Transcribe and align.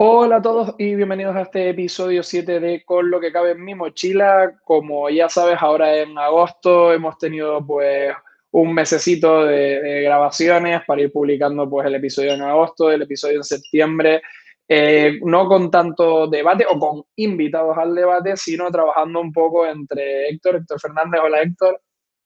Hola 0.00 0.36
a 0.36 0.42
todos 0.42 0.74
y 0.78 0.94
bienvenidos 0.94 1.34
a 1.34 1.42
este 1.42 1.70
episodio 1.70 2.22
7 2.22 2.60
de 2.60 2.84
Con 2.84 3.10
lo 3.10 3.20
que 3.20 3.32
cabe 3.32 3.52
en 3.52 3.64
mi 3.64 3.74
mochila. 3.74 4.58
Como 4.64 5.08
ya 5.08 5.30
sabes, 5.30 5.56
ahora 5.60 5.96
en 5.96 6.18
agosto 6.18 6.92
hemos 6.92 7.16
tenido 7.16 7.64
pues 7.66 8.14
un 8.50 8.72
mesecito 8.72 9.44
de, 9.44 10.02
grabaciones 10.02 10.82
para 10.86 11.02
ir 11.02 11.12
publicando 11.12 11.68
pues 11.68 11.86
el 11.86 11.94
episodio 11.94 12.34
en 12.34 12.42
agosto, 12.42 12.90
el 12.90 13.02
episodio 13.02 13.36
en 13.36 13.44
septiembre, 13.44 14.22
eh, 14.66 15.18
no 15.22 15.46
con 15.46 15.70
tanto 15.70 16.26
debate 16.26 16.66
o 16.68 16.78
con 16.78 17.02
invitados 17.16 17.76
al 17.78 17.94
debate, 17.94 18.36
sino 18.36 18.70
trabajando 18.70 19.20
un 19.20 19.32
poco 19.32 19.66
entre 19.66 20.28
Héctor, 20.28 20.56
Héctor 20.56 20.80
Fernández, 20.80 21.20
hola 21.24 21.42
Héctor. 21.42 21.80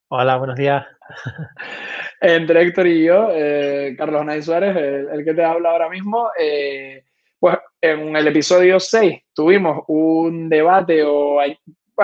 Hola, 0.09 0.37
buenos 0.37 0.57
días. 0.57 0.85
entre 2.21 2.63
Héctor 2.63 2.87
y 2.87 3.05
yo, 3.05 3.29
eh, 3.33 3.95
Carlos 3.97 4.25
Nay 4.25 4.43
Suárez, 4.43 4.77
el, 4.77 5.25
que 5.25 5.35
te 5.35 5.43
habla 5.43 5.71
ahora 5.71 5.89
mismo. 5.89 6.29
Eh, 6.39 7.05
pues 7.39 7.57
en 7.81 8.15
el 8.15 8.29
episodio 8.29 8.79
6 8.79 9.21
tuvimos 9.35 9.85
un 9.89 10.49
debate 10.49 11.03
o, 11.03 11.41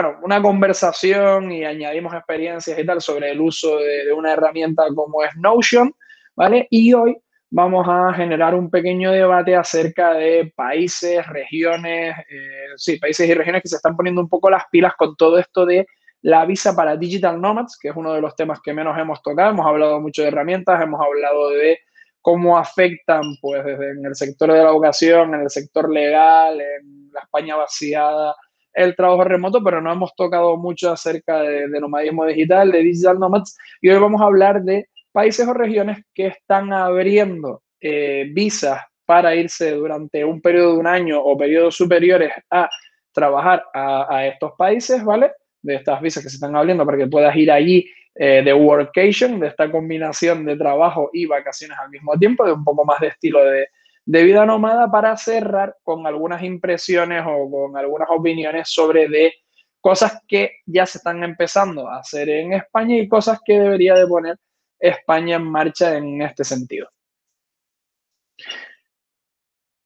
bueno, 0.01 0.19
una 0.23 0.41
conversación 0.41 1.51
y 1.51 1.65
añadimos 1.65 2.15
experiencias 2.15 2.79
y 2.79 2.87
tal 2.87 3.01
sobre 3.01 3.33
el 3.33 3.41
uso 3.41 3.79
de, 3.79 4.13
una 4.13 4.33
herramienta 4.33 4.85
como 4.95 5.25
es 5.25 5.35
Notion, 5.37 5.93
¿vale? 6.37 6.69
Y 6.71 6.93
hoy 6.95 7.17
vamos 7.51 7.85
a 7.89 8.13
generar 8.15 8.55
un 8.55 8.71
pequeño 8.71 9.11
debate 9.11 9.57
acerca 9.57 10.15
de 10.15 10.53
países, 10.55 11.27
regiones, 11.27 12.17
eh, 12.31 12.69
sí, 12.77 12.99
países 12.99 13.29
y 13.29 13.35
regiones 13.35 13.63
que 13.63 13.69
se 13.69 13.77
están 13.77 13.97
poniendo 13.97 14.21
un 14.21 14.29
poco 14.29 14.51
las 14.51 14.65
pilas 14.71 14.95
con 14.97 15.17
todo 15.17 15.37
esto 15.37 15.67
de 15.67 15.85
la 16.23 16.45
visa 16.45 16.77
para 16.77 16.97
digital 16.97 17.41
nomads, 17.41 17.77
que 17.77 17.89
es 17.89 17.97
uno 17.97 18.13
de 18.13 18.21
los 18.21 18.37
temas 18.37 18.61
que 18.63 18.73
menos 18.73 18.97
hemos 18.97 19.21
tocado. 19.21 19.51
Hemos 19.51 19.67
hablado 19.67 20.01
mucho 20.01 20.23
de 20.23 20.29
herramientas, 20.29 20.81
hemos 20.81 21.01
hablado 21.01 21.51
de 21.51 21.81
cómo 22.21 22.57
afectan 22.57 23.23
pues 23.41 23.67
en 23.67 24.07
el 24.07 24.15
sector 24.15 24.53
de 24.53 24.63
la 24.63 24.71
educación, 24.71 25.35
en 25.35 25.41
el 25.41 25.51
sector 25.51 25.91
legal, 25.91 26.61
en 26.61 27.11
la 27.13 27.21
España 27.21 27.57
vaciada, 27.57 28.37
el 28.79 28.95
trabajo 28.95 29.25
remoto, 29.25 29.63
pero 29.63 29.81
no 29.81 29.93
hemos 29.93 30.15
tocado 30.15 30.57
mucho 30.57 30.93
acerca 30.93 31.41
de, 31.43 31.69
nomadismo 31.81 32.25
digital, 32.25 32.71
de 32.71 32.79
digital 32.79 33.19
nomads, 33.19 33.59
y 33.81 33.89
hoy 33.89 33.99
vamos 33.99 34.21
a 34.21 34.27
hablar 34.27 34.63
de 34.63 34.89
países 35.13 35.47
o 35.49 35.53
regiones 35.53 35.99
que 36.15 36.29
están 36.29 36.73
abriendo 36.73 37.63
eh, 37.81 38.31
visas 38.33 38.81
para 39.05 39.35
irse 39.35 39.73
durante 39.73 40.25
un 40.25 40.41
periodo 40.41 40.75
de 40.75 40.79
un 40.79 40.87
año 40.87 41.21
o 41.21 41.37
periodos 41.37 41.77
superiores 41.77 42.31
a 42.51 42.69
trabajar 43.13 43.65
a, 43.75 44.27
estos 44.27 44.53
países, 44.57 45.03
¿vale? 45.03 45.33
De 45.61 45.75
estas 45.75 46.01
visas 46.01 46.23
que 46.23 46.29
se 46.29 46.37
están 46.37 46.55
abriendo 46.55 46.87
para 46.87 46.99
que 46.99 47.07
puedas 47.09 47.35
ir 47.35 47.51
allí 47.51 47.91
eh, 48.15 48.43
de 48.45 48.55
workation, 48.55 49.41
de 49.41 49.49
esta 49.49 49.71
combinación 49.71 50.45
de 50.45 50.57
trabajo 50.57 51.11
y 51.13 51.27
vacaciones 51.27 51.77
al 51.79 51.91
mismo 51.91 52.17
tiempo, 52.17 52.45
de 52.45 52.53
un 52.53 52.63
poco 52.63 52.85
más 52.85 53.01
de 53.01 53.09
estilo 53.09 53.43
de, 53.45 53.67
vida 54.09 54.47
nómada, 54.47 54.91
para 54.91 55.17
cerrar 55.17 55.77
con 55.83 56.07
algunas 56.07 56.43
impresiones 56.43 57.23
o 57.27 57.51
con 57.51 57.77
algunas 57.77 58.09
opiniones 58.11 58.71
sobre 58.71 59.09
de 59.09 59.35
cosas 59.81 60.21
que 60.27 60.57
ya 60.67 60.87
se 60.87 60.99
están 60.99 61.23
empezando 61.23 61.89
a 61.89 61.99
hacer 61.99 62.29
en 62.29 62.55
España 62.55 62.97
y 62.97 63.09
cosas 63.09 63.39
que 63.45 63.61
debería 63.61 63.95
de 63.95 64.07
poner 64.07 64.37
España 64.79 65.37
en 65.37 65.45
marcha 65.45 65.97
en 65.97 66.23
este 66.23 66.45
sentido. 66.45 66.89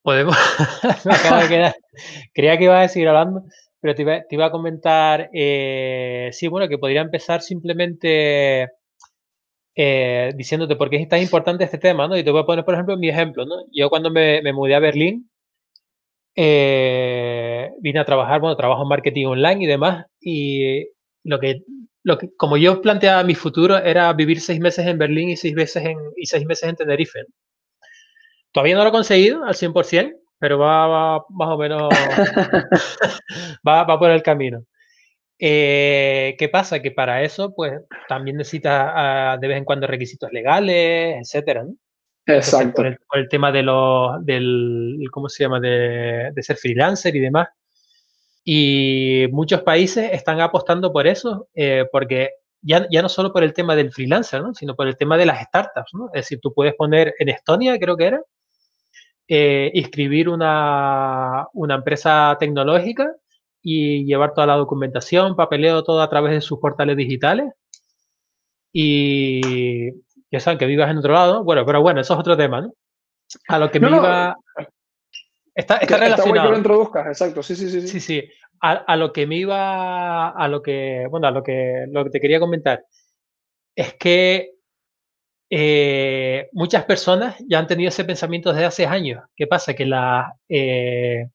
Podemos, 0.02 0.36
me 1.04 1.48
de. 1.48 1.74
Creía 2.34 2.58
que 2.58 2.64
iba 2.64 2.80
a 2.80 2.88
seguir 2.88 3.08
hablando. 3.08 3.44
Pero 3.82 3.96
te 3.96 4.36
iba, 4.36 4.46
a 4.46 4.50
comentar, 4.52 5.28
eh, 5.34 6.30
sí, 6.32 6.46
bueno, 6.46 6.68
que 6.68 6.78
podría 6.78 7.00
empezar 7.00 7.42
simplemente 7.42 8.68
eh, 9.74 10.32
diciéndote 10.36 10.76
por 10.76 10.90
qué 10.90 10.96
es 10.96 11.08
tan 11.08 11.20
importante 11.20 11.64
este 11.64 11.78
tema, 11.78 12.06
¿no? 12.08 12.16
Y 12.16 12.24
te 12.24 12.30
voy 12.30 12.42
a 12.42 12.46
poner, 12.46 12.64
por 12.64 12.74
ejemplo, 12.74 12.96
mi 12.96 13.08
ejemplo, 13.08 13.46
¿no? 13.46 13.56
Yo 13.72 13.88
cuando 13.88 14.10
me, 14.10 14.40
mudé 14.52 14.74
a 14.74 14.80
Berlín, 14.80 15.30
eh, 16.34 17.70
vine 17.80 18.00
a 18.00 18.04
trabajar, 18.04 18.40
bueno, 18.40 18.56
trabajo 18.56 18.82
en 18.82 18.88
marketing 18.88 19.26
online 19.26 19.64
y 19.64 19.66
demás, 19.66 20.06
y 20.20 20.88
lo 21.24 21.38
que, 21.40 21.62
lo 22.02 22.18
que, 22.18 22.30
como 22.36 22.56
yo 22.56 22.80
planteaba 22.82 23.24
mi 23.24 23.34
futuro, 23.34 23.78
era 23.78 24.12
vivir 24.12 24.40
seis 24.40 24.60
meses 24.60 24.86
en 24.86 24.98
Berlín 24.98 25.30
y 25.30 25.36
seis, 25.36 25.54
veces 25.54 25.84
en, 25.84 25.98
y 26.16 26.26
seis 26.26 26.44
meses 26.46 26.68
en 26.68 26.76
Tenerife. 26.76 27.20
Todavía 28.52 28.76
no 28.76 28.82
lo 28.82 28.90
he 28.90 28.92
conseguido 28.92 29.44
al 29.44 29.54
100%, 29.54 30.12
pero 30.38 30.58
va, 30.58 31.24
más 31.30 31.48
o 31.48 31.56
menos, 31.56 31.88
va, 33.66 33.84
va, 33.84 33.98
por 33.98 34.10
el 34.10 34.22
camino. 34.22 34.64
Eh, 35.44 36.36
¿Qué 36.38 36.48
pasa? 36.48 36.80
Que 36.80 36.92
para 36.92 37.24
eso, 37.24 37.52
pues, 37.52 37.72
también 38.06 38.36
necesita 38.36 39.36
de 39.40 39.48
vez 39.48 39.58
en 39.58 39.64
cuando 39.64 39.88
requisitos 39.88 40.32
legales, 40.32 41.16
etcétera, 41.20 41.66
Exacto. 42.26 42.84
por, 43.08 43.18
el, 43.18 43.28
tema 43.28 43.50
de 43.50 43.64
los, 43.64 44.24
del, 44.24 45.00
¿cómo 45.10 45.28
se 45.28 45.42
llama? 45.42 45.58
De, 45.58 46.30
de, 46.32 46.42
ser 46.44 46.56
freelancer 46.56 47.16
y 47.16 47.18
demás. 47.18 47.48
Y 48.44 49.26
muchos 49.32 49.62
países 49.62 50.10
están 50.12 50.40
apostando 50.40 50.92
por 50.92 51.08
eso, 51.08 51.48
eh, 51.54 51.86
porque 51.90 52.30
ya, 52.60 52.86
ya, 52.88 53.02
no 53.02 53.08
solo 53.08 53.32
por 53.32 53.42
el 53.42 53.52
tema 53.52 53.74
del 53.74 53.92
freelancer, 53.92 54.42
¿no? 54.42 54.54
sino 54.54 54.76
por 54.76 54.86
el 54.86 54.96
tema 54.96 55.18
de 55.18 55.26
las 55.26 55.42
startups, 55.42 55.92
¿no? 55.94 56.06
Es 56.14 56.22
decir, 56.22 56.38
tú 56.40 56.54
puedes 56.54 56.74
poner 56.76 57.16
en 57.18 57.30
Estonia, 57.30 57.76
creo 57.80 57.96
que 57.96 58.04
era, 58.06 58.22
eh, 59.26 59.72
inscribir 59.74 60.28
una, 60.28 61.48
una, 61.52 61.74
empresa 61.76 62.36
tecnológica 62.38 63.12
y 63.62 64.04
llevar 64.04 64.34
toda 64.34 64.46
la 64.46 64.56
documentación, 64.56 65.36
papeleo, 65.36 65.84
todo 65.84 66.02
a 66.02 66.10
través 66.10 66.32
de 66.32 66.40
sus 66.40 66.58
portales 66.58 66.96
digitales. 66.96 67.52
Y 68.72 69.92
ya 70.30 70.40
saben 70.40 70.58
que 70.58 70.66
vivas 70.66 70.90
en 70.90 70.98
otro 70.98 71.12
lado. 71.12 71.44
Bueno, 71.44 71.64
pero 71.64 71.80
bueno, 71.80 72.00
eso 72.00 72.14
es 72.14 72.20
otro 72.20 72.36
tema, 72.36 72.62
¿no? 72.62 72.72
A 73.48 73.58
lo 73.58 73.70
que 73.70 73.80
me 73.80 73.88
iba. 73.88 74.36
Está, 75.54 75.76
está 75.76 75.98
relacionado. 75.98 76.48
que 76.48 76.52
lo 76.52 76.56
introduzcas, 76.56 77.06
exacto, 77.06 77.42
sí, 77.42 77.54
sí, 77.54 77.68
sí. 77.68 77.86
Sí, 77.86 78.00
sí. 78.00 78.24
A, 78.60 78.72
a, 78.72 78.96
lo 78.96 79.12
que 79.12 79.26
me 79.26 79.36
iba, 79.36 80.30
a 80.30 80.48
lo 80.48 80.62
que, 80.62 81.06
bueno, 81.10 81.26
a 81.26 81.30
lo 81.30 81.42
que, 81.42 81.84
lo 81.90 82.04
que 82.04 82.10
te 82.10 82.20
quería 82.20 82.40
comentar, 82.40 82.84
es 83.76 83.94
que 83.94 84.52
eh, 85.50 86.48
muchas 86.52 86.84
personas 86.86 87.36
ya 87.46 87.58
han 87.58 87.66
tenido 87.66 87.88
ese 87.88 88.04
pensamiento 88.04 88.50
desde 88.52 88.64
hace 88.64 88.86
años. 88.86 89.22
¿Qué 89.36 89.46
pasa? 89.46 89.74
Que 89.74 89.84
las 89.84 90.32
eh, 90.48 91.28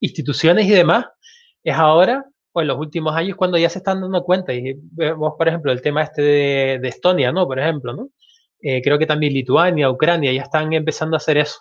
instituciones 0.00 0.66
y 0.66 0.70
demás 0.70 1.06
es 1.64 1.74
ahora, 1.74 2.24
o 2.52 2.60
en 2.60 2.68
los 2.68 2.78
últimos 2.78 3.16
años, 3.16 3.36
cuando 3.36 3.58
ya 3.58 3.68
se 3.68 3.78
están 3.78 4.00
dando 4.00 4.22
cuenta. 4.22 4.52
Y 4.52 4.74
vemos, 4.92 5.34
por 5.36 5.48
ejemplo, 5.48 5.72
el 5.72 5.82
tema 5.82 6.02
este 6.02 6.22
de, 6.22 6.88
Estonia, 6.88 7.32
¿no? 7.32 7.46
Por 7.46 7.58
ejemplo, 7.58 7.94
¿no? 7.94 8.10
Eh, 8.60 8.80
creo 8.82 8.98
que 8.98 9.06
también 9.06 9.32
Lituania, 9.32 9.90
Ucrania, 9.90 10.32
ya 10.32 10.42
están 10.42 10.72
empezando 10.72 11.16
a 11.16 11.18
hacer 11.18 11.38
eso. 11.38 11.60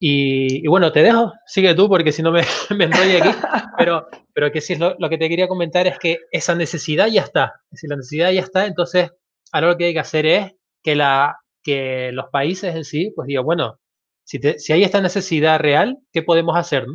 Y, 0.00 0.66
bueno, 0.66 0.92
te 0.92 1.02
dejo, 1.02 1.32
sigue 1.46 1.74
tú, 1.74 1.88
porque 1.88 2.12
si 2.12 2.22
no 2.22 2.32
me, 2.32 2.42
me 2.76 2.84
enrollo 2.84 3.18
aquí. 3.22 3.38
Pero, 3.78 4.08
pero 4.32 4.50
que 4.50 4.60
sí, 4.60 4.74
lo, 4.76 4.96
lo 4.98 5.08
que 5.08 5.18
te 5.18 5.28
quería 5.28 5.48
comentar 5.48 5.86
es 5.86 5.98
que 5.98 6.18
esa 6.32 6.54
necesidad 6.54 7.06
ya 7.06 7.22
está. 7.22 7.54
Si 7.72 7.86
la 7.86 7.96
necesidad 7.96 8.32
ya 8.32 8.40
está, 8.40 8.66
entonces 8.66 9.10
ahora 9.52 9.68
lo 9.68 9.76
que 9.76 9.86
hay 9.86 9.92
que 9.92 10.00
hacer 10.00 10.26
es 10.26 10.52
que, 10.82 10.96
la, 10.96 11.38
que 11.62 12.10
los 12.12 12.26
países 12.30 12.74
en 12.74 12.84
sí, 12.84 13.12
pues 13.14 13.28
digo, 13.28 13.44
bueno, 13.44 13.78
si, 14.24 14.40
si 14.58 14.72
hay 14.72 14.82
esta 14.82 15.00
necesidad 15.00 15.60
real, 15.60 15.98
¿qué 16.12 16.22
podemos 16.22 16.56
hacer? 16.56 16.86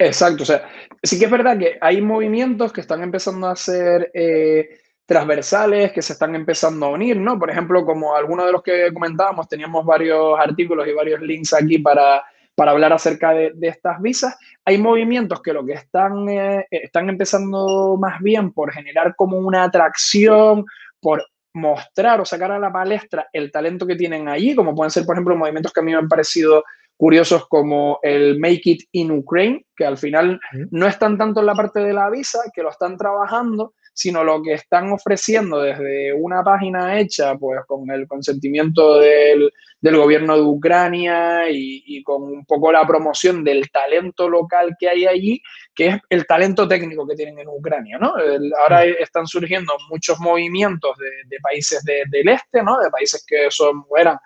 Exacto, 0.00 0.44
o 0.44 0.46
sea, 0.46 0.68
sí 1.02 1.18
que 1.18 1.24
es 1.24 1.30
verdad 1.30 1.58
que 1.58 1.76
hay 1.80 2.00
movimientos 2.00 2.72
que 2.72 2.80
están 2.80 3.02
empezando 3.02 3.48
a 3.48 3.56
ser 3.56 4.10
eh, 4.14 4.78
transversales, 5.04 5.90
que 5.90 6.02
se 6.02 6.12
están 6.12 6.36
empezando 6.36 6.86
a 6.86 6.90
unir, 6.90 7.16
¿no? 7.16 7.36
Por 7.36 7.50
ejemplo, 7.50 7.84
como 7.84 8.14
algunos 8.14 8.46
de 8.46 8.52
los 8.52 8.62
que 8.62 8.92
comentábamos, 8.92 9.48
teníamos 9.48 9.84
varios 9.84 10.38
artículos 10.38 10.86
y 10.86 10.92
varios 10.92 11.20
links 11.20 11.52
aquí 11.52 11.78
para, 11.78 12.22
para 12.54 12.70
hablar 12.70 12.92
acerca 12.92 13.32
de, 13.32 13.52
estas 13.62 14.00
visas. 14.00 14.36
Hay 14.64 14.78
movimientos 14.78 15.42
que 15.42 15.52
lo 15.52 15.66
que 15.66 15.72
están, 15.72 16.28
eh, 16.28 16.66
están 16.70 17.08
empezando 17.08 17.96
más 17.98 18.20
bien 18.20 18.52
por 18.52 18.72
generar 18.72 19.16
como 19.16 19.38
una 19.38 19.64
atracción, 19.64 20.64
por 21.00 21.26
mostrar 21.54 22.20
o 22.20 22.24
sacar 22.24 22.52
a 22.52 22.58
la 22.58 22.72
palestra 22.72 23.28
el 23.32 23.50
talento 23.50 23.84
que 23.86 23.96
tienen 23.96 24.28
allí, 24.28 24.54
como 24.54 24.76
pueden 24.76 24.92
ser, 24.92 25.04
por 25.04 25.16
ejemplo, 25.16 25.34
movimientos 25.36 25.72
que 25.72 25.80
a 25.80 25.82
mí 25.82 25.90
me 25.90 25.98
han 25.98 26.08
parecido 26.08 26.62
curiosos 26.98 27.46
como 27.48 28.00
el 28.02 28.38
Make 28.40 28.62
It 28.64 28.82
in 28.92 29.12
Ukraine, 29.12 29.64
que 29.76 29.86
al 29.86 29.96
final 29.96 30.40
no 30.72 30.88
están 30.88 31.16
tanto 31.16 31.40
en 31.40 31.46
la 31.46 31.54
parte 31.54 31.78
de 31.78 31.92
la 31.92 32.10
visa, 32.10 32.40
que 32.52 32.62
lo 32.62 32.70
están 32.70 32.98
trabajando, 32.98 33.72
sino 33.94 34.24
lo 34.24 34.42
que 34.42 34.54
están 34.54 34.92
ofreciendo 34.92 35.60
desde 35.60 36.12
una 36.12 36.42
página 36.42 37.00
hecha 37.00 37.36
pues 37.36 37.60
con 37.66 37.88
el 37.90 38.06
consentimiento 38.08 38.98
del, 38.98 39.50
gobierno 39.80 40.34
de 40.36 40.42
Ucrania 40.42 41.48
y, 41.50 42.02
con 42.02 42.22
un 42.24 42.44
poco 42.44 42.72
la 42.72 42.84
promoción 42.84 43.44
del 43.44 43.70
talento 43.70 44.28
local 44.28 44.76
que 44.78 44.88
hay 44.88 45.06
allí, 45.06 45.42
que 45.74 45.86
es 45.86 45.96
el 46.10 46.26
talento 46.26 46.66
técnico 46.66 47.06
que 47.06 47.14
tienen 47.14 47.38
en 47.38 47.48
Ucrania, 47.48 47.96
¿no? 47.98 48.14
ahora 48.60 48.84
están 48.84 49.26
surgiendo 49.28 49.72
muchos 49.88 50.18
movimientos 50.18 50.96
de, 51.28 51.38
países 51.40 51.82
del 51.84 52.28
este, 52.28 52.62
¿no? 52.62 52.78
De 52.80 52.90
países 52.90 53.24
que 53.26 53.50
son, 53.50 53.84
eran 53.96 54.18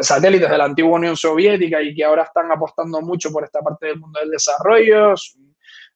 satélites 0.00 0.50
de 0.50 0.58
la 0.58 0.64
antigua 0.64 0.96
Unión 0.96 1.16
Soviética 1.16 1.80
y 1.80 1.94
que 1.94 2.04
ahora 2.04 2.24
están 2.24 2.50
apostando 2.50 3.00
mucho 3.02 3.30
por 3.30 3.44
esta 3.44 3.60
parte 3.60 3.86
del 3.86 4.00
mundo 4.00 4.20
del 4.20 4.30
desarrollo. 4.30 5.14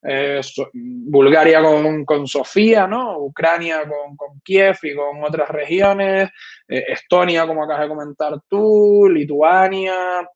Eh, 0.03 0.41
Bulgaria 0.73 1.61
con, 2.07 2.27
Sofía, 2.27 2.87
¿no? 2.87 3.19
Ucrania 3.19 3.83
con, 4.17 4.41
Kiev 4.43 4.79
y 4.83 4.95
con 4.95 5.23
otras 5.23 5.49
regiones, 5.51 6.31
eh, 6.67 6.85
Estonia, 6.89 7.47
como 7.47 7.65
acabas 7.65 7.83
de 7.83 7.89
comentar 7.89 8.41
tú, 8.49 9.09
Lituania, 9.11 10.27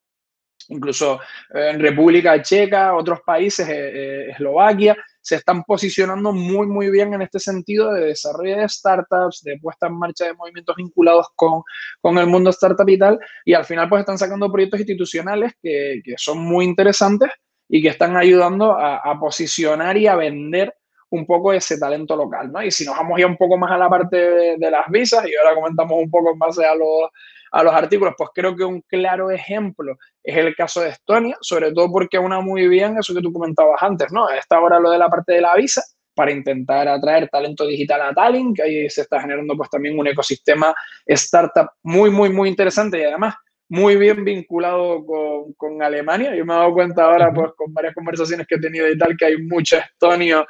incluso 0.69 1.19
eh, 1.51 1.73
República 1.79 2.39
Checa, 2.43 2.95
otros 2.95 3.21
países, 3.21 3.67
Eslovaquia, 3.67 4.95
se 5.25 5.37
están 5.37 5.63
posicionando 5.63 6.31
muy, 6.31 6.67
muy 6.67 6.91
bien 6.91 7.15
en 7.15 7.23
este 7.23 7.39
sentido 7.39 7.91
de 7.91 8.05
desarrollo 8.05 8.57
de 8.57 8.69
startups, 8.69 9.41
de 9.41 9.57
puesta 9.59 9.87
en 9.87 9.97
marcha 9.97 10.25
de 10.25 10.35
movimientos 10.35 10.75
vinculados 10.75 11.29
con, 11.35 11.63
con 11.99 12.19
el 12.19 12.27
mundo 12.27 12.51
startup 12.51 12.87
y 12.87 12.99
tal, 12.99 13.19
y 13.43 13.55
al 13.55 13.65
final 13.65 13.89
pues 13.89 14.01
están 14.01 14.19
sacando 14.19 14.51
proyectos 14.51 14.79
institucionales 14.79 15.53
que, 15.63 16.01
que 16.03 16.13
son 16.15 16.37
muy 16.37 16.65
interesantes 16.65 17.31
y 17.67 17.81
que 17.81 17.89
están 17.89 18.15
ayudando 18.15 18.77
a, 18.77 19.19
posicionar 19.19 19.97
y 19.97 20.05
a 20.05 20.15
vender 20.15 20.75
un 21.09 21.25
poco 21.25 21.53
ese 21.53 21.79
talento 21.79 22.15
local, 22.15 22.51
¿no? 22.51 22.61
Y 22.61 22.69
si 22.69 22.85
nos 22.85 22.95
vamos 22.95 23.19
ya 23.19 23.25
un 23.25 23.37
poco 23.37 23.57
más 23.57 23.71
a 23.71 23.79
la 23.79 23.89
parte 23.89 24.57
de, 24.57 24.71
las 24.71 24.87
visas, 24.89 25.25
y 25.27 25.35
ahora 25.35 25.55
comentamos 25.55 25.97
un 25.99 26.11
poco 26.11 26.33
en 26.33 26.37
base 26.37 26.61
los, 26.77 27.09
a 27.51 27.63
los 27.63 27.73
artículos, 27.73 28.13
pues 28.15 28.29
creo 28.35 28.55
que 28.55 28.63
un 28.63 28.81
claro 28.81 29.31
ejemplo 29.31 29.97
es 30.25 30.37
el 30.37 30.55
caso 30.55 30.81
de 30.81 30.89
Estonia, 30.89 31.37
sobre 31.41 31.71
todo 31.71 31.91
porque 31.91 32.17
una 32.17 32.41
muy 32.41 32.67
bien 32.67 32.97
eso 32.97 33.13
que 33.13 33.21
tú 33.21 33.31
comentabas 33.31 33.81
antes, 33.81 34.11
¿no? 34.11 34.29
Está 34.29 34.57
ahora 34.57 34.79
lo 34.79 34.89
de 34.89 34.97
la 34.97 35.09
parte 35.09 35.33
de 35.33 35.41
la 35.41 35.55
visa, 35.55 35.83
para 36.15 36.31
intentar 36.31 36.87
atraer 36.87 37.29
talento 37.29 37.67
digital 37.67 38.01
a 38.01 38.13
Tallinn, 38.13 38.53
que 38.53 38.63
ahí 38.63 38.89
se 38.89 39.01
está 39.01 39.19
generando 39.19 39.55
pues 39.55 39.69
también 39.69 39.99
un 39.99 40.07
ecosistema 40.07 40.73
startup 41.05 41.69
muy, 41.83 42.09
muy, 42.09 42.29
muy 42.29 42.49
interesante 42.49 42.99
y 42.99 43.03
además 43.03 43.35
muy 43.67 43.97
bien 43.97 44.23
vinculado 44.23 45.05
con, 45.05 45.53
con, 45.53 45.83
Alemania. 45.83 46.35
Yo 46.35 46.45
me 46.45 46.53
he 46.53 46.57
dado 46.57 46.73
cuenta 46.73 47.03
ahora, 47.03 47.33
pues, 47.33 47.51
con 47.57 47.73
varias 47.73 47.93
conversaciones 47.93 48.47
que 48.47 48.55
he 48.55 48.59
tenido 48.59 48.89
y 48.89 48.97
tal, 48.97 49.17
que 49.17 49.25
hay 49.25 49.37
mucho 49.37 49.77
estonio 49.77 50.47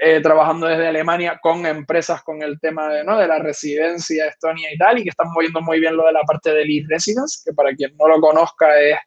eh, 0.00 0.20
trabajando 0.20 0.66
desde 0.66 0.86
Alemania 0.86 1.40
con 1.42 1.66
empresas 1.66 2.22
con 2.22 2.42
el 2.42 2.60
tema 2.60 2.88
de, 2.88 3.04
¿no? 3.04 3.18
de 3.18 3.26
la 3.26 3.38
residencia 3.38 4.26
Estonia 4.26 4.72
y 4.72 4.78
tal, 4.78 4.98
y 4.98 5.02
que 5.02 5.10
están 5.10 5.28
moviendo 5.32 5.60
muy 5.60 5.80
bien 5.80 5.96
lo 5.96 6.06
de 6.06 6.12
la 6.12 6.20
parte 6.20 6.52
del 6.52 6.70
e-residence, 6.70 7.40
que 7.44 7.52
para 7.52 7.74
quien 7.74 7.96
no 7.96 8.06
lo 8.06 8.20
conozca 8.20 8.78
es, 8.80 8.98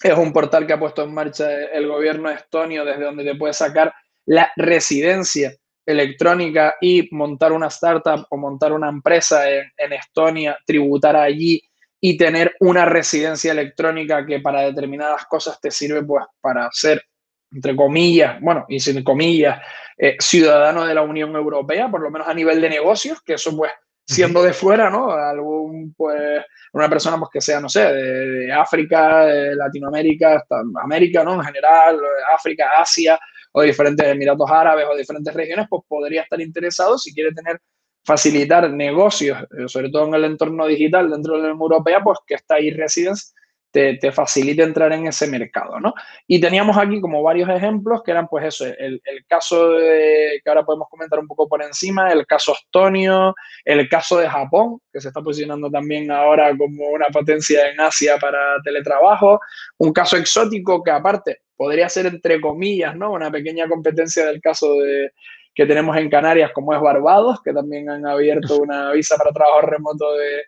es 0.02 0.16
un 0.16 0.32
portal 0.32 0.66
que 0.66 0.72
ha 0.72 0.78
puesto 0.78 1.02
en 1.02 1.14
marcha 1.14 1.50
el 1.50 1.86
gobierno 1.86 2.30
estonio 2.30 2.84
desde 2.84 3.04
donde 3.04 3.24
te 3.24 3.34
puedes 3.34 3.56
sacar 3.56 3.92
la 4.26 4.50
residencia 4.56 5.54
electrónica 5.84 6.76
y 6.80 7.08
montar 7.10 7.52
una 7.52 7.66
startup 7.66 8.26
o 8.30 8.36
montar 8.36 8.72
una 8.72 8.88
empresa 8.88 9.50
en, 9.50 9.92
Estonia, 9.92 10.56
tributar 10.64 11.16
allí 11.16 11.60
y 12.00 12.16
tener 12.16 12.54
una 12.60 12.84
residencia 12.84 13.52
electrónica 13.52 14.24
que 14.24 14.40
para 14.40 14.62
determinadas 14.62 15.26
cosas 15.26 15.60
te 15.60 15.70
sirve 15.70 16.02
pues 16.04 16.24
para 16.40 16.68
ser, 16.72 17.02
entre 17.50 17.74
comillas, 17.74 18.40
bueno, 18.40 18.64
y 18.68 18.78
sin 18.78 19.02
comillas, 19.02 19.60
eh, 19.98 20.16
ciudadano 20.18 20.86
de 20.86 20.94
la 20.94 21.02
Unión 21.02 21.34
Europea, 21.34 21.90
por 21.90 22.00
lo 22.00 22.10
menos 22.10 22.28
a 22.28 22.34
nivel 22.34 22.60
de 22.60 22.70
negocios, 22.70 23.20
que 23.22 23.34
eso 23.34 23.54
pues 23.56 23.72
siendo 24.10 24.42
de 24.42 24.52
fuera, 24.52 24.90
¿no? 24.90 25.12
Algún, 25.12 25.94
pues, 25.96 26.44
una 26.72 26.88
persona 26.88 27.16
pues 27.18 27.30
que 27.32 27.40
sea, 27.40 27.60
no 27.60 27.68
sé, 27.68 27.80
de, 27.80 28.52
África, 28.52 29.26
de 29.26 29.54
Latinoamérica, 29.54 30.36
hasta 30.36 30.62
América, 30.82 31.22
¿no? 31.22 31.34
En 31.34 31.42
general, 31.42 31.98
África, 32.34 32.70
Asia, 32.76 33.18
o 33.52 33.62
diferentes 33.62 34.06
Emiratos 34.06 34.50
Árabes 34.50 34.86
o 34.90 34.96
diferentes 34.96 35.32
regiones, 35.32 35.66
pues 35.68 35.82
podría 35.88 36.22
estar 36.22 36.40
interesado 36.40 36.98
si 36.98 37.14
quiere 37.14 37.32
tener 37.32 37.60
facilitar 38.04 38.68
negocios, 38.70 39.38
eh, 39.56 39.68
sobre 39.68 39.90
todo 39.90 40.08
en 40.08 40.14
el 40.14 40.24
entorno 40.24 40.66
digital 40.66 41.10
dentro 41.10 41.34
de 41.34 41.38
la 41.40 41.44
Unión 41.52 41.60
Europea, 41.60 42.02
pues 42.02 42.18
que 42.26 42.34
está 42.34 42.56
ahí 42.56 42.70
Residence 42.70 43.32
te, 43.70 43.94
te, 43.98 44.12
facilite 44.12 44.62
entrar 44.62 44.92
en 44.92 45.06
ese 45.06 45.26
mercado, 45.26 45.78
¿no? 45.80 45.94
Y 46.26 46.40
teníamos 46.40 46.76
aquí 46.76 47.00
como 47.00 47.22
varios 47.22 47.48
ejemplos 47.48 48.02
que 48.02 48.10
eran 48.10 48.28
pues 48.28 48.46
eso, 48.46 48.64
el, 48.66 49.00
el, 49.04 49.26
caso 49.26 49.70
de, 49.72 50.40
que 50.42 50.50
ahora 50.50 50.64
podemos 50.64 50.88
comentar 50.88 51.18
un 51.18 51.26
poco 51.26 51.48
por 51.48 51.62
encima, 51.62 52.12
el 52.12 52.26
caso 52.26 52.52
estonio, 52.52 53.34
el 53.64 53.88
caso 53.88 54.18
de 54.18 54.28
Japón, 54.28 54.80
que 54.92 55.00
se 55.00 55.08
está 55.08 55.20
posicionando 55.22 55.70
también 55.70 56.10
ahora 56.10 56.56
como 56.56 56.88
una 56.88 57.06
potencia 57.12 57.70
en 57.70 57.80
Asia 57.80 58.18
para 58.18 58.60
teletrabajo, 58.64 59.40
un 59.78 59.92
caso 59.92 60.16
exótico 60.16 60.82
que 60.82 60.90
aparte 60.90 61.42
podría 61.56 61.88
ser 61.88 62.06
entre 62.06 62.40
comillas, 62.40 62.96
¿no? 62.96 63.12
Una 63.12 63.30
pequeña 63.30 63.68
competencia 63.68 64.26
del 64.26 64.40
caso 64.40 64.74
de, 64.74 65.12
que 65.54 65.66
tenemos 65.66 65.96
en 65.96 66.08
Canarias, 66.08 66.52
como 66.54 66.74
es 66.74 66.80
Barbados, 66.80 67.40
que 67.42 67.52
también 67.52 67.90
han 67.90 68.06
abierto 68.06 68.58
una 68.62 68.92
visa 68.92 69.16
para 69.16 69.32
trabajo 69.32 69.60
remoto 69.62 70.12
de, 70.14 70.42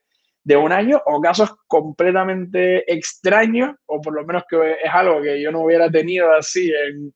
de 0.44 0.56
un 0.56 0.72
año, 0.72 1.00
o 1.06 1.20
casos 1.20 1.50
completamente 1.66 2.90
extraños, 2.92 3.76
o 3.86 4.00
por 4.00 4.14
lo 4.14 4.24
menos 4.24 4.42
que 4.48 4.56
es 4.82 4.90
algo 4.92 5.22
que 5.22 5.40
yo 5.40 5.52
no 5.52 5.60
hubiera 5.60 5.90
tenido 5.90 6.32
así 6.32 6.72
en, 6.72 7.12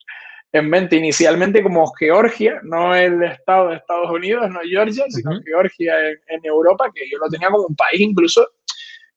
en 0.52 0.70
mente 0.70 0.96
inicialmente, 0.96 1.62
como 1.62 1.93
Georgia, 1.99 2.61
no 2.62 2.94
el 2.94 3.23
estado 3.25 3.70
de 3.70 3.76
Estados 3.76 4.11
Unidos, 4.11 4.49
no 4.50 4.61
Georgia, 4.61 5.05
sino 5.08 5.40
Georgia 5.44 5.94
en, 6.08 6.19
en, 6.28 6.44
Europa, 6.44 6.90
que 6.94 7.08
yo 7.11 7.19
lo 7.19 7.28
tenía 7.28 7.50
como 7.50 7.67
un 7.67 7.76
país 7.76 8.00
incluso 8.00 8.46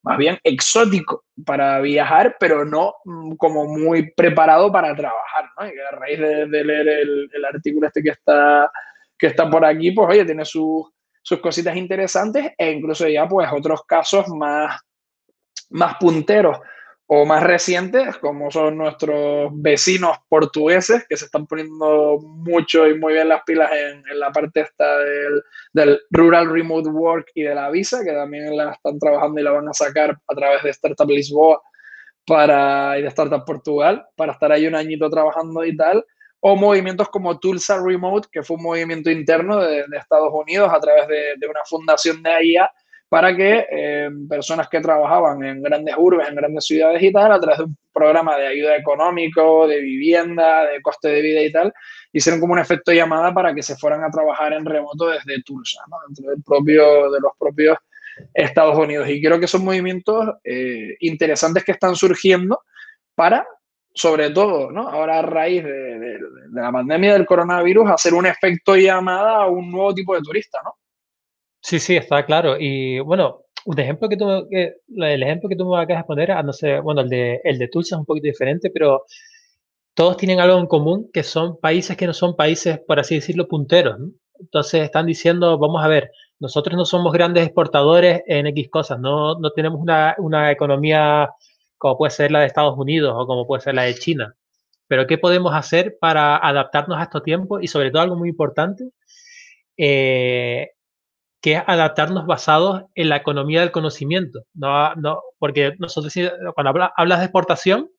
más 0.01 0.17
bien 0.17 0.37
exótico 0.43 1.25
para 1.45 1.79
viajar, 1.81 2.37
pero 2.39 2.65
no 2.65 2.95
mm, 3.05 3.35
como 3.35 3.65
muy 3.65 4.11
preparado 4.13 4.71
para 4.71 4.95
trabajar, 4.95 5.49
¿no? 5.57 5.67
Y 5.67 5.71
a 5.79 5.91
raíz 5.91 6.19
de, 6.19 6.63
leer 6.63 6.87
el, 6.87 7.29
el, 7.33 7.45
artículo 7.45 7.87
este 7.87 8.01
que 8.01 8.09
está, 8.09 8.71
que 9.17 9.27
está 9.27 9.49
por 9.49 9.65
aquí, 9.65 9.91
pues 9.91 10.09
oye, 10.09 10.25
tiene 10.25 10.45
sus, 10.45 10.85
sus 11.21 11.39
cositas 11.39 11.75
interesantes 11.75 12.51
e 12.57 12.71
incluso 12.71 13.07
ya 13.07 13.27
pues 13.27 13.49
otros 13.51 13.83
casos 13.85 14.27
más, 14.29 14.79
más 15.69 15.95
punteros 15.99 16.57
o 17.11 17.25
más 17.25 17.41
recientes, 17.41 18.17
como 18.17 18.51
son 18.51 18.77
nuestros 18.77 19.49
vecinos 19.53 20.15
portugueses, 20.29 21.07
que 21.09 21.17
se 21.17 21.25
están 21.25 21.47
poniendo 21.47 22.19
mucho 22.21 22.87
y 22.87 22.99
muy 22.99 23.13
bien 23.13 23.29
las 23.29 23.41
pilas 23.45 23.71
en, 23.71 24.03
en 24.07 24.19
la 24.19 24.31
parte 24.31 24.61
esta 24.61 24.99
del, 24.99 25.41
del, 25.73 25.99
Rural 26.11 26.51
Remote 26.51 26.89
Work 26.89 27.31
y 27.33 27.41
de 27.41 27.55
la 27.55 27.71
visa, 27.71 28.03
que 28.03 28.11
también 28.11 28.55
la 28.55 28.73
están 28.73 28.99
trabajando 28.99 29.41
y 29.41 29.43
la 29.43 29.51
van 29.51 29.67
a 29.67 29.73
sacar 29.73 30.15
a 30.27 30.35
través 30.35 30.61
de 30.61 30.69
Startup 30.69 31.09
Lisboa 31.09 31.59
para, 32.27 32.99
y 32.99 33.01
de 33.01 33.07
Startup 33.07 33.43
Portugal, 33.43 34.05
para 34.15 34.33
estar 34.33 34.51
ahí 34.51 34.67
un 34.67 34.75
añito 34.75 35.09
trabajando 35.09 35.65
y 35.65 35.75
tal, 35.75 36.05
o 36.41 36.55
movimientos 36.55 37.09
como 37.09 37.39
Tulsa 37.39 37.81
Remote, 37.83 38.29
que 38.31 38.43
fue 38.43 38.57
un 38.57 38.63
movimiento 38.63 39.09
interno 39.09 39.59
de, 39.59 39.85
de 39.87 39.97
Estados 39.97 40.31
Unidos 40.33 40.71
a 40.73 40.79
través 40.79 41.07
de, 41.07 41.47
una 41.47 41.61
fundación 41.65 42.23
de 42.23 42.29
AIA, 42.29 42.71
para 43.09 43.35
que 43.35 43.65
eh, 43.71 44.09
personas 44.29 44.69
que 44.69 44.79
trabajaban 44.79 45.43
en 45.43 45.63
grandes 45.63 45.95
urbes, 45.97 46.27
en 46.29 46.35
grandes 46.35 46.65
ciudades 46.65 47.01
y 47.01 47.11
tal, 47.11 47.31
a 47.31 47.39
través 47.39 47.57
de 47.57 47.63
un 47.65 47.77
programa 47.91 48.37
de 48.37 48.47
ayuda 48.47 48.75
económico, 48.75 49.67
de 49.67 49.79
vivienda, 49.79 50.65
de 50.67 50.79
coste 50.81 51.09
de 51.09 51.21
vida 51.21 51.41
y 51.41 51.51
tal, 51.51 51.73
hicieron 52.13 52.39
como 52.39 52.53
un 52.53 52.59
efecto 52.59 52.91
llamada 52.91 53.33
para 53.33 53.53
que 53.53 53.63
se 53.63 53.75
fueran 53.75 54.03
a 54.03 54.11
trabajar 54.11 54.53
en 54.53 54.63
remoto 54.63 55.09
desde 55.09 55.41
Tulsa, 55.43 55.81
¿no? 55.89 55.97
dentro 56.07 56.29
del 56.29 56.43
propio, 56.43 57.11
de 57.11 57.19
los 57.19 57.31
propios 57.37 57.77
Estados 58.33 58.77
Unidos. 58.77 59.09
Y 59.09 59.21
creo 59.21 59.39
que 59.39 59.47
son 59.47 59.65
movimientos 59.65 60.35
eh, 60.43 60.95
interesantes 60.99 61.63
que 61.63 61.71
están 61.71 61.95
surgiendo 61.95 62.61
para, 63.15 63.47
sobre 63.99 64.29
todo, 64.29 64.71
¿no? 64.71 64.87
ahora 64.87 65.19
a 65.19 65.21
raíz 65.21 65.61
de, 65.61 66.19
la 66.53 66.71
pandemia 66.71 67.13
del 67.13 67.25
coronavirus, 67.25 67.89
hacer 67.89 68.13
un 68.13 68.25
efecto 68.25 68.77
llamada 68.77 69.43
a 69.43 69.47
un 69.47 69.69
nuevo 69.69 69.93
tipo 69.93 70.15
de 70.15 70.21
turista, 70.21 70.59
¿no? 70.63 70.75
Sí, 71.61 71.79
sí, 71.79 71.97
está 71.97 72.25
claro. 72.25 72.55
Y 72.57 72.99
bueno, 72.99 73.41
ejemplo 73.77 74.07
que 74.07 74.75
el 74.87 75.23
ejemplo 75.23 75.49
que 75.49 75.57
tú 75.57 75.69
me 75.69 75.81
acabas 75.81 76.03
de 76.03 76.07
poner, 76.07 76.31
ah, 76.31 76.41
no 76.41 76.53
sé, 76.53 76.79
bueno, 76.79 77.01
el 77.01 77.09
de, 77.09 77.41
el 77.43 77.57
de 77.57 77.67
Tulsa 77.67 77.95
es 77.95 77.99
un 77.99 78.05
poquito 78.05 78.27
diferente, 78.27 78.69
pero 78.69 79.03
todos 79.93 80.15
tienen 80.15 80.39
algo 80.39 80.57
en 80.57 80.67
común, 80.67 81.09
que 81.11 81.23
son 81.23 81.59
países 81.59 81.97
que 81.97 82.07
no 82.07 82.13
son 82.13 82.37
países, 82.37 82.79
por 82.87 83.01
así 83.01 83.15
decirlo, 83.15 83.49
punteros. 83.49 83.97
Entonces 84.39 84.83
están 84.83 85.07
diciendo, 85.07 85.57
vamos 85.57 85.83
a 85.83 85.89
ver, 85.89 86.09
nosotros 86.39 86.77
no 86.77 86.85
somos 86.85 87.11
grandes 87.11 87.43
exportadores 87.45 88.21
en 88.27 88.47
X 88.47 88.69
cosas, 88.69 88.97
no, 88.97 89.37
no 89.37 89.51
tenemos 89.51 89.81
una, 89.81 90.15
una 90.19 90.51
economía 90.51 91.29
como 91.79 91.97
puede 91.97 92.11
ser 92.11 92.31
la 92.31 92.41
de 92.41 92.45
Estados 92.45 92.77
Unidos 92.77 93.15
o 93.17 93.25
como 93.25 93.47
puede 93.47 93.61
ser 93.63 93.73
la 93.73 93.83
de 93.83 93.95
China. 93.95 94.35
Pero 94.87 95.07
¿qué 95.07 95.17
podemos 95.17 95.53
hacer 95.55 95.97
para 95.99 96.37
adaptarnos 96.37 96.99
a 96.99 97.03
estos 97.03 97.23
tiempos? 97.23 97.63
Y 97.63 97.67
sobre 97.67 97.89
todo 97.89 98.03
algo 98.03 98.17
muy 98.17 98.29
importante, 98.29 98.89
eh, 99.77 100.71
que 101.41 101.53
es 101.53 101.63
adaptarnos 101.65 102.25
basados 102.25 102.83
en 102.95 103.09
la 103.09 103.17
economía 103.17 103.61
del 103.61 103.71
conocimiento. 103.71 104.41
No, 104.53 104.93
no, 104.95 105.21
porque 105.39 105.73
nosotros 105.79 106.13
cuando 106.53 106.69
habla, 106.69 106.93
hablas 106.97 107.19
de 107.19 107.25
exportación, 107.25 107.89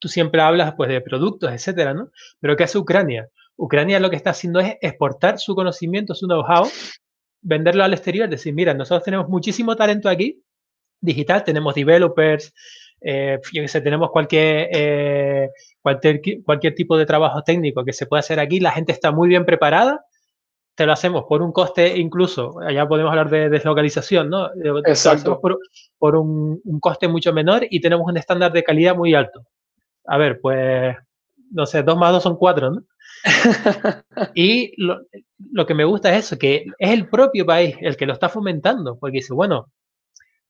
tú 0.00 0.08
siempre 0.08 0.40
hablas 0.40 0.74
pues, 0.76 0.88
de 0.90 1.00
productos, 1.00 1.52
etcétera, 1.52 1.94
¿no? 1.94 2.10
Pero 2.40 2.56
¿qué 2.56 2.64
hace 2.64 2.78
Ucrania? 2.78 3.28
Ucrania 3.56 4.00
lo 4.00 4.10
que 4.10 4.16
está 4.16 4.30
haciendo 4.30 4.58
es 4.60 4.76
exportar 4.80 5.38
su 5.38 5.54
conocimiento, 5.54 6.14
su 6.14 6.26
know-how, 6.26 6.66
venderlo 7.42 7.84
al 7.84 7.92
exterior, 7.92 8.28
decir, 8.28 8.54
mira, 8.54 8.74
nosotros 8.74 9.04
tenemos 9.04 9.28
muchísimo 9.28 9.76
talento 9.76 10.08
aquí, 10.08 10.42
digital, 11.00 11.44
tenemos 11.44 11.74
developers, 11.74 12.52
eh, 13.00 13.38
yo 13.52 13.66
sé, 13.68 13.80
tenemos 13.80 14.10
cualquier, 14.10 14.68
eh, 14.72 15.50
cualquier, 15.80 16.20
cualquier 16.44 16.74
tipo 16.74 16.96
de 16.96 17.06
trabajo 17.06 17.42
técnico 17.42 17.84
que 17.84 17.92
se 17.92 18.06
pueda 18.06 18.20
hacer 18.20 18.40
aquí, 18.40 18.60
la 18.60 18.72
gente 18.72 18.92
está 18.92 19.10
muy 19.10 19.28
bien 19.28 19.44
preparada, 19.44 20.04
te 20.74 20.86
lo 20.86 20.92
hacemos 20.92 21.24
por 21.28 21.42
un 21.42 21.52
coste 21.52 21.98
incluso, 21.98 22.60
allá 22.60 22.86
podemos 22.86 23.10
hablar 23.10 23.30
de 23.30 23.48
deslocalización, 23.48 24.30
¿no? 24.30 24.50
Exacto. 24.86 25.40
por, 25.40 25.58
por 25.98 26.16
un, 26.16 26.60
un, 26.64 26.80
coste 26.80 27.08
mucho 27.08 27.32
menor 27.32 27.66
y 27.68 27.80
tenemos 27.80 28.06
un 28.06 28.16
estándar 28.16 28.52
de 28.52 28.64
calidad 28.64 28.94
muy 28.96 29.14
alto. 29.14 29.42
A 30.06 30.16
ver, 30.16 30.40
pues, 30.40 30.96
no 31.50 31.66
sé, 31.66 31.82
dos 31.82 31.98
más 31.98 32.12
dos 32.12 32.22
son 32.22 32.36
cuatro, 32.36 32.70
¿no? 32.70 32.82
y 34.34 34.72
lo, 34.82 35.00
lo, 35.52 35.66
que 35.66 35.74
me 35.74 35.84
gusta 35.84 36.10
es 36.14 36.26
eso, 36.26 36.38
que 36.38 36.64
es 36.78 36.90
el 36.90 37.08
propio 37.08 37.44
país 37.44 37.76
el 37.80 37.96
que 37.96 38.06
lo 38.06 38.14
está 38.14 38.28
fomentando, 38.28 38.98
porque 38.98 39.18
dice, 39.18 39.34
bueno, 39.34 39.66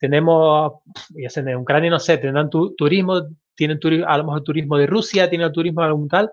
tenemos, 0.00 0.72
ya 1.10 1.28
sé, 1.28 1.40
en 1.40 1.56
Ucrania, 1.56 1.90
no 1.90 2.00
sé, 2.00 2.16
tendrán 2.16 2.48
turismo, 2.48 3.22
tienen 3.54 3.78
turismo, 3.78 4.06
a 4.08 4.16
lo 4.16 4.24
mejor 4.24 4.42
turismo 4.42 4.78
de 4.78 4.86
Rusia, 4.86 5.28
tienen 5.28 5.52
turismo 5.52 5.82
algún 5.82 6.08
tal, 6.08 6.32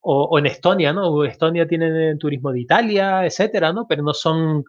o, 0.00 0.36
en 0.38 0.46
Estonia, 0.46 0.92
¿no? 0.92 1.24
Estonia 1.24 1.66
tiene 1.66 2.16
turismo 2.16 2.52
de 2.52 2.60
Italia, 2.60 3.24
etcétera, 3.24 3.72
¿no? 3.72 3.86
Pero 3.88 4.02
no 4.02 4.12
son 4.12 4.64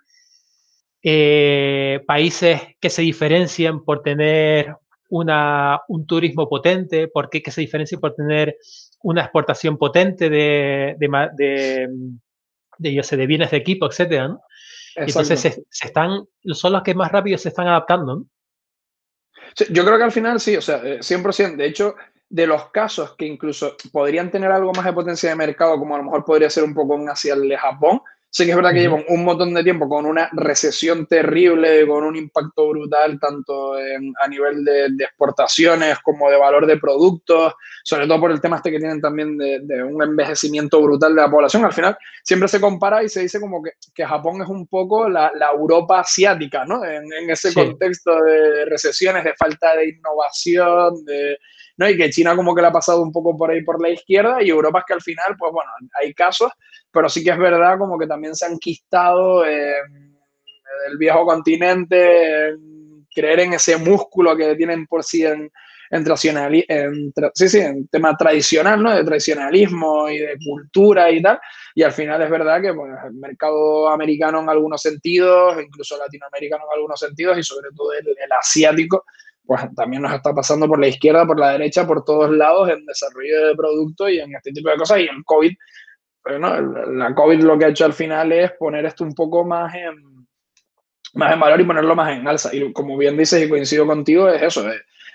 eh, 1.02 2.04
países 2.08 2.62
que 2.80 2.90
se 2.92 3.02
diferencian 3.02 3.84
por 3.84 4.04
tener 4.04 4.76
una, 5.10 5.82
un 5.88 6.06
turismo 6.06 6.48
potente, 6.48 7.08
¿por 7.08 7.30
qué 7.30 7.42
que 7.42 7.52
se 7.52 7.62
diferencian 7.62 8.00
por 8.00 8.14
tener 8.14 8.58
una 9.02 9.22
exportación 9.22 9.78
potente 9.78 10.30
de, 10.30 10.96
de, 11.00 11.30
de, 11.36 11.90
de, 12.78 12.94
yo 12.94 13.02
sé, 13.02 13.18
de 13.18 13.26
bienes 13.26 13.50
de 13.50 13.58
equipo, 13.58 13.88
etcétera, 13.88 14.28
¿no? 14.28 14.42
Entonces 14.96 15.40
se, 15.40 15.52
se, 15.70 15.88
están, 15.88 16.26
son 16.54 16.72
los 16.72 16.84
que 16.84 16.94
más 16.94 17.12
rápido 17.12 17.38
se 17.38 17.50
están 17.50 17.68
adaptando, 17.68 18.16
¿no? 18.16 18.26
Yo 19.70 19.86
creo 19.86 19.98
que 19.98 20.04
al 20.04 20.12
final 20.12 20.40
sí, 20.40 20.56
o 20.56 20.62
sea, 20.62 20.82
100%. 20.82 21.54
Eh, 21.54 21.56
de 21.56 21.66
hecho, 21.66 21.96
de 22.30 22.48
los 22.48 22.70
casos 22.72 23.16
que 23.16 23.26
incluso 23.26 23.76
podrían 23.92 24.32
tener 24.32 24.52
algo 24.52 24.74
más 24.74 24.86
de 24.86 24.94
potencia 24.94 25.30
de 25.30 25.36
mercado, 25.36 25.78
como 25.78 25.96
a 25.96 26.00
lo 26.00 26.06
mejor 26.06 26.26
podría 26.26 26.50
ser 26.50 26.64
un 26.64 26.74
poco 26.74 26.98
hacia 27.10 27.34
el 27.34 27.48
de 27.48 27.58
Japón, 27.58 28.02
sí 28.36 28.44
que 28.44 28.52
es 28.52 28.58
verdad 28.58 28.74
que 28.74 28.82
llevan 28.82 29.06
un 29.08 29.24
montón 29.24 29.54
de 29.54 29.64
tiempo 29.64 29.88
con 29.88 30.06
una 30.06 30.30
recesión 30.34 31.06
terrible, 31.06 31.88
con 31.88 32.04
un 32.04 32.18
impacto 32.18 32.68
brutal, 32.68 33.18
tanto 33.18 33.76
a 33.76 34.28
nivel 34.28 34.66
de, 34.66 34.88
exportaciones 35.06 36.00
como 36.00 36.30
de 36.30 36.36
valor 36.36 36.68
de 36.68 36.76
productos, 36.76 37.54
sobre 37.86 38.06
todo 38.06 38.20
por 38.20 38.32
el 38.32 38.42
tema 38.42 38.58
este 38.58 38.72
que 38.72 38.80
tienen 38.80 39.00
también 39.00 39.38
de, 39.38 39.84
un 39.86 40.04
envejecimiento 40.04 40.82
brutal 40.82 41.16
de 41.16 41.22
la 41.22 41.32
población. 41.32 41.64
Al 41.64 41.72
final 41.72 41.98
siempre 42.26 42.50
se 42.50 42.60
compara 42.60 43.02
y 43.02 43.08
se 43.08 43.22
dice 43.22 43.40
como 43.40 43.64
que, 43.64 43.72
que 43.94 44.06
Japón 44.06 44.42
es 44.42 44.50
un 44.50 44.68
poco 44.68 45.08
la, 45.08 45.32
Europa 45.54 46.02
asiática, 46.02 46.66
¿no? 46.66 46.84
En, 46.84 47.06
ese 47.30 47.54
contexto 47.54 48.22
de 48.22 48.66
recesiones, 48.66 49.24
de 49.24 49.34
falta 49.36 49.78
de 49.78 49.92
innovación, 49.92 51.06
de 51.06 51.38
¿no? 51.78 51.90
Y 51.90 51.98
que 51.98 52.10
China 52.10 52.36
como 52.36 52.56
que 52.56 52.62
le 52.62 52.68
ha 52.68 52.72
pasado 52.72 53.02
un 53.02 53.12
poco 53.12 53.36
por 53.38 53.52
ahí 53.52 53.64
por 53.64 53.82
la 53.82 53.90
izquierda 53.90 54.42
y 54.42 54.50
Europa 54.50 54.80
es 54.80 54.86
que 54.86 54.94
al 54.94 55.02
final, 55.02 55.36
pues 55.38 55.52
bueno, 55.52 55.72
hay 56.02 56.14
casos, 56.14 56.52
pero 56.92 57.10
sí 57.10 57.24
que 57.24 57.32
es 57.32 57.38
verdad 57.38 57.78
como 57.78 57.98
que 57.98 58.08
también 58.08 58.36
se 58.36 58.46
han 58.46 58.58
quistado 58.58 59.46
el 59.46 60.98
viejo 60.98 61.26
continente, 61.26 62.56
creer 63.14 63.42
en 63.42 63.54
ese 63.54 63.78
músculo 63.78 64.36
que 64.36 64.56
tienen 64.56 64.86
por 64.88 65.04
sí 65.04 65.26
en, 65.26 65.52
en, 65.92 66.06
en, 66.68 67.14
sí, 67.34 67.50
sí, 67.50 67.60
en 67.60 67.88
tema 67.88 68.16
tradicional, 68.18 68.82
¿no? 68.82 68.96
De 68.96 69.04
tradicionalismo 69.04 70.10
y 70.10 70.20
de 70.20 70.38
cultura 70.44 71.12
y 71.12 71.22
tal. 71.22 71.40
Y 71.74 71.84
al 71.84 71.92
final 71.92 72.22
es 72.22 72.30
verdad 72.30 72.62
que 72.62 72.72
bueno, 72.72 72.96
el 73.06 73.14
mercado 73.14 73.90
americano 73.90 74.42
en 74.42 74.50
algunos 74.50 74.82
sentidos, 74.82 75.56
incluso 75.62 75.98
latinoamericano 75.98 76.64
en 76.66 76.76
algunos 76.76 77.00
sentidos 77.00 77.38
y 77.38 77.44
sobre 77.44 77.70
todo 77.76 77.94
el 77.94 78.32
asiático, 78.40 79.06
pues 79.46 79.62
también 79.76 80.02
nos 80.02 80.14
está 80.14 80.34
pasando 80.34 80.68
por 80.68 80.80
la 80.80 80.88
izquierda, 80.88 81.26
por 81.26 81.40
la 81.40 81.52
derecha, 81.52 81.86
por 81.86 82.04
todos 82.04 82.32
lados 82.32 82.70
en 82.70 82.86
desarrollo 82.86 83.48
de 83.48 83.56
productos 83.56 84.10
y 84.10 84.20
en 84.20 84.36
este 84.36 84.52
tipo 84.52 84.70
de 84.70 84.78
cosas. 84.78 85.00
Y 85.00 85.04
el 85.04 85.24
COVID, 85.24 85.54
bueno, 86.24 86.62
la 86.62 87.14
COVID 87.14 87.42
lo 87.42 87.58
que 87.58 87.66
ha 87.66 87.70
hecho 87.70 87.86
al 87.86 87.94
final 87.94 88.32
es 88.32 88.52
poner 88.54 88.86
esto 88.86 89.04
un 89.04 89.14
poco 89.14 89.46
más 89.46 89.74
en, 89.76 90.28
más 91.14 91.34
en 91.34 91.40
valor 91.40 91.62
y 91.62 91.66
ponerlo 91.66 91.96
más 91.96 92.18
en 92.18 92.28
alza. 92.28 92.54
Y 92.56 92.74
como 92.74 92.98
bien 92.98 93.18
dices 93.18 93.44
y 93.44 93.50
coincido 93.50 93.86
contigo, 93.86 94.30
es 94.30 94.42
eso. 94.42 94.66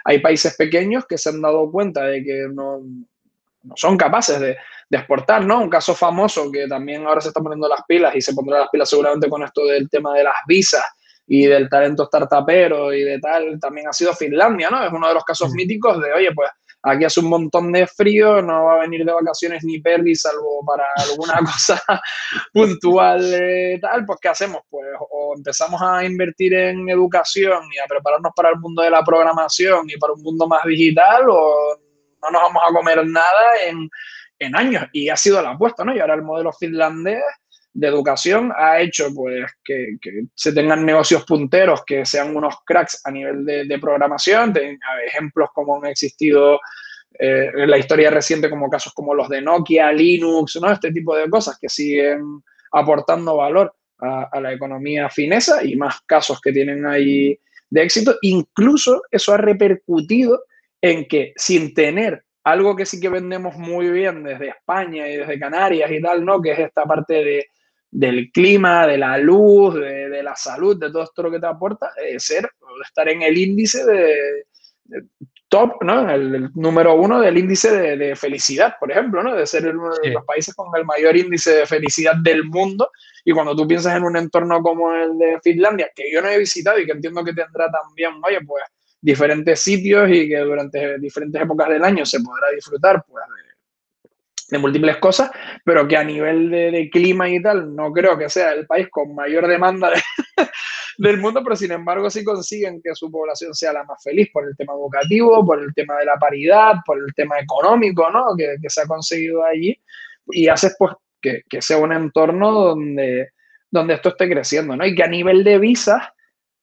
hay 0.05 0.19
países 0.21 0.57
pequeños 0.57 1.07
que 1.07 1.19
se 1.19 1.31
han 1.31 1.43
dado 1.43 1.71
cuenta 1.71 2.05
de 2.05 2.23
que 2.23 2.47
no, 2.53 2.81
no 3.63 3.75
son 3.77 3.97
capaces 3.97 4.39
de, 4.39 4.57
de, 4.89 4.99
exportar, 4.99 5.45
¿no? 5.45 5.61
Un 5.61 5.71
caso 5.71 5.95
famoso 5.95 6.51
que 6.53 6.69
también 6.69 7.05
ahora 7.07 7.21
se 7.21 7.29
está 7.29 7.41
poniendo 7.41 7.69
las 7.69 7.83
pilas 7.89 8.15
y 8.15 8.21
se 8.21 8.33
pondrá 8.33 8.61
las 8.61 8.71
pilas 8.71 8.89
seguramente 8.89 9.29
con 9.29 9.43
esto 9.43 9.67
del 9.67 9.91
tema 9.91 10.15
de 10.15 10.25
las 10.25 10.37
visas 10.47 10.85
y 11.33 11.47
del 11.47 11.69
talento 11.69 12.07
startupero 12.07 12.93
y 12.93 13.05
de 13.05 13.21
tal, 13.21 13.61
también 13.61 13.87
ha 13.87 13.93
sido 13.93 14.13
Finlandia, 14.13 14.69
¿no? 14.69 14.85
Es 14.85 14.93
uno 14.93 15.07
de 15.07 15.15
los 15.15 15.23
casos 15.23 15.53
míticos 15.53 16.03
de, 16.03 16.13
oye, 16.13 16.33
pues 16.35 16.51
aquí 16.83 17.05
hace 17.05 17.21
un 17.21 17.29
montón 17.29 17.71
de 17.71 17.87
frío, 17.87 18.43
no 18.43 18.65
va 18.65 18.75
a 18.75 18.81
venir 18.81 19.05
de 19.05 19.13
vacaciones 19.13 19.63
ni 19.63 19.81
Perry, 19.81 20.17
salvo 20.17 20.65
para 20.67 20.87
alguna 20.97 21.39
cosa 21.39 21.81
puntual 22.53 23.31
de 23.31 23.79
tal, 23.81 24.05
pues 24.07 24.19
¿qué 24.21 24.29
hacemos? 24.29 24.63
Pues 24.69 24.85
o 24.99 25.35
empezamos 25.37 25.81
a 25.81 26.05
invertir 26.05 26.53
en 26.53 26.89
educación 26.89 27.63
y 27.73 27.79
a 27.79 27.87
prepararnos 27.87 28.33
para 28.35 28.49
el 28.49 28.59
mundo 28.59 28.83
de 28.83 28.91
la 28.91 29.05
programación 29.05 29.89
y 29.89 29.97
para 29.99 30.15
un 30.15 30.23
mundo 30.23 30.49
más 30.49 30.65
digital 30.65 31.27
o 31.31 31.79
no 32.23 32.31
nos 32.33 32.43
vamos 32.43 32.63
a 32.69 32.73
comer 32.73 33.07
nada 33.07 33.63
en, 33.69 33.89
en 34.41 34.57
años. 34.57 34.85
Y 34.93 35.09
ha 35.11 35.17
sido 35.17 35.41
la 35.41 35.51
apuesta, 35.51 35.85
¿no? 35.85 35.95
Y 35.95 36.01
ahora 36.01 36.15
el 36.15 36.23
modelo 36.23 36.53
finlandés 36.53 37.23
de 37.73 37.87
educación 37.87 38.53
ha 38.57 38.81
hecho 38.81 39.09
pues 39.15 39.51
que, 39.65 39.97
se 40.35 40.53
tengan 40.53 40.85
negocios 40.85 41.25
punteros, 41.25 41.85
que 41.85 42.05
sean 42.05 42.37
unos 42.37 42.57
cracks 42.65 43.01
a 43.05 43.11
nivel 43.11 43.45
de, 43.45 43.79
programación. 43.79 44.53
De, 44.53 44.79
ejemplos 45.07 45.51
como 45.55 45.77
han 45.77 45.87
existido 45.87 46.61
eh, 47.19 47.51
en 47.55 47.71
la 47.71 47.79
historia 47.79 48.11
reciente 48.11 48.51
como 48.51 48.69
casos 48.69 48.93
como 48.93 49.15
los 49.15 49.29
de 49.29 49.41
Nokia, 49.41 49.93
Linux, 49.93 50.59
¿no? 50.61 50.71
este 50.71 50.93
tipo 50.93 51.17
de 51.17 51.29
cosas 51.29 51.59
que 51.61 51.69
siguen 51.69 52.43
aportando 52.73 53.37
valor 53.37 53.75
a, 53.99 54.29
a 54.33 54.41
la 54.41 54.53
economía 54.53 55.09
finesa 55.09 55.63
y 55.65 55.77
más 55.77 56.01
casos 56.07 56.41
que 56.41 56.53
tienen 56.53 56.87
ahí 56.87 57.39
de 57.69 57.83
éxito. 57.83 58.17
Incluso 58.23 59.03
eso 59.11 59.33
ha 59.33 59.37
repercutido 59.37 60.45
en 60.81 61.07
que 61.07 61.33
sin 61.37 61.75
tener 61.75 62.25
algo 62.45 62.75
que 62.75 62.87
sí 62.87 63.01
que 63.01 63.09
vendemos 63.09 63.57
muy 63.57 63.91
bien 63.91 64.25
desde 64.25 64.49
España 64.49 65.09
y 65.09 65.17
desde 65.17 65.39
Canarias 65.39 65.91
y 65.91 66.01
tal, 66.01 66.25
¿no? 66.25 66.41
Que 66.41 66.53
es 66.53 66.59
esta 66.59 66.85
parte 66.85 67.15
de 67.25 67.47
del 67.91 68.31
clima, 68.31 68.87
de 68.87 68.99
la 68.99 69.19
luz, 69.19 69.75
de, 69.75 70.23
la 70.23 70.37
salud, 70.37 70.79
de 70.79 70.91
todo 70.91 71.03
esto 71.03 71.23
lo 71.23 71.31
que 71.31 71.41
te 71.41 71.47
aporta, 71.47 71.93
es 71.97 72.25
ser, 72.25 72.49
estar 72.85 73.09
en 73.09 73.23
el 73.23 73.37
índice 73.37 73.85
de, 73.85 74.45
top, 75.51 75.83
¿no? 75.83 76.09
El, 76.09 76.35
el, 76.35 76.51
número 76.55 76.95
uno 76.95 77.21
del 77.21 77.37
índice 77.37 77.97
de, 77.97 78.17
felicidad, 78.17 78.77
por 78.79 78.91
ejemplo, 78.91 79.23
¿no? 79.23 79.35
De 79.35 79.47
ser 79.47 79.69
uno 79.77 79.91
de 80.03 80.11
los 80.11 80.25
países 80.25 80.55
con 80.55 80.69
el 80.77 80.85
mayor 80.87 81.17
índice 81.17 81.53
de 81.53 81.67
felicidad 81.67 82.15
del 82.23 82.45
mundo. 82.45 82.91
Y 83.25 83.33
cuando 83.33 83.55
tú 83.55 83.67
piensas 83.67 83.97
en 83.97 84.05
un 84.05 84.17
entorno 84.17 84.63
como 84.63 84.95
el 84.95 85.19
de 85.19 85.41
Finlandia, 85.43 85.91
que 85.95 86.11
yo 86.11 86.23
no 86.23 86.29
he 86.29 86.39
visitado 86.39 86.79
y 86.79 86.87
que 86.87 86.93
entiendo 86.93 87.25
que 87.25 87.35
tendrá 87.35 87.69
también, 87.71 88.13
oye, 88.25 88.39
pues 88.47 88.63
diferentes 89.03 89.61
sitios 89.61 90.09
y 90.11 90.29
que 90.29 90.39
durante 90.39 90.99
diferentes 90.99 91.43
épocas 91.43 91.69
del 91.69 91.85
año 91.85 92.07
se 92.07 92.21
podrá 92.21 92.51
disfrutar, 92.55 93.03
pues, 93.09 93.25
de 93.27 93.50
múltiples 94.59 94.97
cosas, 94.99 95.31
pero 95.65 95.87
que 95.87 95.97
a 95.97 96.05
nivel 96.05 96.51
de, 96.51 96.91
clima 96.91 97.29
y 97.29 97.41
tal, 97.43 97.75
no 97.75 97.93
creo 97.93 98.19
que 98.19 98.29
sea 98.29 98.53
el 98.53 98.67
país 98.67 98.89
con 98.91 99.15
mayor 99.15 99.47
demanda 99.47 99.91
del 100.99 101.19
mundo, 101.19 101.43
pero 101.45 101.57
sin 101.57 101.73
embargo 101.73 102.11
sí 102.11 102.25
consiguen 102.25 102.81
que 102.83 102.95
su 102.95 103.11
población 103.11 103.55
sea 103.55 103.73
la 103.73 103.85
más 103.85 104.03
feliz 104.03 104.29
por 104.33 104.47
el 104.47 104.57
tema 104.57 104.73
educativo, 104.73 105.45
por 105.45 105.63
el 105.63 105.73
tema 105.75 105.97
de 105.99 106.05
la 106.05 106.17
paridad, 106.17 106.75
por 106.85 106.99
el 106.99 107.15
tema 107.15 107.39
económico, 107.39 108.11
¿no? 108.11 108.37
Que, 108.37 108.57
que 108.61 108.71
se 108.71 108.83
ha 108.83 108.87
conseguido 108.87 109.45
allí, 109.45 109.81
y 110.33 110.49
haces 110.49 110.75
pues 110.79 110.93
que, 111.21 111.43
que, 111.49 111.63
sea 111.63 111.79
un 111.79 111.93
entorno 111.93 112.51
donde, 112.51 113.31
donde 113.71 113.95
esto 113.95 114.11
esté 114.11 114.29
creciendo, 114.29 114.77
¿no? 114.77 114.87
Y 114.87 114.95
que 114.95 115.03
a 115.03 115.09
nivel 115.09 115.45
de 115.45 115.59
visas, 115.59 116.03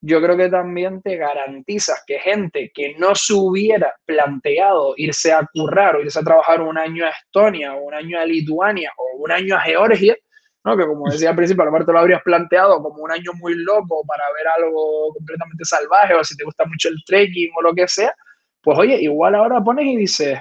yo 0.01 0.21
creo 0.21 0.37
que 0.37 0.49
también 0.49 1.01
te 1.01 1.17
garantizas 1.17 2.03
que 2.05 2.19
gente 2.19 2.71
que 2.73 2.95
no 2.97 3.15
se 3.15 3.33
hubiera 3.33 3.95
planteado 4.05 4.93
irse 4.95 5.33
a 5.33 5.47
currar 5.51 5.95
o 5.95 6.01
irse 6.01 6.19
a 6.19 6.23
trabajar 6.23 6.61
un 6.61 6.77
año 6.77 7.05
a 7.05 7.09
Estonia 7.09 7.73
o 7.75 7.83
un 7.83 7.93
año 7.93 8.19
a 8.19 8.25
Lituania 8.25 8.91
o 8.97 9.23
un 9.23 9.31
año 9.31 9.55
a 9.55 9.61
Georgia, 9.61 10.15
¿no? 10.63 10.77
que 10.77 10.85
como 10.85 11.09
decía 11.09 11.31
al 11.31 11.35
principio, 11.35 11.63
a 11.63 11.65
lo 11.65 11.71
mejor 11.71 11.87
te 11.87 11.93
lo 11.93 11.99
habrías 11.99 12.21
planteado 12.21 12.81
como 12.81 13.03
un 13.03 13.11
año 13.11 13.31
muy 13.35 13.55
loco 13.55 14.03
para 14.07 14.23
ver 14.37 14.47
algo 14.47 15.13
completamente 15.13 15.65
salvaje 15.65 16.13
o 16.13 16.23
si 16.23 16.37
te 16.37 16.43
gusta 16.43 16.65
mucho 16.65 16.89
el 16.89 16.97
trekking 17.05 17.49
o 17.57 17.61
lo 17.63 17.73
que 17.73 17.87
sea, 17.87 18.13
pues 18.61 18.77
oye, 18.77 19.01
igual 19.01 19.33
ahora 19.33 19.63
pones 19.63 19.85
y 19.85 19.97
dices, 19.97 20.39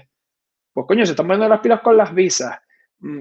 pues 0.73 0.87
coño, 0.87 1.07
se 1.07 1.13
están 1.13 1.27
poniendo 1.27 1.49
las 1.49 1.61
pilas 1.61 1.81
con 1.81 1.97
las 1.97 2.15
visas, 2.15 2.59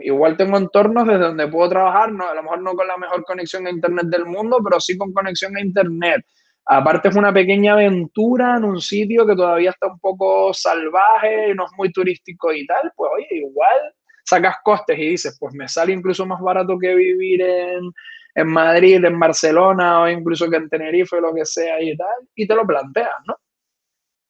igual 0.02 0.38
tengo 0.38 0.58
entornos 0.58 1.08
desde 1.08 1.26
donde 1.26 1.48
puedo 1.48 1.70
trabajar, 1.70 2.12
no, 2.12 2.28
a 2.28 2.34
lo 2.34 2.44
mejor 2.44 2.62
no 2.62 2.74
con 2.74 2.88
la 2.88 2.98
mejor 2.98 3.24
conexión 3.24 3.68
a 3.68 3.70
Internet 3.70 4.08
del 4.08 4.26
mundo, 4.26 4.60
pero 4.64 4.80
sí 4.80 4.98
con 4.98 5.14
conexión 5.14 5.56
a 5.58 5.62
Internet. 5.62 6.26
Aparte 6.68 7.10
es 7.10 7.16
una 7.16 7.32
pequeña 7.32 7.74
aventura 7.74 8.58
en 8.58 8.64
un 8.64 8.82
sitio 8.82 9.26
que 9.26 9.36
todavía 9.36 9.70
está 9.70 9.88
un 9.88 10.00
poco 10.00 10.54
salvaje, 10.54 11.54
no 11.54 11.66
es 11.66 11.72
muy 11.78 11.92
turístico 11.92 12.52
y 12.52 12.66
tal, 12.66 12.92
pues 12.96 13.12
oye, 13.16 13.28
igual 13.32 13.94
sacas 14.24 14.56
costes 14.64 14.98
y 14.98 15.10
dices, 15.10 15.38
pues 15.40 15.54
me 15.54 15.68
sale 15.68 15.94
incluso 15.94 16.26
más 16.26 16.42
barato 16.42 16.80
que 16.80 16.96
vivir 16.96 17.42
en, 17.42 17.92
en 18.34 18.48
Madrid, 18.48 19.04
en 19.06 19.20
Barcelona 19.20 20.02
o 20.02 20.10
incluso 20.10 20.50
que 20.50 20.58
en 20.58 20.70
Tenerife 20.70 21.22
lo 21.22 21.34
que 21.34 21.46
sea 21.46 21.80
y 21.82 21.96
tal, 21.96 22.28
y 22.34 22.48
te 22.48 22.56
lo 22.56 22.66
planteas, 22.66 23.14
¿no? 23.28 23.36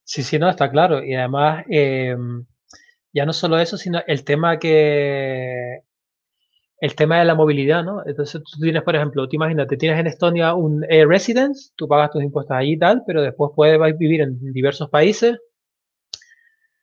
Sí, 0.03 0.21
sí, 0.21 0.37
no, 0.37 0.49
está 0.49 0.69
claro. 0.69 1.03
Y 1.03 1.15
además, 1.15 1.65
eh, 1.69 2.15
ya 3.15 3.25
no 3.25 3.33
solo 3.33 3.57
eso, 3.57 3.77
sino 3.77 4.01
el 4.07 4.25
tema 4.25 4.59
que 4.59 5.79
el 6.81 6.95
tema 6.95 7.19
de 7.19 7.25
la 7.25 7.33
movilidad, 7.33 7.83
¿no? 7.83 8.05
Entonces 8.05 8.43
tú 8.43 8.59
tienes, 8.59 8.83
por 8.83 8.95
ejemplo, 8.95 9.27
tú 9.27 9.37
imagínate, 9.37 9.77
tienes 9.77 9.97
en 9.99 10.07
Estonia 10.07 10.53
un 10.53 10.83
residence, 10.83 11.71
tú 11.77 11.87
pagas 11.87 12.11
tus 12.11 12.21
impuestos 12.21 12.57
allí 12.57 12.73
y 12.73 12.77
tal, 12.77 13.03
pero 13.07 13.21
después 13.21 13.51
puedes 13.55 13.79
vivir 13.97 14.19
en 14.21 14.37
diversos 14.51 14.89
países, 14.89 15.37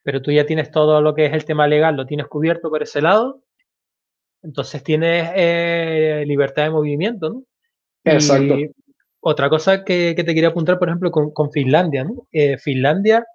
pero 0.03 0.23
tú 0.23 0.33
ya 0.33 0.47
tienes 0.47 0.71
todo 0.71 1.03
lo 1.03 1.15
que 1.15 1.27
es 1.27 1.35
el 1.35 1.45
tema 1.45 1.69
legal, 1.69 1.97
lo 1.97 2.07
tienes 2.07 2.27
cubierto 2.27 2.71
por 2.71 2.83
ese 2.83 3.03
lado, 3.03 3.43
entonces 4.43 4.83
tienes 4.83 5.31
eh, 5.37 6.25
libertad 6.27 6.65
de 6.65 6.71
movimiento, 6.71 7.29
¿no? 7.29 7.45
Exacto. 8.05 8.57
otra 9.21 9.51
cosa 9.51 9.85
que, 9.85 10.15
te 10.15 10.25
quería 10.25 10.49
apuntar, 10.49 10.79
por 10.79 10.89
ejemplo, 10.89 11.11
con, 11.11 11.53
Finlandia, 11.53 12.05
¿no? 12.05 12.27
Eh, 12.33 12.57
Finlandia 12.57 13.27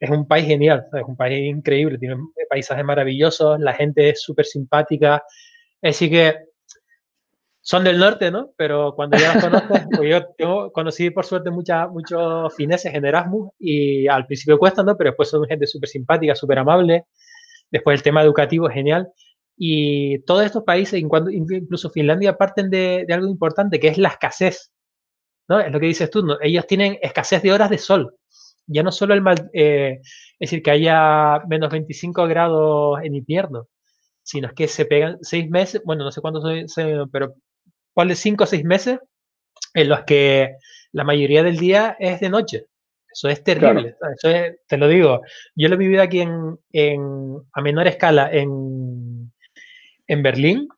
es 0.00 0.10
un 0.10 0.26
país 0.26 0.46
genial, 0.46 0.86
es 0.92 1.02
un 1.06 1.16
país 1.16 1.48
increíble, 1.48 1.98
tiene 1.98 2.16
paisajes 2.48 2.84
maravillosos, 2.84 3.58
la 3.60 3.74
gente 3.74 4.10
es 4.10 4.22
súper 4.22 4.46
simpática, 4.46 5.22
Así 5.82 6.10
que 6.10 6.34
son 7.60 7.84
del 7.84 7.98
norte, 7.98 8.30
¿no? 8.30 8.52
Pero 8.56 8.94
cuando 8.94 9.18
ya 9.18 9.34
los 9.34 9.44
conoces, 9.44 9.86
pues 9.96 10.24
yo 10.38 10.72
conocí 10.72 11.10
por 11.10 11.24
suerte 11.24 11.50
mucha, 11.50 11.88
muchos 11.88 12.54
fineses 12.54 12.94
en 12.94 13.04
Erasmus 13.04 13.50
y 13.58 14.06
al 14.06 14.26
principio 14.26 14.58
cuesta, 14.58 14.82
¿no? 14.82 14.96
Pero 14.96 15.10
después 15.10 15.28
son 15.28 15.44
gente 15.46 15.66
súper 15.66 15.88
simpática, 15.88 16.34
súper 16.34 16.58
amable. 16.60 17.06
Después 17.70 17.98
el 17.98 18.02
tema 18.02 18.22
educativo 18.22 18.68
es 18.68 18.74
genial. 18.74 19.08
Y 19.56 20.20
todos 20.20 20.44
estos 20.44 20.64
países, 20.64 21.00
incluso 21.00 21.90
Finlandia, 21.90 22.36
parten 22.36 22.70
de, 22.70 23.06
algo 23.10 23.26
importante, 23.26 23.80
que 23.80 23.88
es 23.88 23.98
la 23.98 24.10
escasez. 24.10 24.70
¿no? 25.48 25.60
Es 25.60 25.72
lo 25.72 25.80
que 25.80 25.86
dices 25.86 26.10
tú, 26.10 26.24
¿no? 26.24 26.36
ellos 26.42 26.66
tienen 26.66 26.98
escasez 27.00 27.42
de 27.42 27.52
horas 27.52 27.70
de 27.70 27.78
sol. 27.78 28.14
Ya 28.66 28.82
no 28.82 28.92
solo 28.92 29.14
el 29.14 29.22
mal, 29.22 29.50
eh, 29.52 30.00
es 30.02 30.50
decir, 30.50 30.62
que 30.62 30.70
haya 30.70 31.40
menos 31.48 31.70
25 31.70 32.26
grados 32.26 32.98
en 33.02 33.14
invierno, 33.14 33.68
sino 34.22 34.48
es 34.48 34.54
que 34.54 34.68
se 34.68 34.86
pegan 34.86 35.18
seis 35.22 35.48
meses, 35.48 35.82
bueno, 35.84 36.04
no 36.04 36.10
sé 36.10 36.20
cuántos 36.20 36.42
son, 36.72 37.10
pero 37.10 37.34
¿cuál 37.94 38.08
de 38.08 38.16
cinco 38.16 38.44
o 38.44 38.46
seis 38.46 38.64
meses 38.64 38.98
en 39.74 39.88
los 39.88 40.00
que 40.02 40.56
la 40.92 41.04
mayoría 41.04 41.42
del 41.42 41.58
día 41.58 41.96
es 42.00 42.20
de 42.20 42.28
noche? 42.28 42.66
Eso 43.10 43.28
es 43.28 43.42
terrible, 43.42 43.96
eso 44.14 44.56
te 44.66 44.76
lo 44.76 44.88
digo. 44.88 45.22
Yo 45.54 45.68
lo 45.68 45.76
he 45.76 45.78
vivido 45.78 46.02
aquí 46.02 46.20
en, 46.20 46.58
en, 46.72 47.00
a 47.52 47.62
menor 47.62 47.86
escala 47.86 48.30
en, 48.30 49.32
en 50.06 50.22
Berlín 50.22 50.68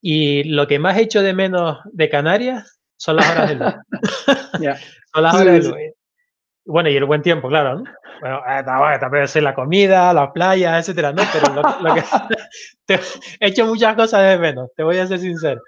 y 0.00 0.44
lo 0.44 0.66
que 0.66 0.78
más 0.78 0.96
he 0.96 1.02
hecho 1.02 1.22
de 1.22 1.34
menos 1.34 1.78
de 1.92 2.08
Canarias 2.08 2.80
son 2.96 3.16
las 3.16 3.30
horas 3.30 3.48
de 3.48 3.54
luz. 3.54 3.74
son 5.14 5.22
las 5.22 5.34
horas 5.34 5.52
de 5.52 5.68
luz. 5.68 5.76
Bueno, 6.68 6.90
y 6.90 6.96
el 6.96 7.06
buen 7.06 7.22
tiempo, 7.22 7.48
claro, 7.48 7.78
¿no? 7.78 7.84
Bueno, 8.20 8.42
eh, 8.46 8.62
también 9.00 9.24
es 9.24 9.34
la 9.36 9.54
comida, 9.54 10.12
la 10.12 10.30
playa, 10.30 10.78
etcétera, 10.78 11.12
¿no? 11.14 11.22
Pero 11.32 11.54
lo, 11.54 11.94
que, 11.94 12.04
he 13.40 13.48
hecho 13.48 13.64
muchas 13.66 13.96
cosas 13.96 14.22
de 14.28 14.38
menos, 14.38 14.68
te 14.76 14.82
voy 14.82 14.98
a 14.98 15.06
ser 15.06 15.18
sincero. 15.18 15.62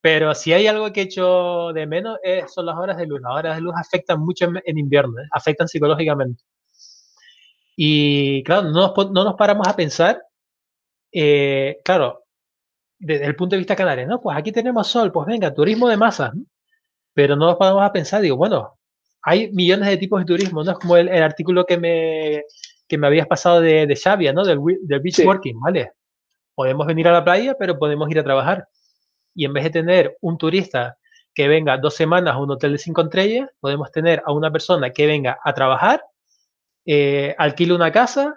Pero 0.00 0.34
si 0.34 0.52
hay 0.52 0.66
algo 0.66 0.92
que 0.92 1.02
he 1.02 1.04
hecho 1.04 1.72
de 1.72 1.86
menos 1.86 2.18
son 2.48 2.66
las 2.66 2.76
horas 2.76 2.96
de 2.96 3.06
luz. 3.06 3.20
Las 3.20 3.32
horas 3.32 3.56
de 3.56 3.62
luz 3.62 3.74
afectan 3.76 4.20
mucho 4.20 4.48
en, 4.64 4.78
invierno, 4.78 5.20
¿eh? 5.20 5.28
afectan 5.30 5.68
psicológicamente. 5.68 6.42
Y 7.76 8.42
claro, 8.42 8.62
no 8.70 8.92
nos, 8.92 9.10
no 9.12 9.24
nos 9.24 9.34
paramos 9.34 9.68
a 9.68 9.76
pensar, 9.76 10.20
eh, 11.12 11.78
claro, 11.84 12.24
desde 12.98 13.26
el 13.26 13.36
punto 13.36 13.54
de 13.54 13.58
vista 13.58 13.76
canario, 13.76 14.08
¿no? 14.08 14.20
Pues 14.20 14.36
aquí 14.36 14.50
tenemos 14.50 14.88
sol, 14.88 15.12
pues 15.12 15.28
venga, 15.28 15.54
turismo 15.54 15.88
de 15.88 15.96
masas. 15.96 16.32
Pero 17.14 17.36
no 17.36 17.46
nos 17.46 17.56
paramos 17.56 17.82
a 17.84 17.92
pensar, 17.92 18.20
digo, 18.22 18.36
bueno, 18.36 18.79
hay 19.22 19.50
millones 19.52 19.88
de 19.88 19.96
tipos 19.96 20.20
de 20.20 20.26
turismo, 20.26 20.64
¿no? 20.64 20.72
Es 20.72 20.78
como 20.78 20.96
el, 20.96 21.08
artículo 21.22 21.64
que 21.66 21.78
me, 21.78 22.42
que 22.88 22.98
me 22.98 23.06
habías 23.06 23.26
pasado 23.26 23.60
de, 23.60 23.86
de 23.86 23.96
Xavia, 23.96 24.32
¿no? 24.32 24.44
Del, 24.44 24.58
del 24.82 25.00
beach 25.00 25.24
working, 25.24 25.60
¿vale? 25.60 25.92
Podemos 26.54 26.86
venir 26.86 27.08
a 27.08 27.12
la 27.12 27.24
playa, 27.24 27.54
pero 27.58 27.78
podemos 27.78 28.10
ir 28.10 28.18
a 28.18 28.24
trabajar. 28.24 28.68
Y 29.34 29.44
en 29.44 29.52
vez 29.52 29.64
de 29.64 29.70
tener 29.70 30.16
un 30.20 30.38
turista 30.38 30.96
que 31.34 31.48
venga 31.48 31.78
dos 31.78 31.94
semanas 31.94 32.34
a 32.34 32.38
un 32.38 32.50
hotel 32.50 32.72
de 32.72 32.78
cinco 32.78 33.02
estrellas, 33.02 33.48
podemos 33.60 33.90
tener 33.92 34.22
a 34.26 34.32
una 34.32 34.50
persona 34.50 34.90
que 34.90 35.06
venga 35.06 35.38
a 35.44 35.54
trabajar, 35.54 36.02
eh, 36.84 37.34
alquile 37.38 37.74
una 37.74 37.92
casa, 37.92 38.34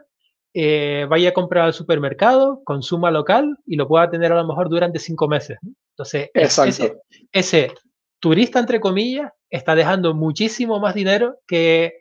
eh, 0.54 1.08
vaya 1.10 1.30
a 1.30 1.34
comprar 1.34 1.66
al 1.66 1.74
supermercado, 1.74 2.62
consuma 2.64 3.10
local 3.10 3.58
y 3.66 3.76
lo 3.76 3.88
pueda 3.88 4.10
tener 4.10 4.32
a 4.32 4.36
lo 4.36 4.48
mejor 4.48 4.70
durante 4.70 5.00
cinco 5.00 5.28
meses. 5.28 5.58
Entonces, 5.94 6.30
ese, 6.34 6.96
ese, 7.32 7.74
turista, 8.24 8.58
entre 8.58 8.80
comillas, 8.80 9.34
está 9.50 9.76
dejando 9.76 10.14
muchísimo 10.14 10.80
más 10.80 10.96
dinero 10.96 11.40
que 11.46 12.00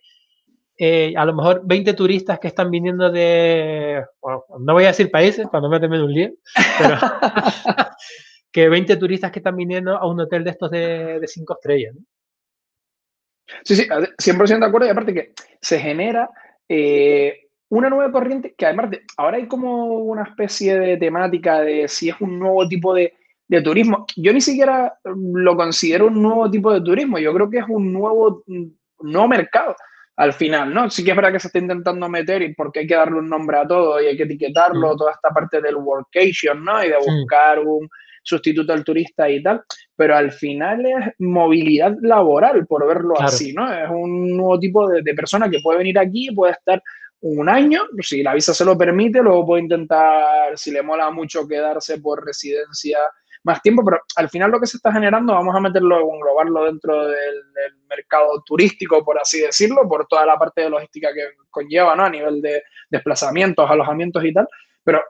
eh, 0.78 1.14
a 1.16 1.24
lo 1.24 1.34
mejor 1.34 1.62
20 1.64 1.94
turistas 1.94 2.38
que 2.38 2.46
están 2.46 2.70
viniendo 2.70 3.10
de, 3.10 4.04
no 4.60 4.72
voy 4.72 4.84
a 4.84 4.88
decir 4.88 5.10
países 5.10 5.48
para 5.48 5.62
no 5.62 5.68
meterme 5.68 5.96
en 5.96 6.02
un 6.02 6.12
lío, 6.12 6.30
pero 6.78 6.94
que 8.52 8.68
20 8.68 8.96
turistas 8.98 9.32
que 9.32 9.40
están 9.40 9.56
viniendo 9.56 9.96
a 9.96 10.06
un 10.06 10.20
hotel 10.20 10.44
de 10.44 10.50
estos 10.50 10.70
de, 10.70 11.18
de 11.18 11.26
cinco 11.26 11.54
estrellas. 11.54 11.96
Sí, 13.64 13.74
sí, 13.74 13.88
100% 13.88 14.60
de 14.60 14.66
acuerdo. 14.66 14.86
Y 14.86 14.90
aparte 14.90 15.12
que 15.12 15.32
se 15.60 15.80
genera 15.80 16.30
eh, 16.68 17.48
una 17.68 17.90
nueva 17.90 18.12
corriente 18.12 18.54
que 18.56 18.66
además 18.66 18.90
ahora 19.16 19.38
hay 19.38 19.48
como 19.48 19.96
una 19.98 20.22
especie 20.22 20.78
de 20.78 20.96
temática 20.98 21.62
de 21.62 21.88
si 21.88 22.10
es 22.10 22.20
un 22.20 22.38
nuevo 22.38 22.68
tipo 22.68 22.94
de, 22.94 23.12
de 23.56 23.62
turismo. 23.62 24.06
Yo 24.16 24.32
ni 24.32 24.40
siquiera 24.40 24.94
lo 25.04 25.56
considero 25.56 26.06
un 26.06 26.22
nuevo 26.22 26.50
tipo 26.50 26.72
de 26.72 26.80
turismo, 26.80 27.18
yo 27.18 27.32
creo 27.34 27.50
que 27.50 27.58
es 27.58 27.64
un 27.68 27.92
nuevo, 27.92 28.44
no 29.00 29.28
mercado 29.28 29.76
al 30.16 30.32
final, 30.32 30.72
¿no? 30.72 30.90
Sí 30.90 31.04
que 31.04 31.10
es 31.10 31.16
verdad 31.16 31.32
que 31.32 31.40
se 31.40 31.48
está 31.48 31.58
intentando 31.58 32.08
meter 32.08 32.42
y 32.42 32.54
porque 32.54 32.80
hay 32.80 32.86
que 32.86 32.94
darle 32.94 33.18
un 33.18 33.28
nombre 33.28 33.58
a 33.58 33.66
todo 33.66 34.00
y 34.00 34.06
hay 34.06 34.16
que 34.16 34.24
etiquetarlo, 34.24 34.96
toda 34.96 35.12
esta 35.12 35.30
parte 35.30 35.60
del 35.60 35.76
workation, 35.76 36.64
¿no? 36.64 36.84
Y 36.84 36.88
de 36.88 36.96
buscar 36.98 37.58
un 37.60 37.88
sustituto 38.22 38.72
al 38.72 38.84
turista 38.84 39.28
y 39.28 39.42
tal, 39.42 39.62
pero 39.96 40.16
al 40.16 40.30
final 40.30 40.86
es 40.86 41.14
movilidad 41.18 41.94
laboral, 42.02 42.66
por 42.66 42.86
verlo 42.86 43.20
así, 43.20 43.52
¿no? 43.52 43.72
Es 43.72 43.88
un 43.90 44.36
nuevo 44.36 44.58
tipo 44.58 44.88
de, 44.88 45.02
de 45.02 45.14
persona 45.14 45.50
que 45.50 45.60
puede 45.62 45.78
venir 45.78 45.98
aquí 45.98 46.28
y 46.28 46.34
puede 46.34 46.52
estar 46.52 46.80
un 47.22 47.48
año, 47.48 47.82
si 48.00 48.22
la 48.22 48.34
visa 48.34 48.52
se 48.52 48.64
lo 48.64 48.76
permite, 48.76 49.22
luego 49.22 49.46
puede 49.46 49.62
intentar, 49.62 50.56
si 50.58 50.72
le 50.72 50.82
mola 50.82 51.10
mucho, 51.10 51.46
quedarse 51.46 51.98
por 51.98 52.24
residencia 52.24 52.98
más 53.44 53.60
tiempo, 53.62 53.84
pero 53.84 54.00
al 54.16 54.28
final 54.28 54.50
lo 54.50 54.60
que 54.60 54.66
se 54.66 54.76
está 54.76 54.92
generando, 54.92 55.34
vamos 55.34 55.54
a 55.54 55.60
meterlo, 55.60 56.00
englobarlo 56.00 56.64
dentro 56.64 57.06
del, 57.06 57.42
mercado 57.88 58.42
turístico, 58.46 59.04
por 59.04 59.18
así 59.18 59.40
decirlo, 59.40 59.86
por 59.86 60.06
toda 60.06 60.24
la 60.24 60.38
parte 60.38 60.62
de 60.62 60.70
logística 60.70 61.12
que 61.12 61.34
conlleva, 61.50 61.94
¿no? 61.94 62.04
A 62.04 62.10
nivel 62.10 62.40
de 62.40 62.62
desplazamientos, 62.88 63.70
alojamientos 63.70 64.24
y 64.24 64.32
tal, 64.32 64.48
pero 64.82 65.02